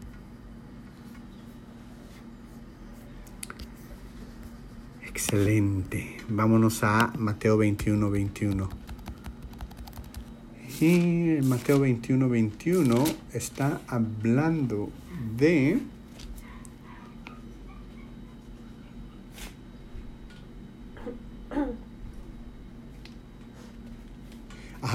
Excelente. 5.25 6.17
Vámonos 6.29 6.83
a 6.83 7.13
Mateo 7.17 7.57
21, 7.57 8.11
21. 8.11 8.69
Y 10.81 11.39
Mateo 11.45 11.79
21, 11.79 12.29
21 12.29 13.05
está 13.33 13.81
hablando 13.87 14.91
de 15.39 15.79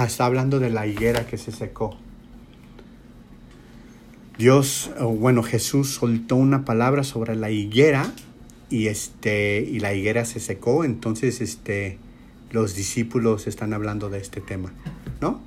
está 0.05 0.25
hablando 0.25 0.59
de 0.59 0.69
la 0.69 0.88
higuera 0.88 1.25
que 1.25 1.38
se 1.38 1.53
secó. 1.53 1.95
Dios, 4.38 4.91
bueno, 4.99 5.41
Jesús 5.41 5.93
soltó 5.93 6.36
una 6.36 6.65
palabra 6.65 7.05
sobre 7.05 7.34
la 7.36 7.49
higuera 7.49 8.13
y 8.70 8.88
este 8.88 9.61
y 9.61 9.80
la 9.80 9.93
higuera 9.93 10.26
se 10.26 10.39
secó, 10.39 10.84
entonces 10.84 11.41
este 11.41 11.97
los 12.51 12.76
discípulos 12.76 13.47
están 13.47 13.74
hablando 13.74 14.09
de 14.09 14.20
este 14.20 14.41
tema, 14.41 14.74
¿no? 15.22 15.41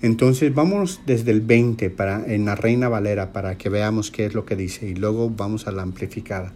Entonces 0.00 0.52
vamos 0.52 1.00
desde 1.06 1.30
el 1.30 1.42
20 1.42 1.90
para 1.90 2.24
en 2.26 2.44
la 2.44 2.56
Reina 2.56 2.88
Valera 2.88 3.32
para 3.32 3.56
que 3.56 3.68
veamos 3.68 4.10
qué 4.10 4.26
es 4.26 4.34
lo 4.34 4.44
que 4.44 4.56
dice 4.56 4.88
y 4.88 4.94
luego 4.94 5.30
vamos 5.30 5.66
a 5.66 5.72
la 5.72 5.82
amplificada. 5.82 6.52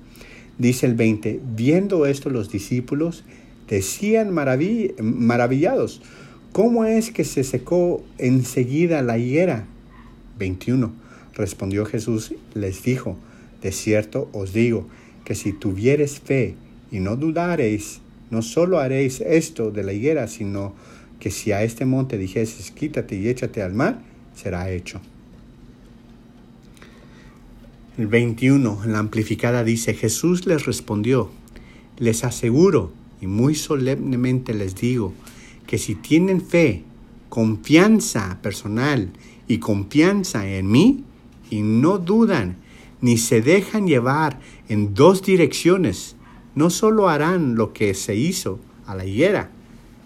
Dice 0.59 0.87
el 0.87 0.95
20, 0.95 1.41
viendo 1.55 2.07
esto 2.07 2.31
los 2.31 2.51
discípulos 2.51 3.25
decían 3.69 4.33
maravillados, 4.33 6.03
¿cómo 6.53 6.85
es 6.85 7.11
que 7.11 7.25
se 7.25 7.45
secó 7.45 8.03
enseguida 8.19 9.03
la 9.03 9.19
higuera? 9.19 9.67
21. 10.39 10.93
Respondió 11.35 11.85
Jesús, 11.85 12.35
les 12.55 12.83
dijo, 12.83 13.17
de 13.63 13.71
cierto 13.71 14.31
os 14.33 14.53
digo, 14.53 14.87
que 15.27 15.35
si 15.35 15.53
tuviereis 15.53 16.21
fe 16.21 16.55
y 16.93 17.01
no 17.01 17.17
dudareis, 17.17 18.01
no 18.31 18.43
solo 18.43 18.79
haréis 18.79 19.21
esto 19.21 19.73
de 19.73 19.83
la 19.83 19.93
higuera, 19.93 20.29
sino 20.29 20.73
que 21.19 21.33
si 21.33 21.51
a 21.51 21.65
este 21.65 21.85
monte 21.85 22.17
dijeses, 22.17 22.71
quítate 22.71 23.17
y 23.17 23.29
échate 23.29 23.61
al 23.61 23.75
mar, 23.75 24.01
será 24.37 24.71
hecho. 24.71 25.01
El 27.99 28.07
21, 28.07 28.83
la 28.87 29.01
amplificada 29.01 29.65
dice, 29.65 29.95
Jesús 29.95 30.47
les 30.47 30.65
respondió, 30.65 31.31
les 31.99 32.23
aseguro 32.23 32.93
y 33.21 33.27
muy 33.27 33.57
solemnemente 33.57 34.55
les 34.55 34.77
digo, 34.77 35.13
que 35.67 35.79
si 35.79 35.97
tienen 35.97 36.41
fe, 36.41 36.85
confianza 37.31 38.39
personal 38.43 39.11
y 39.49 39.59
confianza 39.59 40.47
en 40.47 40.71
mí, 40.71 41.03
y 41.51 41.63
no 41.63 41.99
dudan 41.99 42.59
ni 43.01 43.19
se 43.19 43.43
dejan 43.43 43.87
llevar 43.87 44.41
en 44.69 44.95
dos 44.95 45.23
direcciones, 45.23 46.17
no 46.55 46.71
solo 46.71 47.09
harán 47.09 47.55
lo 47.55 47.73
que 47.73 47.95
se 47.95 48.17
hizo 48.17 48.59
a 48.87 48.95
la 48.95 49.05
higuera, 49.05 49.51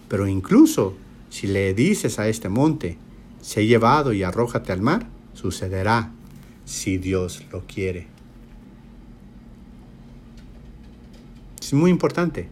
pero 0.07 0.27
incluso 0.27 0.95
si 1.29 1.47
le 1.47 1.73
dices 1.73 2.19
a 2.19 2.27
este 2.27 2.49
monte, 2.49 2.97
sé 3.41 3.65
llevado 3.65 4.11
y 4.13 4.23
arrójate 4.23 4.71
al 4.71 4.81
mar, 4.81 5.07
sucederá 5.33 6.11
si 6.65 6.97
Dios 6.97 7.43
lo 7.51 7.65
quiere. 7.65 8.07
Es 11.61 11.73
muy 11.73 11.89
importante, 11.89 12.49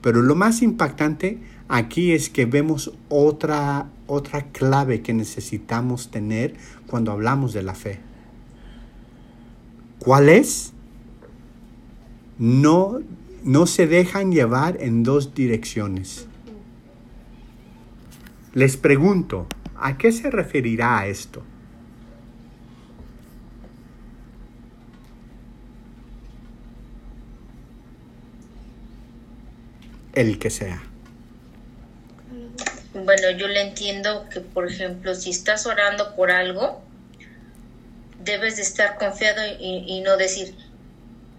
pero 0.00 0.22
lo 0.22 0.36
más 0.36 0.62
impactante 0.62 1.38
aquí 1.68 2.12
es 2.12 2.30
que 2.30 2.46
vemos 2.46 2.92
otra, 3.08 3.90
otra 4.06 4.46
clave 4.52 5.02
que 5.02 5.12
necesitamos 5.12 6.10
tener 6.10 6.54
cuando 6.86 7.10
hablamos 7.10 7.52
de 7.52 7.62
la 7.64 7.74
fe. 7.74 8.09
¿Cuál 10.00 10.30
es? 10.30 10.72
No, 12.38 13.00
no 13.44 13.66
se 13.66 13.86
dejan 13.86 14.32
llevar 14.32 14.78
en 14.80 15.02
dos 15.02 15.34
direcciones. 15.34 16.26
Les 18.54 18.78
pregunto, 18.78 19.46
¿a 19.76 19.98
qué 19.98 20.10
se 20.10 20.30
referirá 20.30 21.06
esto? 21.06 21.42
El 30.14 30.38
que 30.38 30.48
sea. 30.48 30.82
Bueno, 32.94 33.30
yo 33.38 33.48
le 33.48 33.60
entiendo 33.60 34.26
que, 34.32 34.40
por 34.40 34.66
ejemplo, 34.66 35.14
si 35.14 35.30
estás 35.30 35.66
orando 35.66 36.16
por 36.16 36.30
algo, 36.30 36.82
debes 38.24 38.56
de 38.56 38.62
estar 38.62 38.98
confiado 38.98 39.40
y, 39.58 40.00
no 40.02 40.16
decir, 40.16 40.54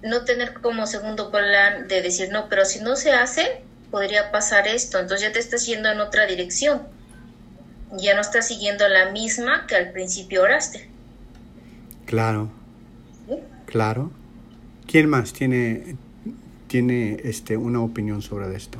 no 0.03 0.25
tener 0.25 0.53
como 0.53 0.87
segundo 0.87 1.31
plan 1.31 1.87
de 1.87 2.01
decir, 2.01 2.29
no, 2.31 2.49
pero 2.49 2.65
si 2.65 2.79
no 2.79 2.95
se 2.95 3.11
hace, 3.11 3.63
podría 3.91 4.31
pasar 4.31 4.67
esto. 4.67 4.99
Entonces 4.99 5.27
ya 5.27 5.33
te 5.33 5.39
estás 5.39 5.65
yendo 5.65 5.89
en 5.89 5.99
otra 5.99 6.25
dirección 6.25 6.81
ya 7.97 8.15
no 8.15 8.21
estás 8.21 8.47
siguiendo 8.47 8.87
la 8.87 9.11
misma 9.11 9.65
que 9.67 9.75
al 9.75 9.91
principio 9.91 10.43
oraste. 10.43 10.89
Claro. 12.05 12.49
Claro. 13.65 14.11
¿Quién 14.87 15.09
más 15.09 15.33
tiene, 15.33 15.95
tiene 16.67 17.19
este, 17.23 17.57
una 17.57 17.81
opinión 17.81 18.21
sobre 18.21 18.53
esto? 18.55 18.79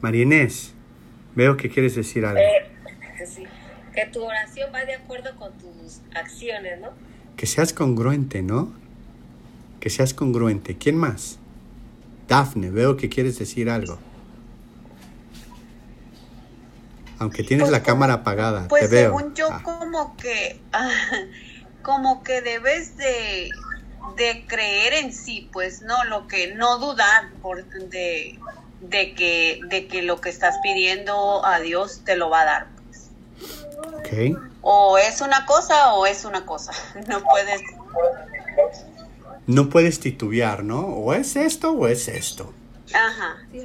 María 0.00 0.22
Inés, 0.22 0.72
veo 1.34 1.56
que 1.56 1.70
quieres 1.70 1.94
decir 1.94 2.24
algo. 2.24 2.40
Eh, 2.40 3.26
sí. 3.26 3.44
Que 3.94 4.06
tu 4.06 4.22
oración 4.22 4.70
va 4.74 4.84
de 4.84 4.94
acuerdo 4.94 5.34
con 5.36 5.52
tus 5.58 6.00
acciones, 6.14 6.80
¿no? 6.80 6.90
Que 7.36 7.46
seas 7.46 7.72
congruente, 7.72 8.42
¿no? 8.42 8.72
Que 9.80 9.90
seas 9.90 10.14
congruente. 10.14 10.76
¿Quién 10.78 10.96
más? 10.96 11.38
Dafne, 12.28 12.70
veo 12.70 12.96
que 12.96 13.08
quieres 13.08 13.38
decir 13.38 13.68
algo. 13.68 13.98
Aunque 17.18 17.44
tienes 17.44 17.68
la 17.70 17.78
pues, 17.78 17.86
cámara 17.86 18.14
apagada, 18.14 18.66
pues 18.68 18.88
te 18.88 18.96
veo. 18.96 19.16
Según 19.16 19.34
yo, 19.34 19.48
ah. 19.50 19.62
como 19.62 20.16
que, 20.16 20.60
como 21.82 22.22
que 22.24 22.40
debes 22.40 22.96
de, 22.96 23.50
de, 24.16 24.44
creer 24.48 24.94
en 24.94 25.12
sí, 25.12 25.48
pues 25.52 25.82
no, 25.82 26.02
lo 26.04 26.26
que 26.26 26.54
no 26.54 26.78
dudar 26.78 27.30
por, 27.40 27.64
de, 27.64 28.40
de, 28.82 29.14
que, 29.14 29.60
de 29.68 29.86
que 29.86 30.02
lo 30.02 30.20
que 30.20 30.28
estás 30.28 30.56
pidiendo 30.62 31.44
a 31.44 31.60
Dios 31.60 32.02
te 32.04 32.16
lo 32.16 32.28
va 32.30 32.42
a 32.42 32.44
dar. 32.44 32.66
Pues. 32.86 34.36
O 34.60 34.98
es 34.98 35.20
una 35.20 35.46
cosa 35.46 35.94
o 35.94 36.06
es 36.06 36.24
una 36.24 36.44
cosa. 36.44 36.72
No 37.08 37.22
puedes 37.22 37.60
no 39.46 39.68
puedes 39.68 39.98
titubear, 39.98 40.62
¿no? 40.62 40.80
O 40.80 41.12
es 41.14 41.36
esto 41.36 41.72
o 41.72 41.88
es 41.88 42.08
esto. 42.08 42.52
Ajá, 42.94 43.38
sí. 43.50 43.62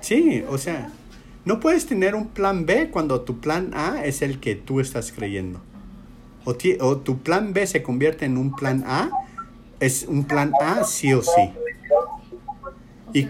Sí, 0.00 0.44
o 0.48 0.58
sea, 0.58 0.90
no 1.44 1.60
puedes 1.60 1.86
tener 1.86 2.14
un 2.14 2.28
plan 2.28 2.66
B 2.66 2.90
cuando 2.90 3.22
tu 3.22 3.40
plan 3.40 3.72
A 3.74 4.04
es 4.04 4.22
el 4.22 4.40
que 4.40 4.54
tú 4.54 4.80
estás 4.80 5.12
creyendo. 5.12 5.60
O, 6.44 6.54
o 6.80 6.96
tu 6.98 7.18
plan 7.18 7.52
B 7.52 7.66
se 7.66 7.82
convierte 7.82 8.24
en 8.24 8.36
un 8.36 8.54
plan 8.54 8.84
A, 8.86 9.10
es 9.80 10.04
un 10.04 10.24
plan 10.24 10.52
A 10.60 10.84
sí 10.84 11.12
o 11.12 11.22
sí. 11.22 11.50
y, 13.12 13.28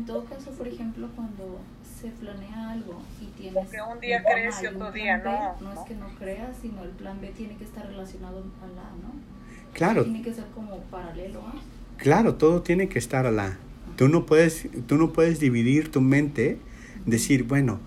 en 0.00 0.06
todo 0.06 0.24
caso, 0.24 0.50
por 0.52 0.66
ejemplo, 0.66 1.08
cuando 1.14 1.60
se 2.00 2.08
planea 2.08 2.70
algo 2.70 3.02
y 3.20 3.26
tienes... 3.38 3.54
Porque 3.54 3.76
un 3.82 4.00
día 4.00 4.24
crees 4.24 4.62
y 4.62 4.66
otro 4.66 4.90
día 4.92 5.18
no. 5.18 5.56
No 5.60 5.72
es 5.74 5.86
que 5.86 5.94
no 5.94 6.06
creas, 6.18 6.56
sino 6.62 6.82
el 6.84 6.90
plan 6.90 7.20
B 7.20 7.30
tiene 7.36 7.56
que 7.56 7.64
estar 7.64 7.86
relacionado 7.86 8.38
a 8.38 8.66
la, 8.66 8.82
¿no? 9.02 9.12
Claro. 9.74 10.04
Tiene 10.04 10.22
que 10.22 10.32
ser 10.32 10.46
como 10.54 10.78
paralelo. 10.84 11.42
Claro, 11.98 12.36
todo 12.36 12.62
tiene 12.62 12.88
que 12.88 12.98
estar 12.98 13.26
a 13.26 13.30
la. 13.30 13.58
Tú 13.96 14.08
no 14.08 14.24
puedes, 14.24 14.68
tú 14.86 14.96
no 14.96 15.12
puedes 15.12 15.38
dividir 15.38 15.90
tu 15.90 16.00
mente, 16.00 16.58
decir, 17.04 17.44
bueno, 17.44 17.78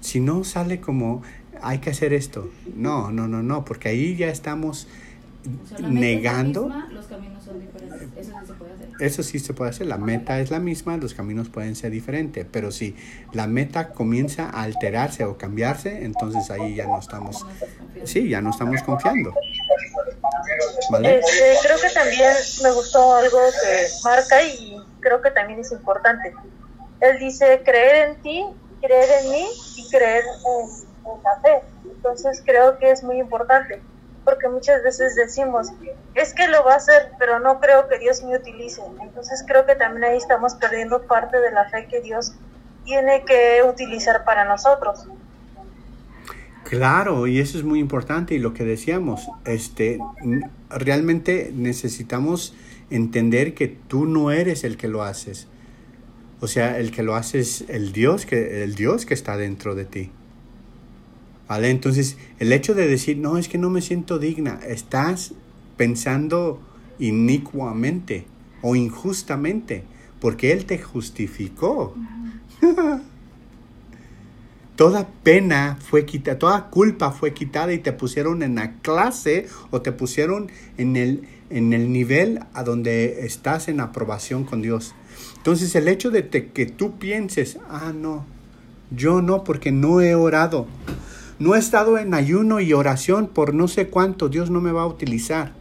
si 0.00 0.20
no 0.20 0.44
sale 0.44 0.80
como 0.80 1.22
hay 1.60 1.80
que 1.80 1.90
hacer 1.90 2.14
esto. 2.14 2.50
No, 2.74 3.12
no, 3.12 3.28
no, 3.28 3.42
no, 3.42 3.66
porque 3.66 3.90
ahí 3.90 4.16
ya 4.16 4.30
estamos 4.30 4.88
negando. 5.80 6.68
los 6.90 7.06
caminos 7.06 7.44
son 7.44 7.60
diferentes. 7.60 8.08
Eso 8.16 8.32
sí 8.40 8.46
se 8.46 8.52
puede 8.54 8.72
hacer. 8.72 8.88
Eso 9.00 9.22
sí 9.22 9.38
se 9.38 9.54
puede 9.54 9.70
hacer. 9.70 9.86
La 9.86 9.98
meta 9.98 10.40
es 10.40 10.50
la 10.50 10.58
misma, 10.58 10.96
los 10.96 11.14
caminos 11.14 11.48
pueden 11.48 11.76
ser 11.76 11.90
diferentes. 11.90 12.46
Pero 12.50 12.70
si 12.70 12.96
la 13.32 13.46
meta 13.46 13.90
comienza 13.90 14.50
a 14.50 14.62
alterarse 14.62 15.24
o 15.24 15.38
cambiarse, 15.38 16.04
entonces 16.04 16.50
ahí 16.50 16.76
ya 16.76 16.86
no 16.86 16.98
estamos. 16.98 17.46
Sí, 18.04 18.28
ya 18.28 18.40
no 18.40 18.50
estamos 18.50 18.82
confiando. 18.82 19.32
Este, 21.02 21.56
creo 21.62 21.78
que 21.80 21.90
también 21.90 22.32
me 22.62 22.70
gustó 22.72 23.14
algo 23.14 23.38
que 23.62 23.86
marca 24.04 24.42
y 24.42 24.76
creo 25.00 25.20
que 25.20 25.30
también 25.30 25.60
es 25.60 25.72
importante. 25.72 26.32
Él 27.00 27.18
dice 27.18 27.62
creer 27.64 28.08
en 28.08 28.22
ti, 28.22 28.44
creer 28.80 29.08
en 29.22 29.30
mí 29.30 29.46
y 29.76 29.88
creer 29.88 30.24
en, 30.24 31.12
en 31.12 31.22
la 31.22 31.40
fe. 31.40 31.66
Entonces 31.84 32.42
creo 32.44 32.78
que 32.78 32.90
es 32.90 33.02
muy 33.02 33.18
importante 33.18 33.80
porque 34.28 34.46
muchas 34.46 34.82
veces 34.82 35.14
decimos, 35.14 35.68
es 36.14 36.34
que 36.34 36.48
lo 36.48 36.62
va 36.62 36.74
a 36.74 36.76
hacer, 36.76 37.12
pero 37.18 37.40
no 37.40 37.60
creo 37.60 37.88
que 37.88 37.98
Dios 37.98 38.22
me 38.22 38.36
utilice. 38.36 38.82
Entonces 39.00 39.42
creo 39.46 39.64
que 39.64 39.74
también 39.74 40.04
ahí 40.04 40.18
estamos 40.18 40.54
perdiendo 40.54 41.00
parte 41.00 41.40
de 41.40 41.50
la 41.50 41.66
fe 41.70 41.86
que 41.90 42.02
Dios 42.02 42.34
tiene 42.84 43.24
que 43.24 43.62
utilizar 43.66 44.26
para 44.26 44.44
nosotros. 44.44 45.06
Claro, 46.64 47.26
y 47.26 47.38
eso 47.38 47.56
es 47.56 47.64
muy 47.64 47.78
importante 47.78 48.34
y 48.34 48.38
lo 48.38 48.52
que 48.52 48.64
decíamos, 48.64 49.30
este, 49.46 49.98
realmente 50.68 51.50
necesitamos 51.54 52.54
entender 52.90 53.54
que 53.54 53.68
tú 53.68 54.04
no 54.04 54.30
eres 54.30 54.62
el 54.62 54.76
que 54.76 54.88
lo 54.88 55.04
haces. 55.04 55.48
O 56.42 56.48
sea, 56.48 56.78
el 56.78 56.90
que 56.90 57.02
lo 57.02 57.14
hace 57.14 57.38
es 57.38 57.64
el 57.68 57.94
Dios 57.94 58.26
que, 58.26 58.62
el 58.62 58.74
Dios 58.74 59.06
que 59.06 59.14
está 59.14 59.38
dentro 59.38 59.74
de 59.74 59.86
ti. 59.86 60.10
¿Vale? 61.48 61.70
Entonces, 61.70 62.16
el 62.38 62.52
hecho 62.52 62.74
de 62.74 62.86
decir, 62.86 63.16
no, 63.16 63.38
es 63.38 63.48
que 63.48 63.58
no 63.58 63.70
me 63.70 63.80
siento 63.80 64.18
digna, 64.18 64.60
estás 64.66 65.32
pensando 65.76 66.60
inicuamente 66.98 68.26
o 68.60 68.76
injustamente, 68.76 69.84
porque 70.20 70.52
Él 70.52 70.66
te 70.66 70.78
justificó. 70.78 71.94
toda 74.78 75.08
pena 75.24 75.76
fue 75.80 76.06
quitada, 76.06 76.38
toda 76.38 76.70
culpa 76.70 77.10
fue 77.10 77.34
quitada 77.34 77.72
y 77.72 77.78
te 77.78 77.92
pusieron 77.92 78.44
en 78.44 78.54
la 78.54 78.74
clase 78.74 79.48
o 79.72 79.82
te 79.82 79.90
pusieron 79.90 80.52
en 80.76 80.94
el, 80.94 81.26
en 81.50 81.72
el 81.72 81.92
nivel 81.92 82.38
a 82.54 82.62
donde 82.62 83.26
estás 83.26 83.66
en 83.66 83.80
aprobación 83.80 84.44
con 84.44 84.62
Dios. 84.62 84.94
Entonces 85.36 85.74
el 85.74 85.88
hecho 85.88 86.12
de 86.12 86.28
que 86.28 86.66
tú 86.66 86.96
pienses, 86.96 87.58
ah, 87.68 87.92
no, 87.92 88.24
yo 88.92 89.20
no, 89.20 89.42
porque 89.42 89.72
no 89.72 90.00
he 90.00 90.14
orado, 90.14 90.68
no 91.38 91.54
he 91.54 91.58
estado 91.58 91.98
en 91.98 92.14
ayuno 92.14 92.60
y 92.60 92.72
oración 92.72 93.28
por 93.28 93.54
no 93.54 93.68
sé 93.68 93.88
cuánto, 93.88 94.28
Dios 94.28 94.50
no 94.50 94.60
me 94.60 94.72
va 94.72 94.82
a 94.82 94.86
utilizar. 94.86 95.52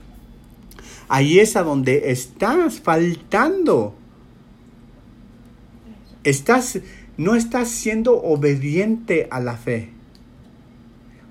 Ahí 1.09 1.39
es 1.39 1.55
a 1.55 1.63
donde 1.63 2.11
estás 2.11 2.79
faltando 2.79 3.95
Estás, 6.27 6.79
no 7.15 7.35
estás 7.35 7.69
siendo 7.69 8.21
obediente 8.21 9.29
a 9.31 9.39
la 9.39 9.55
fe. 9.55 9.93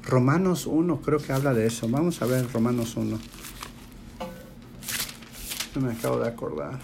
Romanos 0.02 0.64
1 0.64 1.02
creo 1.02 1.18
que 1.18 1.34
habla 1.34 1.52
de 1.52 1.66
eso. 1.66 1.86
Vamos 1.90 2.22
a 2.22 2.24
ver 2.24 2.50
Romanos 2.50 2.96
1. 2.96 3.18
No 5.74 5.80
me 5.82 5.92
acabo 5.92 6.18
de 6.18 6.28
acordar. 6.28 6.80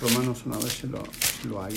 Romanos 0.00 0.44
1, 0.46 0.54
a 0.54 0.58
ver 0.60 0.70
si 0.70 0.86
lo, 0.86 1.02
si 1.42 1.46
lo 1.46 1.62
hay. 1.62 1.74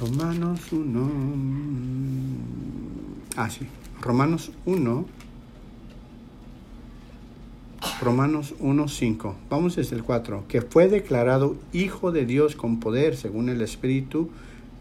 Romanos 0.00 0.60
1. 0.70 1.10
Ah, 3.36 3.50
sí. 3.50 3.66
Romanos 4.00 4.52
1. 4.64 5.06
Romanos 8.00 8.54
1.5. 8.60 9.34
Vamos 9.50 9.74
desde 9.74 9.96
el 9.96 10.04
4. 10.04 10.44
Que 10.46 10.62
fue 10.62 10.86
declarado 10.88 11.56
Hijo 11.72 12.12
de 12.12 12.26
Dios 12.26 12.54
con 12.54 12.78
poder 12.78 13.16
según 13.16 13.48
el 13.48 13.60
Espíritu 13.60 14.30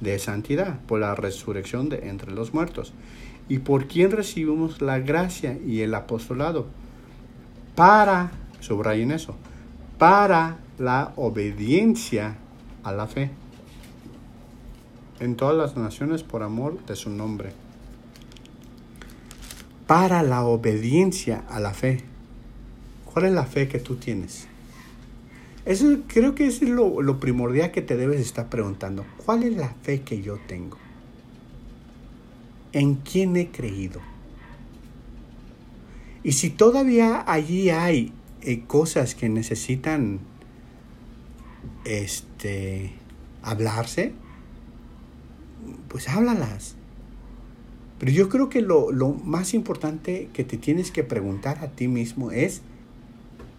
de 0.01 0.19
santidad 0.19 0.79
por 0.81 0.99
la 0.99 1.15
resurrección 1.15 1.89
de 1.89 2.09
entre 2.09 2.31
los 2.31 2.53
muertos. 2.53 2.93
Y 3.49 3.57
por 3.59 3.87
quien 3.87 4.11
recibimos 4.11 4.83
la 4.83 4.99
gracia 4.99 5.57
y 5.65 5.81
el 5.81 5.95
apostolado 5.95 6.67
para, 7.75 8.31
subrayen 8.59 9.09
eso, 9.09 9.35
para 9.97 10.57
la 10.77 11.11
obediencia 11.15 12.37
a 12.83 12.91
la 12.91 13.07
fe 13.07 13.31
en 15.19 15.35
todas 15.35 15.55
las 15.55 15.77
naciones 15.77 16.23
por 16.23 16.43
amor 16.43 16.85
de 16.85 16.95
su 16.95 17.09
nombre. 17.09 17.51
Para 19.85 20.23
la 20.23 20.45
obediencia 20.45 21.43
a 21.49 21.59
la 21.59 21.73
fe. 21.73 22.03
¿Cuál 23.05 23.25
es 23.25 23.33
la 23.33 23.45
fe 23.45 23.67
que 23.67 23.79
tú 23.79 23.95
tienes? 23.95 24.47
Eso 25.65 25.87
creo 26.07 26.35
que 26.35 26.47
es 26.47 26.61
lo, 26.61 27.01
lo 27.01 27.19
primordial 27.19 27.71
que 27.71 27.81
te 27.81 27.97
debes 27.97 28.21
estar 28.21 28.47
preguntando. 28.47 29.05
¿Cuál 29.25 29.43
es 29.43 29.55
la 29.57 29.69
fe 29.81 30.01
que 30.01 30.21
yo 30.21 30.37
tengo? 30.47 30.77
¿En 32.73 32.95
quién 32.95 33.35
he 33.35 33.49
creído? 33.49 34.01
Y 36.23 36.33
si 36.33 36.49
todavía 36.49 37.23
allí 37.25 37.69
hay 37.69 38.11
eh, 38.41 38.63
cosas 38.65 39.15
que 39.15 39.29
necesitan 39.29 40.19
este, 41.85 42.91
hablarse, 43.41 44.13
pues 45.87 46.09
háblalas. 46.09 46.75
Pero 47.99 48.11
yo 48.11 48.29
creo 48.29 48.49
que 48.49 48.61
lo, 48.61 48.91
más 49.23 49.53
importante 49.53 50.29
que 50.33 50.43
te 50.43 50.57
tienes 50.57 50.91
que 50.91 51.03
preguntar 51.03 51.59
a 51.63 51.69
ti 51.69 51.87
mismo 51.87 52.31
es, 52.31 52.61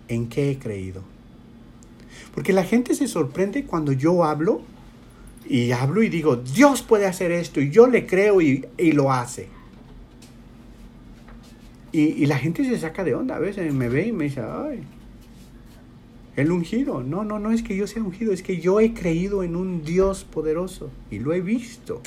¿en 0.09 0.29
qué 0.29 0.51
he 0.51 0.59
creído? 0.59 1.03
Porque 2.35 2.53
la 2.53 2.65
gente 2.65 2.95
se 2.95 3.09
sorprende 3.09 3.65
cuando 3.65 3.93
yo 3.93 4.25
hablo 4.25 4.61
y 5.49 5.73
hablo 5.73 6.03
y 6.03 6.09
digo, 6.09 6.37
Dios 6.37 6.83
puede 6.83 7.07
hacer 7.07 7.33
esto 7.33 7.61
y 7.61 7.71
yo 7.71 7.89
le 7.89 8.07
creo 8.07 8.41
y, 8.41 8.65
lo 8.93 9.13
hace. 9.13 9.49
Y, 11.91 12.01
y, 12.01 12.27
la 12.27 12.39
gente 12.39 12.65
se 12.65 12.79
saca 12.79 13.03
de 13.03 13.15
onda, 13.15 13.37
a 13.37 13.39
veces 13.41 13.73
me 13.73 13.89
ve 13.89 14.09
y 14.09 14.13
me 14.13 14.25
dice, 14.25 14.43
ay, 14.43 14.85
el 16.39 16.53
ungido. 16.53 17.03
No, 17.03 17.25
no, 17.25 17.41
no 17.41 17.51
es 17.51 17.65
que 17.65 17.77
yo 17.77 17.89
sea 17.89 18.03
ungido, 18.03 18.33
es 18.33 18.45
que 18.45 18.61
yo 18.61 18.79
he 18.79 18.95
creído 18.95 19.43
en 19.43 19.57
un 19.57 19.85
Dios 19.85 20.23
poderoso 20.23 20.89
y 21.11 21.19
lo 21.19 21.33
he 21.33 21.41
visto. 21.41 22.01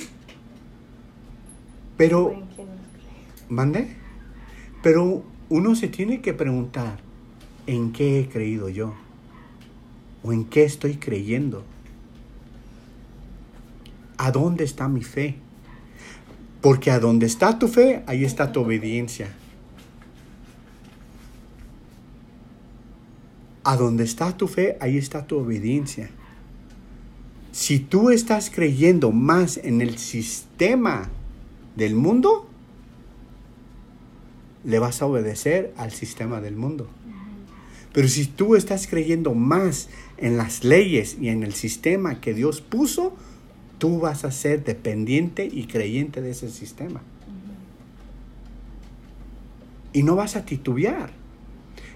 Pero, 1.98 2.42
¿mande? 3.50 3.98
Pero 4.82 5.24
uno 5.50 5.76
se 5.76 5.90
tiene 5.90 6.22
que 6.22 6.34
preguntar, 6.34 7.00
¿en 7.68 7.92
qué 7.92 8.22
he 8.22 8.30
creído 8.30 8.70
yo? 8.70 8.94
¿O 10.24 10.32
en 10.32 10.46
qué 10.46 10.64
estoy 10.64 10.96
creyendo? 10.96 11.66
¿A 14.18 14.32
dónde 14.32 14.64
está 14.64 14.88
mi 14.88 15.04
fe? 15.04 15.36
Porque 16.62 16.90
a 16.90 17.00
dónde 17.00 17.26
está 17.26 17.60
tu 17.60 17.68
fe, 17.68 18.04
ahí 18.08 18.24
está 18.24 18.54
tu 18.54 18.62
obediencia. 18.62 19.36
A 23.64 23.76
donde 23.78 24.04
está 24.04 24.36
tu 24.38 24.48
fe, 24.48 24.78
ahí 24.80 24.98
está 24.98 25.28
tu 25.28 25.38
obediencia. 25.38 26.10
Si 27.52 27.80
tú 27.80 28.10
estás 28.10 28.50
creyendo 28.50 29.12
más 29.12 29.58
en 29.58 29.82
el 29.82 29.98
sistema 29.98 31.10
del 31.76 31.96
mundo, 31.96 32.48
le 34.64 34.80
vas 34.80 35.02
a 35.02 35.06
obedecer 35.06 35.74
al 35.78 35.92
sistema 35.92 36.42
del 36.42 36.56
mundo. 36.56 36.88
Pero 37.94 38.08
si 38.08 38.26
tú 38.26 38.56
estás 38.56 38.88
creyendo 38.88 39.34
más 39.34 39.90
en 40.18 40.38
las 40.38 40.64
leyes 40.64 41.18
y 41.20 41.30
en 41.30 41.44
el 41.44 41.54
sistema 41.54 42.22
que 42.22 42.34
Dios 42.34 42.62
puso, 42.62 43.14
tú 43.80 44.00
vas 44.00 44.24
a 44.24 44.32
ser 44.32 44.64
dependiente 44.64 45.50
y 45.52 45.66
creyente 45.66 46.22
de 46.22 46.32
ese 46.32 46.50
sistema. 46.50 47.02
Y 49.92 50.04
no 50.04 50.16
vas 50.16 50.38
a 50.38 50.46
titubear. 50.46 51.12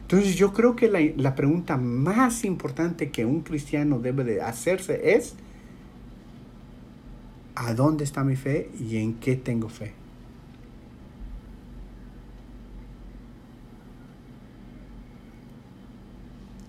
Entonces 0.05 0.35
yo 0.35 0.53
creo 0.53 0.75
que 0.75 0.87
la, 1.17 1.33
pregunta 1.33 1.77
más 1.77 2.45
importante 2.45 3.09
que 3.09 3.25
un 3.25 3.41
cristiano 3.41 3.97
debe 3.97 4.23
de 4.23 4.39
hacerse 4.39 5.15
es, 5.15 5.33
¿a 7.55 7.73
dónde 7.73 8.03
está 8.03 8.23
mi 8.23 8.35
fe 8.35 8.69
y 8.79 8.97
en 8.97 9.15
qué 9.15 9.35
tengo 9.35 9.67
fe? 9.67 9.93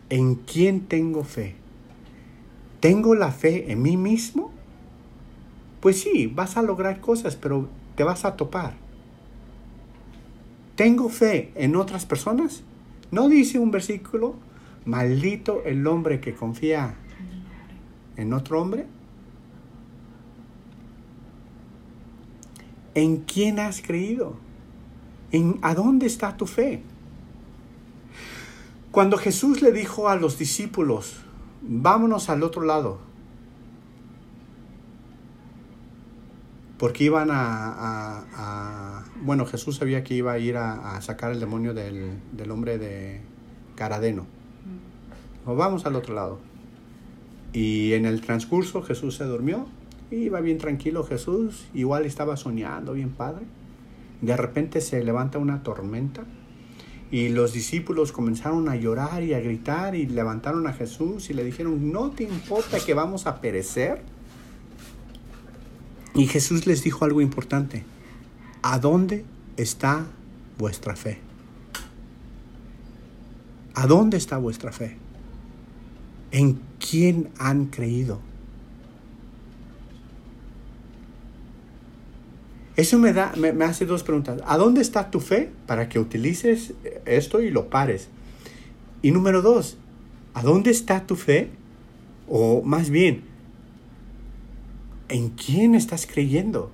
¿En 0.09 0.37
quién 0.37 0.87
tengo 0.87 1.23
fe? 1.23 1.57
¿Tengo 2.81 3.15
la 3.15 3.33
fe 3.33 3.71
en 3.71 3.83
mí 3.83 3.99
mismo? 3.99 4.51
Pues 5.83 6.01
sí, 6.01 6.27
vas 6.27 6.57
a 6.57 6.63
lograr 6.63 7.03
cosas, 7.03 7.37
pero 7.37 7.69
te 7.97 8.03
vas 8.03 8.25
a 8.25 8.35
topar. 8.35 8.77
¿Tengo 10.75 11.11
fe 11.11 11.53
en 11.55 11.77
otras 11.77 12.07
personas? 12.07 12.63
¿No 13.11 13.29
dice 13.29 13.59
un 13.59 13.71
versículo, 13.71 14.35
maldito 14.85 15.63
el 15.65 15.87
hombre 15.87 16.21
que 16.21 16.35
confía 16.35 16.95
en 18.17 18.33
otro 18.33 18.61
hombre? 18.61 18.87
¿En 22.95 23.19
quién 23.19 23.59
has 23.59 23.83
creído? 23.83 24.37
¿En 25.31 25.59
a 25.63 25.75
dónde 25.75 26.07
está 26.07 26.37
tu 26.37 26.47
fe? 26.47 26.83
Cuando 28.91 29.19
Jesús 29.19 29.61
le 29.61 29.73
dijo 29.73 30.09
a 30.09 30.17
los 30.17 30.39
discípulos, 30.39 31.17
vámonos 31.61 32.31
al 32.31 32.43
otro 32.43 32.63
lado, 32.63 32.99
porque 36.79 37.05
iban 37.05 37.29
a, 37.31 39.05
bueno, 39.23 39.47
Jesús 39.47 39.77
sabía 39.77 40.05
que 40.05 40.15
iba 40.15 40.33
a 40.33 40.39
ir 40.39 40.57
a, 40.57 41.01
sacar 41.01 41.33
el 41.33 41.41
demonio 41.41 41.75
del, 41.75 42.51
hombre 42.51 42.79
de 42.79 43.21
Caradeno. 43.75 44.27
O 45.47 45.55
vamos 45.55 45.87
al 45.87 45.97
otro 45.97 46.15
lado. 46.15 46.39
Y 47.53 47.95
en 47.95 48.05
el 48.05 48.21
transcurso 48.21 48.83
Jesús 48.83 49.17
se 49.17 49.25
durmió, 49.25 49.67
iba 50.11 50.41
bien 50.41 50.59
tranquilo 50.59 51.05
Jesús, 51.05 51.67
igual 51.73 52.05
estaba 52.05 52.37
soñando 52.37 52.93
bien 52.93 53.11
padre. 53.11 53.47
De 54.21 54.37
repente 54.37 54.81
se 54.81 55.03
levanta 55.03 55.39
una 55.39 55.63
tormenta 55.63 56.25
y 57.11 57.29
los 57.29 57.53
discípulos 57.53 58.13
comenzaron 58.13 58.69
a 58.69 58.77
llorar 58.77 59.23
y 59.23 59.33
a 59.33 59.41
gritar 59.41 59.95
y 59.95 60.07
levantaron 60.07 60.67
a 60.67 60.73
Jesús 60.73 61.31
y 61.31 61.35
le 61.35 61.45
dijeron, 61.45 61.93
¿no 61.93 62.11
te 62.11 62.25
importa 62.25 62.79
que 62.81 62.95
vamos 62.95 63.27
a 63.27 63.41
perecer? 63.41 64.03
Y 66.17 66.27
Jesús 66.27 66.67
les 66.67 66.83
dijo 66.83 67.05
algo 67.05 67.21
importante. 67.21 67.85
¿A 68.63 68.79
dónde 68.79 69.25
está 69.57 70.07
vuestra 70.59 70.97
fe? 70.97 71.19
¿A 73.75 73.87
dónde 73.87 74.17
está 74.17 74.39
vuestra 74.39 74.73
fe? 74.73 74.97
¿En 76.33 76.59
quién 76.81 77.29
han 77.39 77.67
creído? 77.67 78.21
Eso 82.77 82.99
me, 82.99 83.13
da, 83.13 83.33
me, 83.37 83.65
hace 83.65 83.85
dos 83.85 84.03
preguntas. 84.03 84.41
¿A 84.47 84.57
dónde 84.57 84.81
está 84.81 85.11
tu 85.11 85.21
fe 85.21 85.51
para 85.67 85.89
que 85.89 85.99
utilices 85.99 86.73
esto 87.05 87.43
y 87.43 87.51
lo 87.51 87.69
pares? 87.69 88.09
Y 89.03 89.11
número 89.11 89.43
dos, 89.43 89.77
¿a 90.33 90.43
dónde 90.43 90.71
está 90.71 91.07
tu 91.07 91.17
fe? 91.17 91.51
O 92.29 92.63
más 92.63 92.89
bien, 92.89 93.23
¿En 95.09 95.31
quién 95.31 95.75
estás 95.75 96.07
creyendo? 96.07 96.71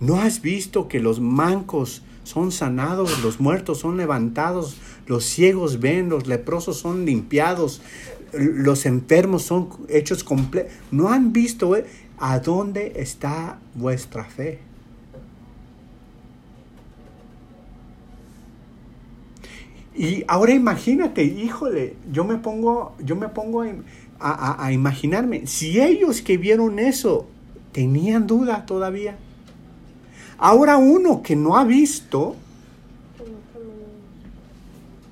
¿No 0.00 0.16
has 0.20 0.40
visto 0.40 0.88
que 0.88 1.00
los 1.00 1.20
mancos 1.20 2.02
son 2.24 2.52
sanados, 2.52 3.22
los 3.22 3.40
muertos 3.40 3.78
son 3.78 3.96
levantados, 3.96 4.76
los 5.06 5.24
ciegos 5.24 5.80
ven, 5.80 6.08
los 6.08 6.26
leprosos 6.26 6.78
son 6.78 7.04
limpiados, 7.04 7.82
los 8.32 8.86
enfermos 8.86 9.42
son 9.42 9.68
hechos 9.88 10.24
completos? 10.24 10.72
¿No 10.90 11.08
han 11.08 11.32
visto 11.32 11.76
eh? 11.76 11.84
a 12.18 12.38
dónde 12.38 12.92
está 12.96 13.58
vuestra 13.74 14.24
fe? 14.24 14.60
Y 19.98 20.24
ahora 20.28 20.54
imagínate, 20.54 21.24
híjole, 21.24 21.96
yo 22.12 22.24
me 22.24 22.36
pongo, 22.36 22.94
yo 23.00 23.16
me 23.16 23.28
pongo 23.28 23.64
a, 24.20 24.30
a- 24.30 24.66
a 24.66 24.72
imaginarme, 24.72 25.46
si 25.46 25.80
ellos 25.80 26.22
que 26.22 26.36
vieron 26.38 26.78
eso 26.78 27.28
tenían 27.72 28.26
duda 28.26 28.66
todavía. 28.66 29.16
Ahora 30.38 30.76
uno 30.76 31.22
que 31.22 31.36
no 31.36 31.56
ha 31.56 31.64
visto, 31.64 32.36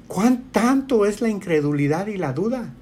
¿cuán 0.09 0.45
tanto 0.53 1.05
es 1.07 1.21
la 1.21 1.29
incredulidad 1.29 2.07
y 2.07 2.17
la 2.17 2.33
duda? 2.33 2.73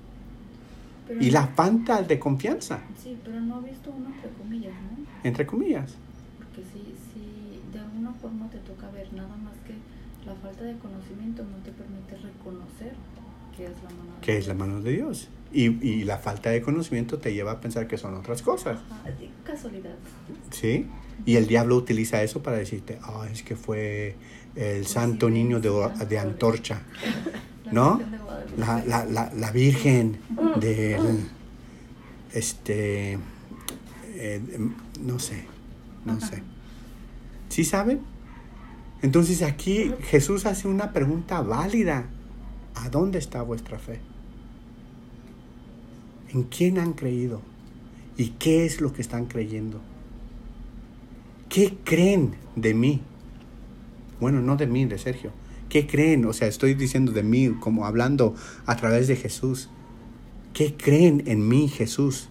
Pero 1.09 1.23
Y 1.23 1.27
no- 1.27 1.33
la 1.33 1.47
falta 1.49 2.03
de 2.03 2.19
confianza, 2.19 2.81
Sí, 3.03 3.17
pero 3.25 3.41
no 3.41 3.61
he 3.65 3.71
visto 3.71 3.91
uno 3.97 4.09
entre 4.15 4.31
comillas, 4.31 4.73
¿no? 4.75 5.05
entre 5.29 5.47
comillas. 5.47 5.95
Porque 6.39 6.63
si, 6.73 6.81
si 7.13 7.61
de 7.73 7.79
alguna 7.81 8.13
forma 8.15 8.49
te 8.51 8.59
toca 8.59 8.91
ver 8.91 9.13
nada 9.13 9.37
más 9.37 9.55
que 9.67 9.75
la 10.27 10.35
falta 10.37 10.65
de 10.65 10.77
conocimiento 10.79 11.43
no 11.45 11.57
te 11.65 11.71
permite 11.73 12.17
reconocer 12.17 12.95
es 13.59 13.71
la 13.85 13.91
mano 13.91 14.15
de 14.17 14.21
que 14.23 14.37
es 14.39 14.47
la 14.49 14.55
Dios. 14.55 14.67
mano 14.67 14.81
de 14.83 14.93
Dios. 14.93 15.29
Y, 15.55 15.67
y 15.87 16.03
la 16.03 16.19
falta 16.19 16.51
de 16.51 16.61
conocimiento 16.61 17.19
te 17.19 17.33
lleva 17.33 17.53
a 17.53 17.61
pensar 17.61 17.87
que 17.87 17.97
son 17.97 18.15
otras 18.15 18.43
cosas. 18.43 18.79
Ajá, 18.91 19.11
casualidad. 19.45 19.95
¿Sí? 20.51 20.89
Y 21.25 21.37
el 21.37 21.47
diablo 21.47 21.77
utiliza 21.77 22.23
eso 22.23 22.43
para 22.43 22.57
decirte, 22.57 22.99
ah, 23.03 23.27
es 23.31 23.45
que 23.45 23.55
fue 23.55 24.17
el 24.57 24.85
santo 24.87 25.31
niño 25.31 25.61
de, 25.61 25.71
de 26.09 26.19
antorcha, 26.19 26.83
¿no? 27.73 28.01
La, 28.59 28.85
la, 28.85 29.05
la, 29.05 29.33
la 29.33 29.51
virgen 29.53 30.19
del, 30.61 31.29
este, 32.33 33.19
eh, 34.15 34.41
no 35.01 35.19
sé, 35.19 35.45
no 36.05 36.21
sé. 36.21 36.43
¿Sí 37.49 37.65
saben? 37.65 38.01
Entonces 39.03 39.43
aquí 39.43 39.93
Jesús 40.03 40.47
hace 40.47 40.67
una 40.67 40.93
pregunta 40.93 41.41
válida. 41.43 42.07
¿A 42.75 42.89
dónde 42.89 43.21
está 43.21 43.43
vuestra 43.43 43.79
fe? 43.79 44.01
¿En 46.35 46.43
quién 46.43 46.79
han 46.79 46.95
creído? 46.95 47.41
¿Y 48.17 48.31
qué 48.31 48.67
es 48.67 48.81
lo 48.81 48.93
que 48.93 49.03
están 49.03 49.27
creyendo? 49.27 49.81
¿Qué 51.49 51.77
creen 51.85 52.35
de 52.57 52.75
mí? 52.75 53.01
Bueno, 54.19 54.43
no 54.43 54.57
de 54.57 54.67
mí, 54.67 54.85
de 54.85 54.99
Sergio. 54.99 55.31
¿Qué 55.69 55.87
creen? 55.87 56.25
O 56.25 56.33
sea, 56.33 56.49
estoy 56.49 56.75
diciendo 56.75 57.13
de 57.13 57.23
mí, 57.23 57.51
como 57.61 57.87
hablando 57.87 58.35
a 58.67 58.77
través 58.77 59.07
de 59.07 59.15
Jesús. 59.15 59.71
¿Qué 60.53 60.75
creen 60.75 61.23
en 61.27 61.47
mí, 61.47 61.69
Jesús? 61.69 62.29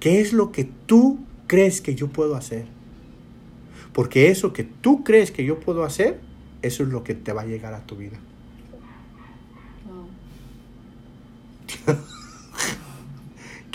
¿Qué 0.00 0.22
es 0.22 0.32
lo 0.32 0.50
que 0.50 0.64
tú 0.64 1.18
crees 1.46 1.82
que 1.82 1.94
yo 1.94 2.08
puedo 2.08 2.36
hacer? 2.36 2.66
Porque 3.92 4.30
eso 4.30 4.54
que 4.54 4.64
tú 4.64 5.04
crees 5.04 5.30
que 5.30 5.44
yo 5.44 5.60
puedo 5.60 5.84
hacer, 5.84 6.20
eso 6.62 6.82
es 6.82 6.88
lo 6.88 7.04
que 7.04 7.14
te 7.14 7.34
va 7.34 7.42
a 7.42 7.46
llegar 7.46 7.74
a 7.74 7.84
tu 7.84 7.96
vida. 7.96 8.18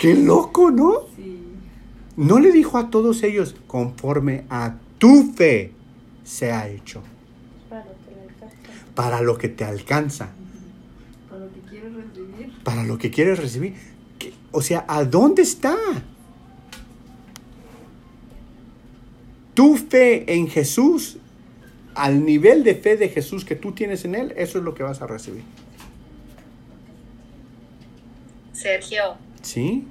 ¡Qué 0.00 0.14
loco, 0.14 0.70
¿no? 0.70 0.92
Sí. 1.14 1.42
No 2.16 2.38
le 2.40 2.52
dijo 2.52 2.78
a 2.78 2.88
todos 2.88 3.22
ellos, 3.22 3.54
conforme 3.66 4.44
a 4.48 4.76
tu 4.96 5.34
fe 5.34 5.72
sea 6.24 6.68
hecho, 6.68 7.02
Para 7.68 7.82
que 7.84 8.14
le 8.14 8.22
alcance. 8.22 8.56
para 8.94 9.20
lo 9.20 9.36
que 9.36 9.48
te 9.50 9.64
alcanza, 9.64 10.30
Para 11.28 11.44
lo 11.44 11.52
que 11.52 11.60
quieres 11.60 11.92
recibir. 11.94 12.52
para 12.64 12.84
lo 12.84 12.96
que 12.98 13.10
quieres 13.10 13.38
recibir. 13.38 13.74
¿Qué? 14.18 14.32
O 14.52 14.62
sea, 14.62 14.86
¿a 14.88 15.04
dónde 15.04 15.42
está? 15.42 15.76
Tu 19.52 19.76
fe 19.76 20.32
en 20.34 20.48
Jesús, 20.48 21.18
al 21.94 22.24
nivel 22.24 22.64
de 22.64 22.74
fe 22.74 22.96
de 22.96 23.10
Jesús 23.10 23.44
que 23.44 23.54
tú 23.56 23.72
tienes 23.72 24.06
en 24.06 24.14
Él, 24.14 24.32
eso 24.38 24.56
es 24.58 24.64
lo 24.64 24.74
que 24.74 24.82
vas 24.82 25.02
a 25.02 25.06
recibir. 25.06 25.42
Sergio, 28.52 29.16
¿Sí? 29.42 29.84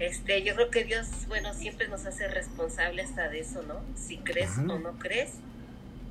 este, 0.00 0.42
yo 0.42 0.54
creo 0.54 0.70
que 0.70 0.84
Dios, 0.84 1.06
bueno, 1.28 1.54
siempre 1.54 1.88
nos 1.88 2.04
hace 2.04 2.26
responsable 2.28 3.02
hasta 3.02 3.28
de 3.28 3.40
eso, 3.40 3.62
¿no? 3.66 3.76
Si 3.96 4.18
crees 4.18 4.50
Claro. 4.50 4.74
o 4.74 4.78
no 4.80 4.98
crees, 4.98 5.30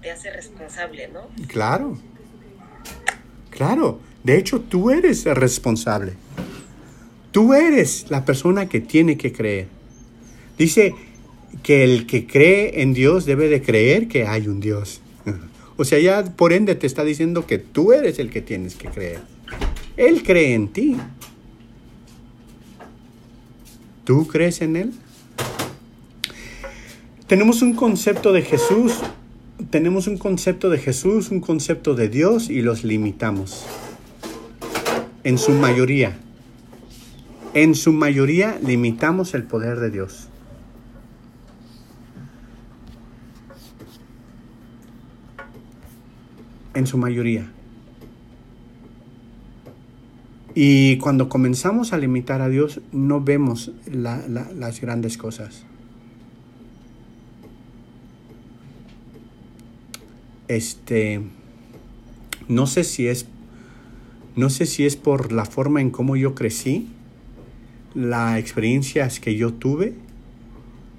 te 0.01 0.09
hace 0.09 0.31
responsable, 0.31 1.09
¿no? 1.09 1.27
Claro. 1.47 1.97
Claro. 3.49 3.99
De 4.23 4.37
hecho, 4.37 4.61
tú 4.61 4.89
eres 4.89 5.25
el 5.25 5.35
responsable. 5.35 6.13
Tú 7.31 7.53
eres 7.53 8.05
la 8.09 8.25
persona 8.25 8.67
que 8.69 8.79
tiene 8.79 9.17
que 9.17 9.31
creer. 9.33 9.67
Dice 10.57 10.95
que 11.61 11.83
el 11.83 12.07
que 12.07 12.25
cree 12.25 12.81
en 12.81 12.93
Dios 12.93 13.25
debe 13.25 13.47
de 13.49 13.61
creer 13.61 14.07
que 14.07 14.27
hay 14.27 14.47
un 14.47 14.59
Dios. 14.59 15.01
O 15.75 15.85
sea, 15.85 15.97
ya 15.97 16.23
por 16.23 16.53
ende 16.53 16.75
te 16.75 16.85
está 16.85 17.03
diciendo 17.03 17.47
que 17.47 17.57
tú 17.57 17.93
eres 17.93 18.19
el 18.19 18.29
que 18.29 18.43
tienes 18.43 18.75
que 18.75 18.89
creer. 18.89 19.21
Él 19.97 20.21
cree 20.21 20.53
en 20.53 20.67
ti. 20.67 20.95
¿Tú 24.03 24.27
crees 24.27 24.61
en 24.61 24.75
Él? 24.75 24.93
Tenemos 27.27 27.61
un 27.61 27.73
concepto 27.73 28.33
de 28.33 28.41
Jesús, 28.41 28.99
tenemos 29.69 30.07
un 30.07 30.17
concepto 30.17 30.69
de 30.69 30.77
Jesús, 30.77 31.31
un 31.31 31.39
concepto 31.39 31.95
de 31.95 32.09
Dios 32.09 32.49
y 32.49 32.61
los 32.61 32.83
limitamos. 32.83 33.65
En 35.23 35.37
su 35.37 35.51
mayoría. 35.51 36.17
En 37.53 37.75
su 37.75 37.93
mayoría 37.93 38.59
limitamos 38.61 39.33
el 39.35 39.43
poder 39.43 39.79
de 39.79 39.89
Dios. 39.89 40.27
En 46.73 46.87
su 46.87 46.97
mayoría. 46.97 47.49
Y 50.55 50.97
cuando 50.97 51.29
comenzamos 51.29 51.93
a 51.93 51.97
limitar 51.97 52.41
a 52.41 52.49
Dios, 52.49 52.81
no 52.91 53.21
vemos 53.21 53.71
la- 53.91 54.27
la- 54.27 54.51
las 54.53 54.81
grandes 54.81 55.17
cosas. 55.17 55.63
Este, 60.47 61.21
no 62.47 62.67
sé 62.67 62.83
si 62.83 63.07
es, 63.07 63.25
no 64.35 64.49
sé 64.49 64.65
si 64.65 64.85
es 64.85 64.95
por 64.95 65.31
la 65.31 65.45
forma 65.45 65.81
en 65.81 65.89
cómo 65.89 66.15
yo 66.15 66.35
crecí, 66.35 66.87
las 67.95 68.37
experiencias 68.37 69.19
que 69.19 69.35
yo 69.35 69.53
tuve, 69.53 69.95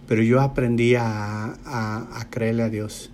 pero 0.09 0.23
yo 0.23 0.41
aprendí 0.41 0.95
a, 0.97 1.55
a 1.65 2.27
creerle 2.31 2.63
a 2.65 2.71
Dios. 2.71 3.11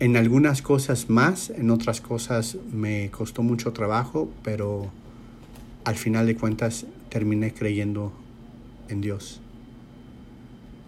En 0.00 0.16
algunas 0.16 0.62
cosas 0.62 1.10
más, 1.10 1.50
en 1.50 1.70
otras 1.70 2.00
cosas 2.00 2.56
me 2.72 3.10
costó 3.10 3.42
mucho 3.42 3.74
trabajo, 3.74 4.30
pero 4.42 4.90
al 5.84 5.96
final 5.96 6.26
de 6.26 6.36
cuentas 6.36 6.86
terminé 7.10 7.52
creyendo 7.52 8.10
en 8.88 9.02
Dios. 9.02 9.42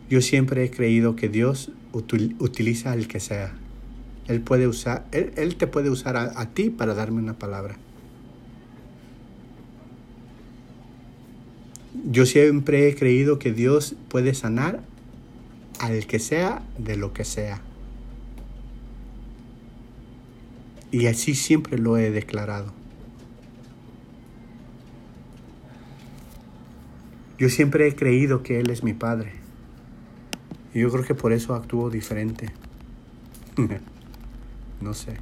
Yo 0.09 0.23
siempre 0.23 0.65
he 0.65 0.71
creído 0.71 1.15
que 1.15 1.29
Dios 1.29 1.71
util- 1.93 2.37
utiliza 2.39 2.93
al 2.93 3.07
que 3.07 3.21
sea. 3.21 3.53
Él 4.29 4.41
puede 4.41 4.67
usar, 4.67 5.05
él, 5.13 5.33
él 5.37 5.57
te 5.57 5.67
puede 5.67 5.91
usar 5.91 6.17
a, 6.17 6.41
a 6.41 6.49
ti 6.49 6.71
para 6.71 6.95
darme 6.95 7.19
una 7.21 7.35
palabra. 7.35 7.77
Yo 12.11 12.25
siempre 12.25 12.89
he 12.89 12.95
creído 12.95 13.39
que 13.39 13.53
Dios 13.53 13.95
puede 14.09 14.33
sanar 14.33 14.81
al 15.81 16.07
que 16.07 16.19
sea 16.19 16.63
de 16.79 16.97
lo 16.97 17.13
que 17.13 17.25
sea. 17.25 17.61
Y 20.93 21.07
así 21.07 21.35
siempre 21.35 21.79
lo 21.79 21.97
he 21.97 22.11
declarado. 22.11 22.73
Yo 27.39 27.49
siempre 27.49 27.89
he 27.89 27.97
creído 27.97 28.43
que 28.43 28.61
Él 28.61 28.71
es 28.71 28.85
mi 28.85 28.93
Padre. 28.93 29.33
Y 30.75 30.81
yo 30.81 30.91
creo 30.91 31.05
que 31.05 31.15
por 31.15 31.33
eso 31.33 31.55
actúo 31.55 31.91
diferente. 31.91 32.53
no 34.81 34.93
sé. 34.93 35.17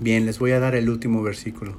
Bien, 0.00 0.26
les 0.26 0.40
voy 0.40 0.50
a 0.50 0.60
dar 0.60 0.74
el 0.74 0.90
último 0.90 1.22
versículo. 1.22 1.76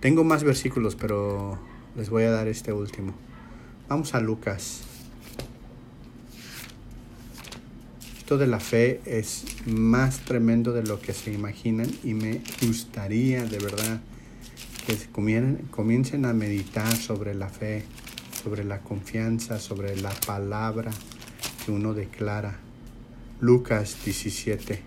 Tengo 0.00 0.24
más 0.24 0.42
versículos, 0.42 0.96
pero 0.96 1.58
les 1.96 2.08
voy 2.08 2.22
a 2.22 2.30
dar 2.30 2.48
este 2.48 2.72
último. 2.72 3.12
Vamos 3.88 4.14
a 4.14 4.20
Lucas. 4.20 4.87
Esto 8.28 8.36
de 8.36 8.46
la 8.46 8.60
fe 8.60 9.00
es 9.06 9.44
más 9.64 10.18
tremendo 10.18 10.74
de 10.74 10.82
lo 10.82 11.00
que 11.00 11.14
se 11.14 11.32
imaginan 11.32 11.90
y 12.04 12.12
me 12.12 12.42
gustaría 12.60 13.42
de 13.46 13.58
verdad 13.58 14.02
que 14.86 14.98
comiencen 15.70 16.26
a 16.26 16.34
meditar 16.34 16.94
sobre 16.94 17.34
la 17.34 17.48
fe, 17.48 17.84
sobre 18.44 18.64
la 18.64 18.80
confianza, 18.80 19.58
sobre 19.58 19.96
la 19.96 20.10
palabra 20.10 20.90
que 21.64 21.72
uno 21.72 21.94
declara. 21.94 22.58
Lucas 23.40 23.96
17. 24.04 24.82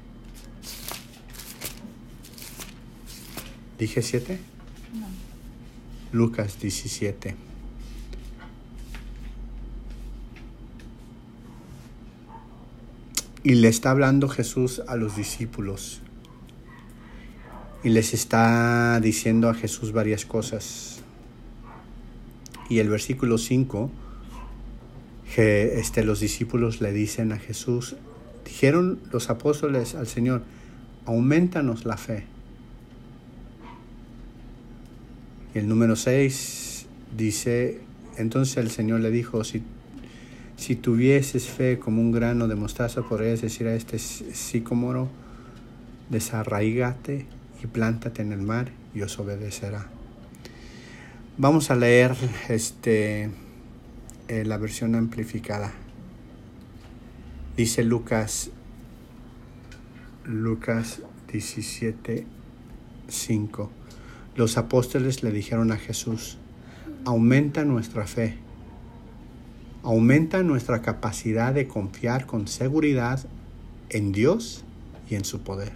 ¿Dije 3.80 4.04
7? 4.04 4.39
No. 4.94 5.08
Lucas 6.12 6.60
17. 6.62 7.51
Y 13.44 13.56
le 13.56 13.70
está 13.70 13.89
hablando 13.89 14.30
Jesús 14.30 14.84
a 14.88 14.96
los 14.96 15.16
discípulos. 15.16 16.02
Y 17.84 17.89
les 17.89 18.14
está 18.14 19.00
diciendo 19.00 19.50
a 19.50 19.56
Jesús 19.56 19.92
varias 19.94 20.26
cosas. 20.26 21.00
Y 22.70 22.78
el 22.80 22.89
versículo 22.89 23.39
5, 23.39 23.89
que 25.34 25.80
este, 25.80 26.04
los 26.04 26.20
discípulos 26.20 26.82
le 26.82 26.94
dicen 26.94 27.32
a 27.32 27.39
Jesús, 27.39 27.96
dijeron 28.46 29.00
los 29.12 29.32
apóstoles 29.32 29.96
al 29.96 30.06
Señor, 30.06 30.44
aumentanos 31.06 31.86
la 31.86 31.98
fe. 31.98 32.26
Y 35.56 35.60
el 35.60 35.68
número 35.68 35.96
6 35.96 36.86
dice, 37.18 37.82
entonces 38.18 38.58
el 38.58 38.70
Señor 38.70 39.00
le 39.00 39.10
dijo, 39.10 39.44
si, 39.44 39.64
si 40.62 40.76
tuvieses 40.76 41.49
fe 41.49 41.80
como 41.80 42.03
un 42.03 42.12
grano 42.12 42.47
de 42.47 42.53
mostaza, 42.53 43.01
podrías 43.01 43.41
decir 43.41 43.66
a 43.66 43.74
este 43.74 43.97
sicómoro, 43.97 45.09
desarraigate 46.12 47.26
y 47.64 47.66
plántate 47.66 48.22
en 48.22 48.32
el 48.32 48.43
mar 48.43 48.70
y 48.93 49.01
os 49.01 49.18
obedecerá. 49.18 49.89
Vamos 51.39 51.72
a 51.72 51.76
leer 51.76 52.16
este, 52.47 53.32
eh, 54.28 54.45
la 54.45 54.57
versión 54.57 54.93
amplificada. 54.93 55.74
Dice 57.57 57.84
Lucas, 57.84 58.51
Lucas 60.26 61.01
17, 61.32 62.28
5. 63.07 63.72
Los 64.36 64.57
apóstoles 64.59 65.24
le 65.24 65.32
dijeron 65.32 65.72
a 65.72 65.78
Jesús, 65.78 66.38
aumenta 67.03 67.66
nuestra 67.66 68.05
fe, 68.05 68.38
aumenta 69.84 70.44
nuestra 70.44 70.82
capacidad 70.82 71.54
de 71.54 71.68
confiar 71.68 72.26
con 72.26 72.48
seguridad 72.48 73.26
en 73.90 74.12
Dios 74.12 74.64
y 75.10 75.16
en 75.16 75.26
su 75.26 75.42
poder. 75.42 75.74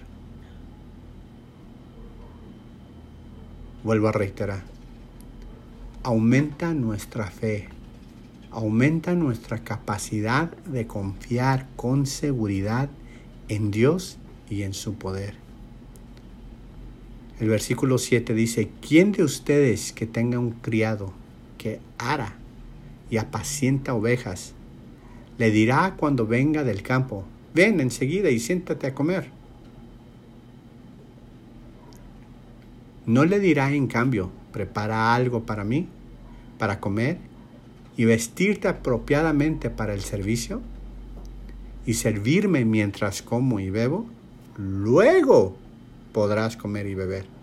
Vuelvo 3.84 4.08
a 4.08 4.12
reiterar, 4.12 4.64
aumenta 6.04 6.74
nuestra 6.74 7.26
fe, 7.28 7.68
aumenta 8.52 9.14
nuestra 9.14 9.60
capacidad 9.60 10.52
de 10.66 10.88
confiar 10.88 11.68
con 11.76 12.06
seguridad 12.06 12.90
en 13.48 13.72
Dios 13.72 14.18
y 14.50 14.64
en 14.64 14.74
su 14.74 14.96
poder. 14.96 15.36
El 17.40 17.50
versículo 17.50 17.98
7 17.98 18.34
dice, 18.34 18.72
¿quién 18.82 19.12
de 19.12 19.24
ustedes 19.24 19.92
que 19.92 20.08
tenga 20.08 20.40
un 20.40 20.52
criado 20.52 21.12
que 21.58 21.80
ara 21.98 22.38
y 23.10 23.18
apacienta 23.18 23.94
ovejas, 23.94 24.54
le 25.38 25.52
dirá 25.52 25.96
cuando 25.98 26.26
venga 26.26 26.64
del 26.64 26.82
campo, 26.82 27.26
ven 27.54 27.80
enseguida 27.80 28.30
y 28.30 28.40
siéntate 28.40 28.88
a 28.88 28.94
comer? 28.94 29.30
¿No 33.06 33.26
le 33.26 33.40
dirá 33.40 33.72
en 33.72 33.88
cambio, 33.88 34.32
prepara 34.52 35.14
algo 35.14 35.46
para 35.46 35.64
mí, 35.64 35.88
para 36.58 36.80
comer, 36.80 37.18
y 37.98 38.06
vestirte 38.06 38.68
apropiadamente 38.68 39.70
para 39.70 39.94
el 39.94 40.02
servicio, 40.02 40.62
y 41.86 41.94
servirme 41.94 42.66
mientras 42.66 43.22
como 43.22 43.60
y 43.60 43.70
bebo? 43.70 44.08
Luego 44.58 45.56
podrás 46.14 46.58
comer 46.58 46.88
y 46.88 46.96
beber. 46.96 47.35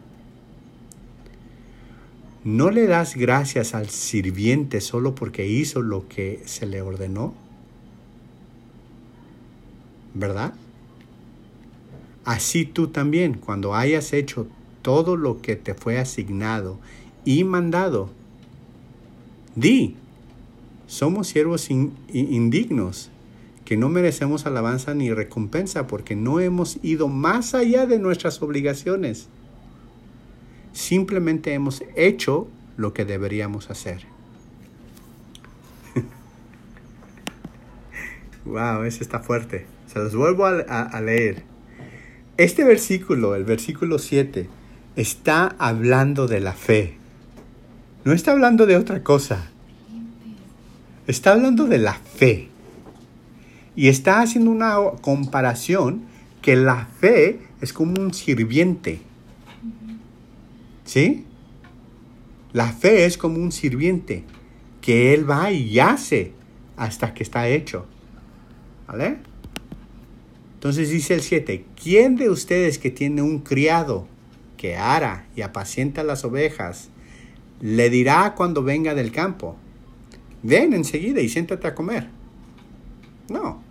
¿No 2.44 2.70
le 2.70 2.86
das 2.86 3.14
gracias 3.14 3.74
al 3.74 3.88
sirviente 3.88 4.80
solo 4.80 5.14
porque 5.14 5.46
hizo 5.46 5.80
lo 5.80 6.08
que 6.08 6.42
se 6.44 6.66
le 6.66 6.82
ordenó? 6.82 7.34
¿Verdad? 10.14 10.52
Así 12.24 12.64
tú 12.64 12.88
también, 12.88 13.34
cuando 13.34 13.74
hayas 13.74 14.12
hecho 14.12 14.48
todo 14.82 15.16
lo 15.16 15.40
que 15.40 15.54
te 15.54 15.74
fue 15.74 15.98
asignado 15.98 16.78
y 17.24 17.44
mandado, 17.44 18.10
di, 19.54 19.96
somos 20.88 21.28
siervos 21.28 21.70
indignos 21.70 23.10
que 23.64 23.76
no 23.76 23.88
merecemos 23.88 24.46
alabanza 24.46 24.94
ni 24.94 25.12
recompensa 25.12 25.86
porque 25.86 26.16
no 26.16 26.40
hemos 26.40 26.78
ido 26.82 27.06
más 27.06 27.54
allá 27.54 27.86
de 27.86 27.98
nuestras 28.00 28.42
obligaciones. 28.42 29.28
Simplemente 30.72 31.52
hemos 31.52 31.82
hecho 31.96 32.48
lo 32.76 32.92
que 32.94 33.04
deberíamos 33.04 33.70
hacer. 33.70 34.06
wow, 38.44 38.82
eso 38.84 39.02
está 39.02 39.20
fuerte. 39.20 39.66
Se 39.86 39.98
los 39.98 40.14
vuelvo 40.14 40.46
a, 40.46 40.58
a 40.58 41.00
leer. 41.00 41.42
Este 42.38 42.64
versículo, 42.64 43.34
el 43.34 43.44
versículo 43.44 43.98
7, 43.98 44.48
está 44.96 45.54
hablando 45.58 46.26
de 46.26 46.40
la 46.40 46.52
fe. 46.52 46.96
No 48.04 48.12
está 48.12 48.32
hablando 48.32 48.66
de 48.66 48.76
otra 48.76 49.02
cosa. 49.02 49.50
Está 51.06 51.32
hablando 51.32 51.66
de 51.66 51.78
la 51.78 51.94
fe. 51.94 52.48
Y 53.76 53.88
está 53.88 54.20
haciendo 54.20 54.50
una 54.50 54.76
comparación 55.00 56.02
que 56.42 56.56
la 56.56 56.86
fe 57.00 57.40
es 57.60 57.72
como 57.72 58.00
un 58.00 58.12
sirviente. 58.12 59.00
¿Sí? 60.84 61.26
La 62.52 62.72
fe 62.72 63.06
es 63.06 63.16
como 63.16 63.36
un 63.36 63.52
sirviente 63.52 64.24
que 64.80 65.14
él 65.14 65.28
va 65.28 65.50
y 65.52 65.78
hace 65.78 66.32
hasta 66.76 67.14
que 67.14 67.22
está 67.22 67.48
hecho. 67.48 67.86
¿Vale? 68.86 69.18
Entonces 70.54 70.90
dice 70.90 71.14
el 71.14 71.22
7, 71.22 71.64
¿quién 71.80 72.16
de 72.16 72.28
ustedes 72.28 72.78
que 72.78 72.90
tiene 72.90 73.22
un 73.22 73.40
criado 73.40 74.06
que 74.56 74.76
ara 74.76 75.26
y 75.34 75.42
apacienta 75.42 76.04
las 76.04 76.24
ovejas, 76.24 76.88
le 77.60 77.90
dirá 77.90 78.34
cuando 78.36 78.62
venga 78.62 78.94
del 78.94 79.12
campo, 79.12 79.56
ven 80.42 80.72
enseguida 80.72 81.20
y 81.20 81.28
siéntate 81.28 81.66
a 81.66 81.74
comer? 81.74 82.08
No. 83.28 83.62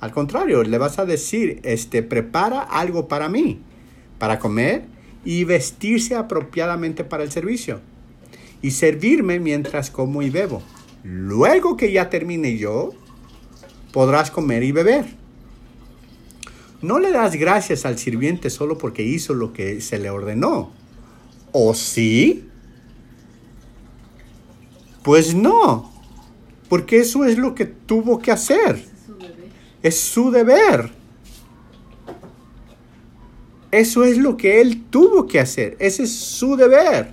Al 0.00 0.12
contrario, 0.12 0.62
le 0.62 0.78
vas 0.78 0.98
a 0.98 1.04
decir, 1.04 1.60
este, 1.64 2.02
prepara 2.02 2.60
algo 2.60 3.08
para 3.08 3.28
mí, 3.28 3.60
para 4.18 4.38
comer 4.38 4.86
y 5.24 5.44
vestirse 5.44 6.14
apropiadamente 6.14 7.04
para 7.04 7.22
el 7.22 7.30
servicio, 7.30 7.80
y 8.62 8.70
servirme 8.72 9.40
mientras 9.40 9.90
como 9.90 10.22
y 10.22 10.30
bebo. 10.30 10.62
Luego 11.04 11.76
que 11.76 11.92
ya 11.92 12.10
termine 12.10 12.56
yo, 12.56 12.90
podrás 13.92 14.30
comer 14.30 14.62
y 14.62 14.72
beber. 14.72 15.06
No 16.80 16.98
le 16.98 17.10
das 17.10 17.34
gracias 17.34 17.84
al 17.84 17.98
sirviente 17.98 18.50
solo 18.50 18.78
porque 18.78 19.02
hizo 19.02 19.34
lo 19.34 19.52
que 19.52 19.80
se 19.80 19.98
le 19.98 20.10
ordenó. 20.10 20.72
¿O 21.52 21.74
sí? 21.74 22.44
Pues 25.02 25.34
no, 25.34 25.90
porque 26.68 26.98
eso 26.98 27.24
es 27.24 27.38
lo 27.38 27.54
que 27.54 27.64
tuvo 27.64 28.18
que 28.20 28.30
hacer. 28.30 28.84
Es 29.82 29.98
su 29.98 30.30
deber. 30.30 30.97
Eso 33.70 34.04
es 34.04 34.16
lo 34.16 34.36
que 34.36 34.60
él 34.60 34.84
tuvo 34.90 35.26
que 35.26 35.40
hacer. 35.40 35.76
Ese 35.78 36.04
es 36.04 36.12
su 36.12 36.56
deber. 36.56 37.10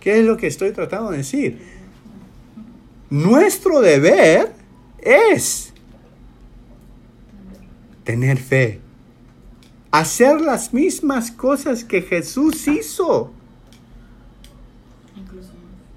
¿Qué 0.00 0.20
es 0.20 0.24
lo 0.24 0.36
que 0.36 0.46
estoy 0.46 0.72
tratando 0.72 1.10
de 1.10 1.18
decir? 1.18 1.58
Nuestro 3.10 3.80
deber 3.80 4.52
es 4.98 5.72
tener 8.04 8.38
fe. 8.38 8.80
Hacer 9.90 10.40
las 10.40 10.74
mismas 10.74 11.30
cosas 11.30 11.84
que 11.84 12.02
Jesús 12.02 12.68
hizo. 12.68 13.32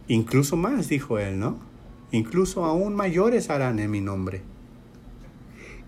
Incluso 0.07 0.55
más. 0.55 0.87
Dijo 0.89 1.19
él, 1.19 1.39
¿no? 1.39 1.59
Incluso 2.11 2.63
aún 2.63 2.95
mayores 2.95 3.49
harán 3.49 3.79
en 3.79 3.91
mi 3.91 4.01
nombre. 4.01 4.41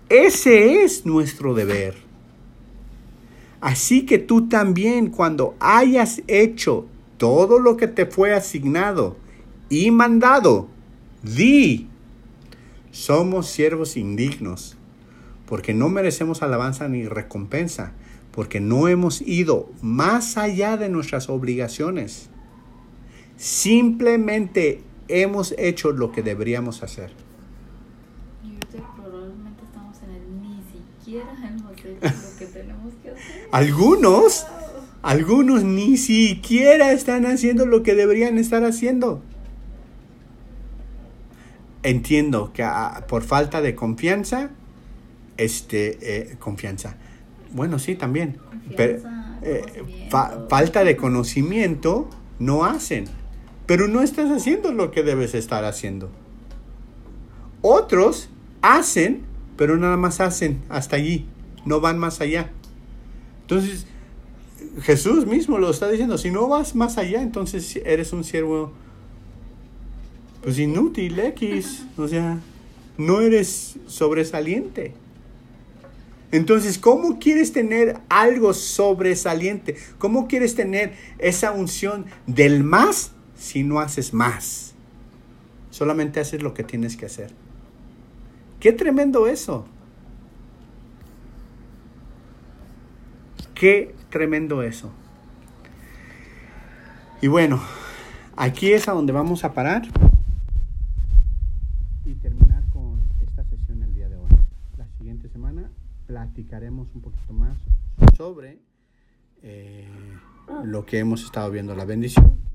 Ese 0.10 0.84
es 0.84 1.06
nuestro 1.06 1.54
deber. 1.54 2.09
Así 3.62 4.06
que 4.06 4.20
tú 4.20 4.48
también 4.48 5.10
cuando 5.10 5.56
hayas 5.60 6.22
hecho 6.28 6.86
todo 7.18 7.60
lo 7.60 7.76
que 7.78 7.88
te 7.88 8.06
fue 8.06 8.34
asignado 8.34 9.18
y 9.70 9.92
mandado, 9.92 10.68
di, 11.22 11.88
somos 12.92 13.48
siervos 13.48 13.98
indignos, 13.98 14.78
porque 15.46 15.74
no 15.74 15.90
merecemos 15.90 16.42
alabanza 16.42 16.88
ni 16.88 17.08
recompensa, 17.08 17.92
porque 18.32 18.60
no 18.60 18.88
hemos 18.88 19.22
ido 19.22 19.70
más 19.82 20.38
allá 20.38 20.78
de 20.78 20.90
nuestras 20.90 21.30
obligaciones. 21.30 22.30
Simplemente 23.36 24.82
hemos 25.08 25.54
hecho 25.58 25.92
lo 25.92 26.12
que 26.12 26.24
deberíamos 26.24 26.84
hacer. 26.84 27.12
probablemente 28.96 29.64
estamos 29.64 29.98
en 30.04 30.10
el 30.12 30.42
ni 30.42 30.64
siquiera 30.72 31.32
hemos 31.48 31.72
hecho 31.72 31.88
lo 32.02 32.38
que 32.38 32.46
tenemos 32.46 32.94
que 33.02 33.10
hacer. 33.10 33.39
Algunos, 33.52 34.46
algunos 35.02 35.64
ni 35.64 35.98
siquiera 35.98 36.92
están 36.92 37.26
haciendo 37.26 37.66
lo 37.66 37.84
que 37.84 37.96
deberían 37.96 38.38
estar 38.38 38.64
haciendo. 38.64 39.22
Entiendo 41.82 42.52
que 42.54 42.64
ah, 42.64 43.06
por 43.08 43.24
falta 43.24 43.62
de 43.62 43.74
confianza 43.74 44.50
este, 45.38 45.98
eh, 46.02 46.36
confianza. 46.38 46.98
Bueno, 47.54 47.80
sí, 47.80 47.96
también. 47.96 48.38
Pero, 48.76 49.00
eh, 49.42 49.64
fa- 50.10 50.46
falta 50.50 50.84
de 50.84 50.98
conocimiento 50.98 52.10
no 52.38 52.66
hacen. 52.66 53.06
Pero 53.66 53.88
no 53.88 54.02
estás 54.02 54.30
haciendo 54.30 54.74
lo 54.74 54.92
que 54.92 55.04
debes 55.04 55.34
estar 55.34 55.64
haciendo. 55.64 56.10
Otros 57.62 58.30
hacen, 58.62 59.22
pero 59.58 59.78
nada 59.78 59.96
más 59.98 60.20
hacen 60.20 60.62
hasta 60.70 60.98
allí. 60.98 61.26
No 61.66 61.80
van 61.80 61.98
más 61.98 62.20
allá. 62.20 62.52
Entonces, 63.50 63.88
Jesús 64.84 65.26
mismo 65.26 65.58
lo 65.58 65.72
está 65.72 65.90
diciendo. 65.90 66.20
Si 66.20 66.30
no 66.30 66.48
vas 66.48 66.76
más 66.76 67.00
allá, 67.00 67.24
entonces 67.24 67.78
eres 67.84 68.14
un 68.14 68.24
siervo 68.24 68.72
pues 70.44 70.60
inútil, 70.60 71.20
X. 71.20 71.88
O 71.98 72.08
sea, 72.08 72.40
no 73.00 73.22
eres 73.22 73.78
sobresaliente. 73.88 74.94
Entonces, 76.32 76.78
¿cómo 76.78 77.18
quieres 77.18 77.52
tener 77.52 77.98
algo 78.08 78.54
sobresaliente? 78.54 79.78
¿Cómo 79.98 80.28
quieres 80.28 80.54
tener 80.54 80.94
esa 81.18 81.52
unción 81.52 82.06
del 82.28 82.64
más 82.64 83.14
si 83.36 83.64
no 83.64 83.80
haces 83.80 84.14
más? 84.14 84.76
Solamente 85.72 86.20
haces 86.20 86.44
lo 86.44 86.54
que 86.54 86.64
tienes 86.64 86.96
que 86.96 87.08
hacer. 87.08 87.32
Qué 88.60 88.74
tremendo 88.74 89.26
eso. 89.26 89.66
Qué 93.60 93.94
tremendo 94.10 94.64
eso. 94.64 94.90
Y 97.22 97.28
bueno, 97.28 97.62
aquí 98.38 98.72
es 98.72 98.88
a 98.88 98.94
donde 98.94 99.12
vamos 99.12 99.44
a 99.44 99.54
parar 99.54 99.82
y 102.06 102.14
terminar 102.14 102.64
con 102.72 103.02
esta 103.22 103.44
sesión 103.44 103.84
el 103.84 103.94
día 103.94 104.08
de 104.08 104.16
hoy. 104.16 104.30
La 104.78 104.88
siguiente 104.98 105.28
semana 105.28 105.70
platicaremos 106.08 106.88
un 106.96 107.02
poquito 107.02 107.34
más 107.34 107.58
sobre 108.16 108.60
eh, 109.44 109.90
lo 110.64 110.86
que 110.86 111.00
hemos 111.00 111.26
estado 111.26 111.52
viendo, 111.52 111.76
la 111.76 111.84
bendición 111.84 112.49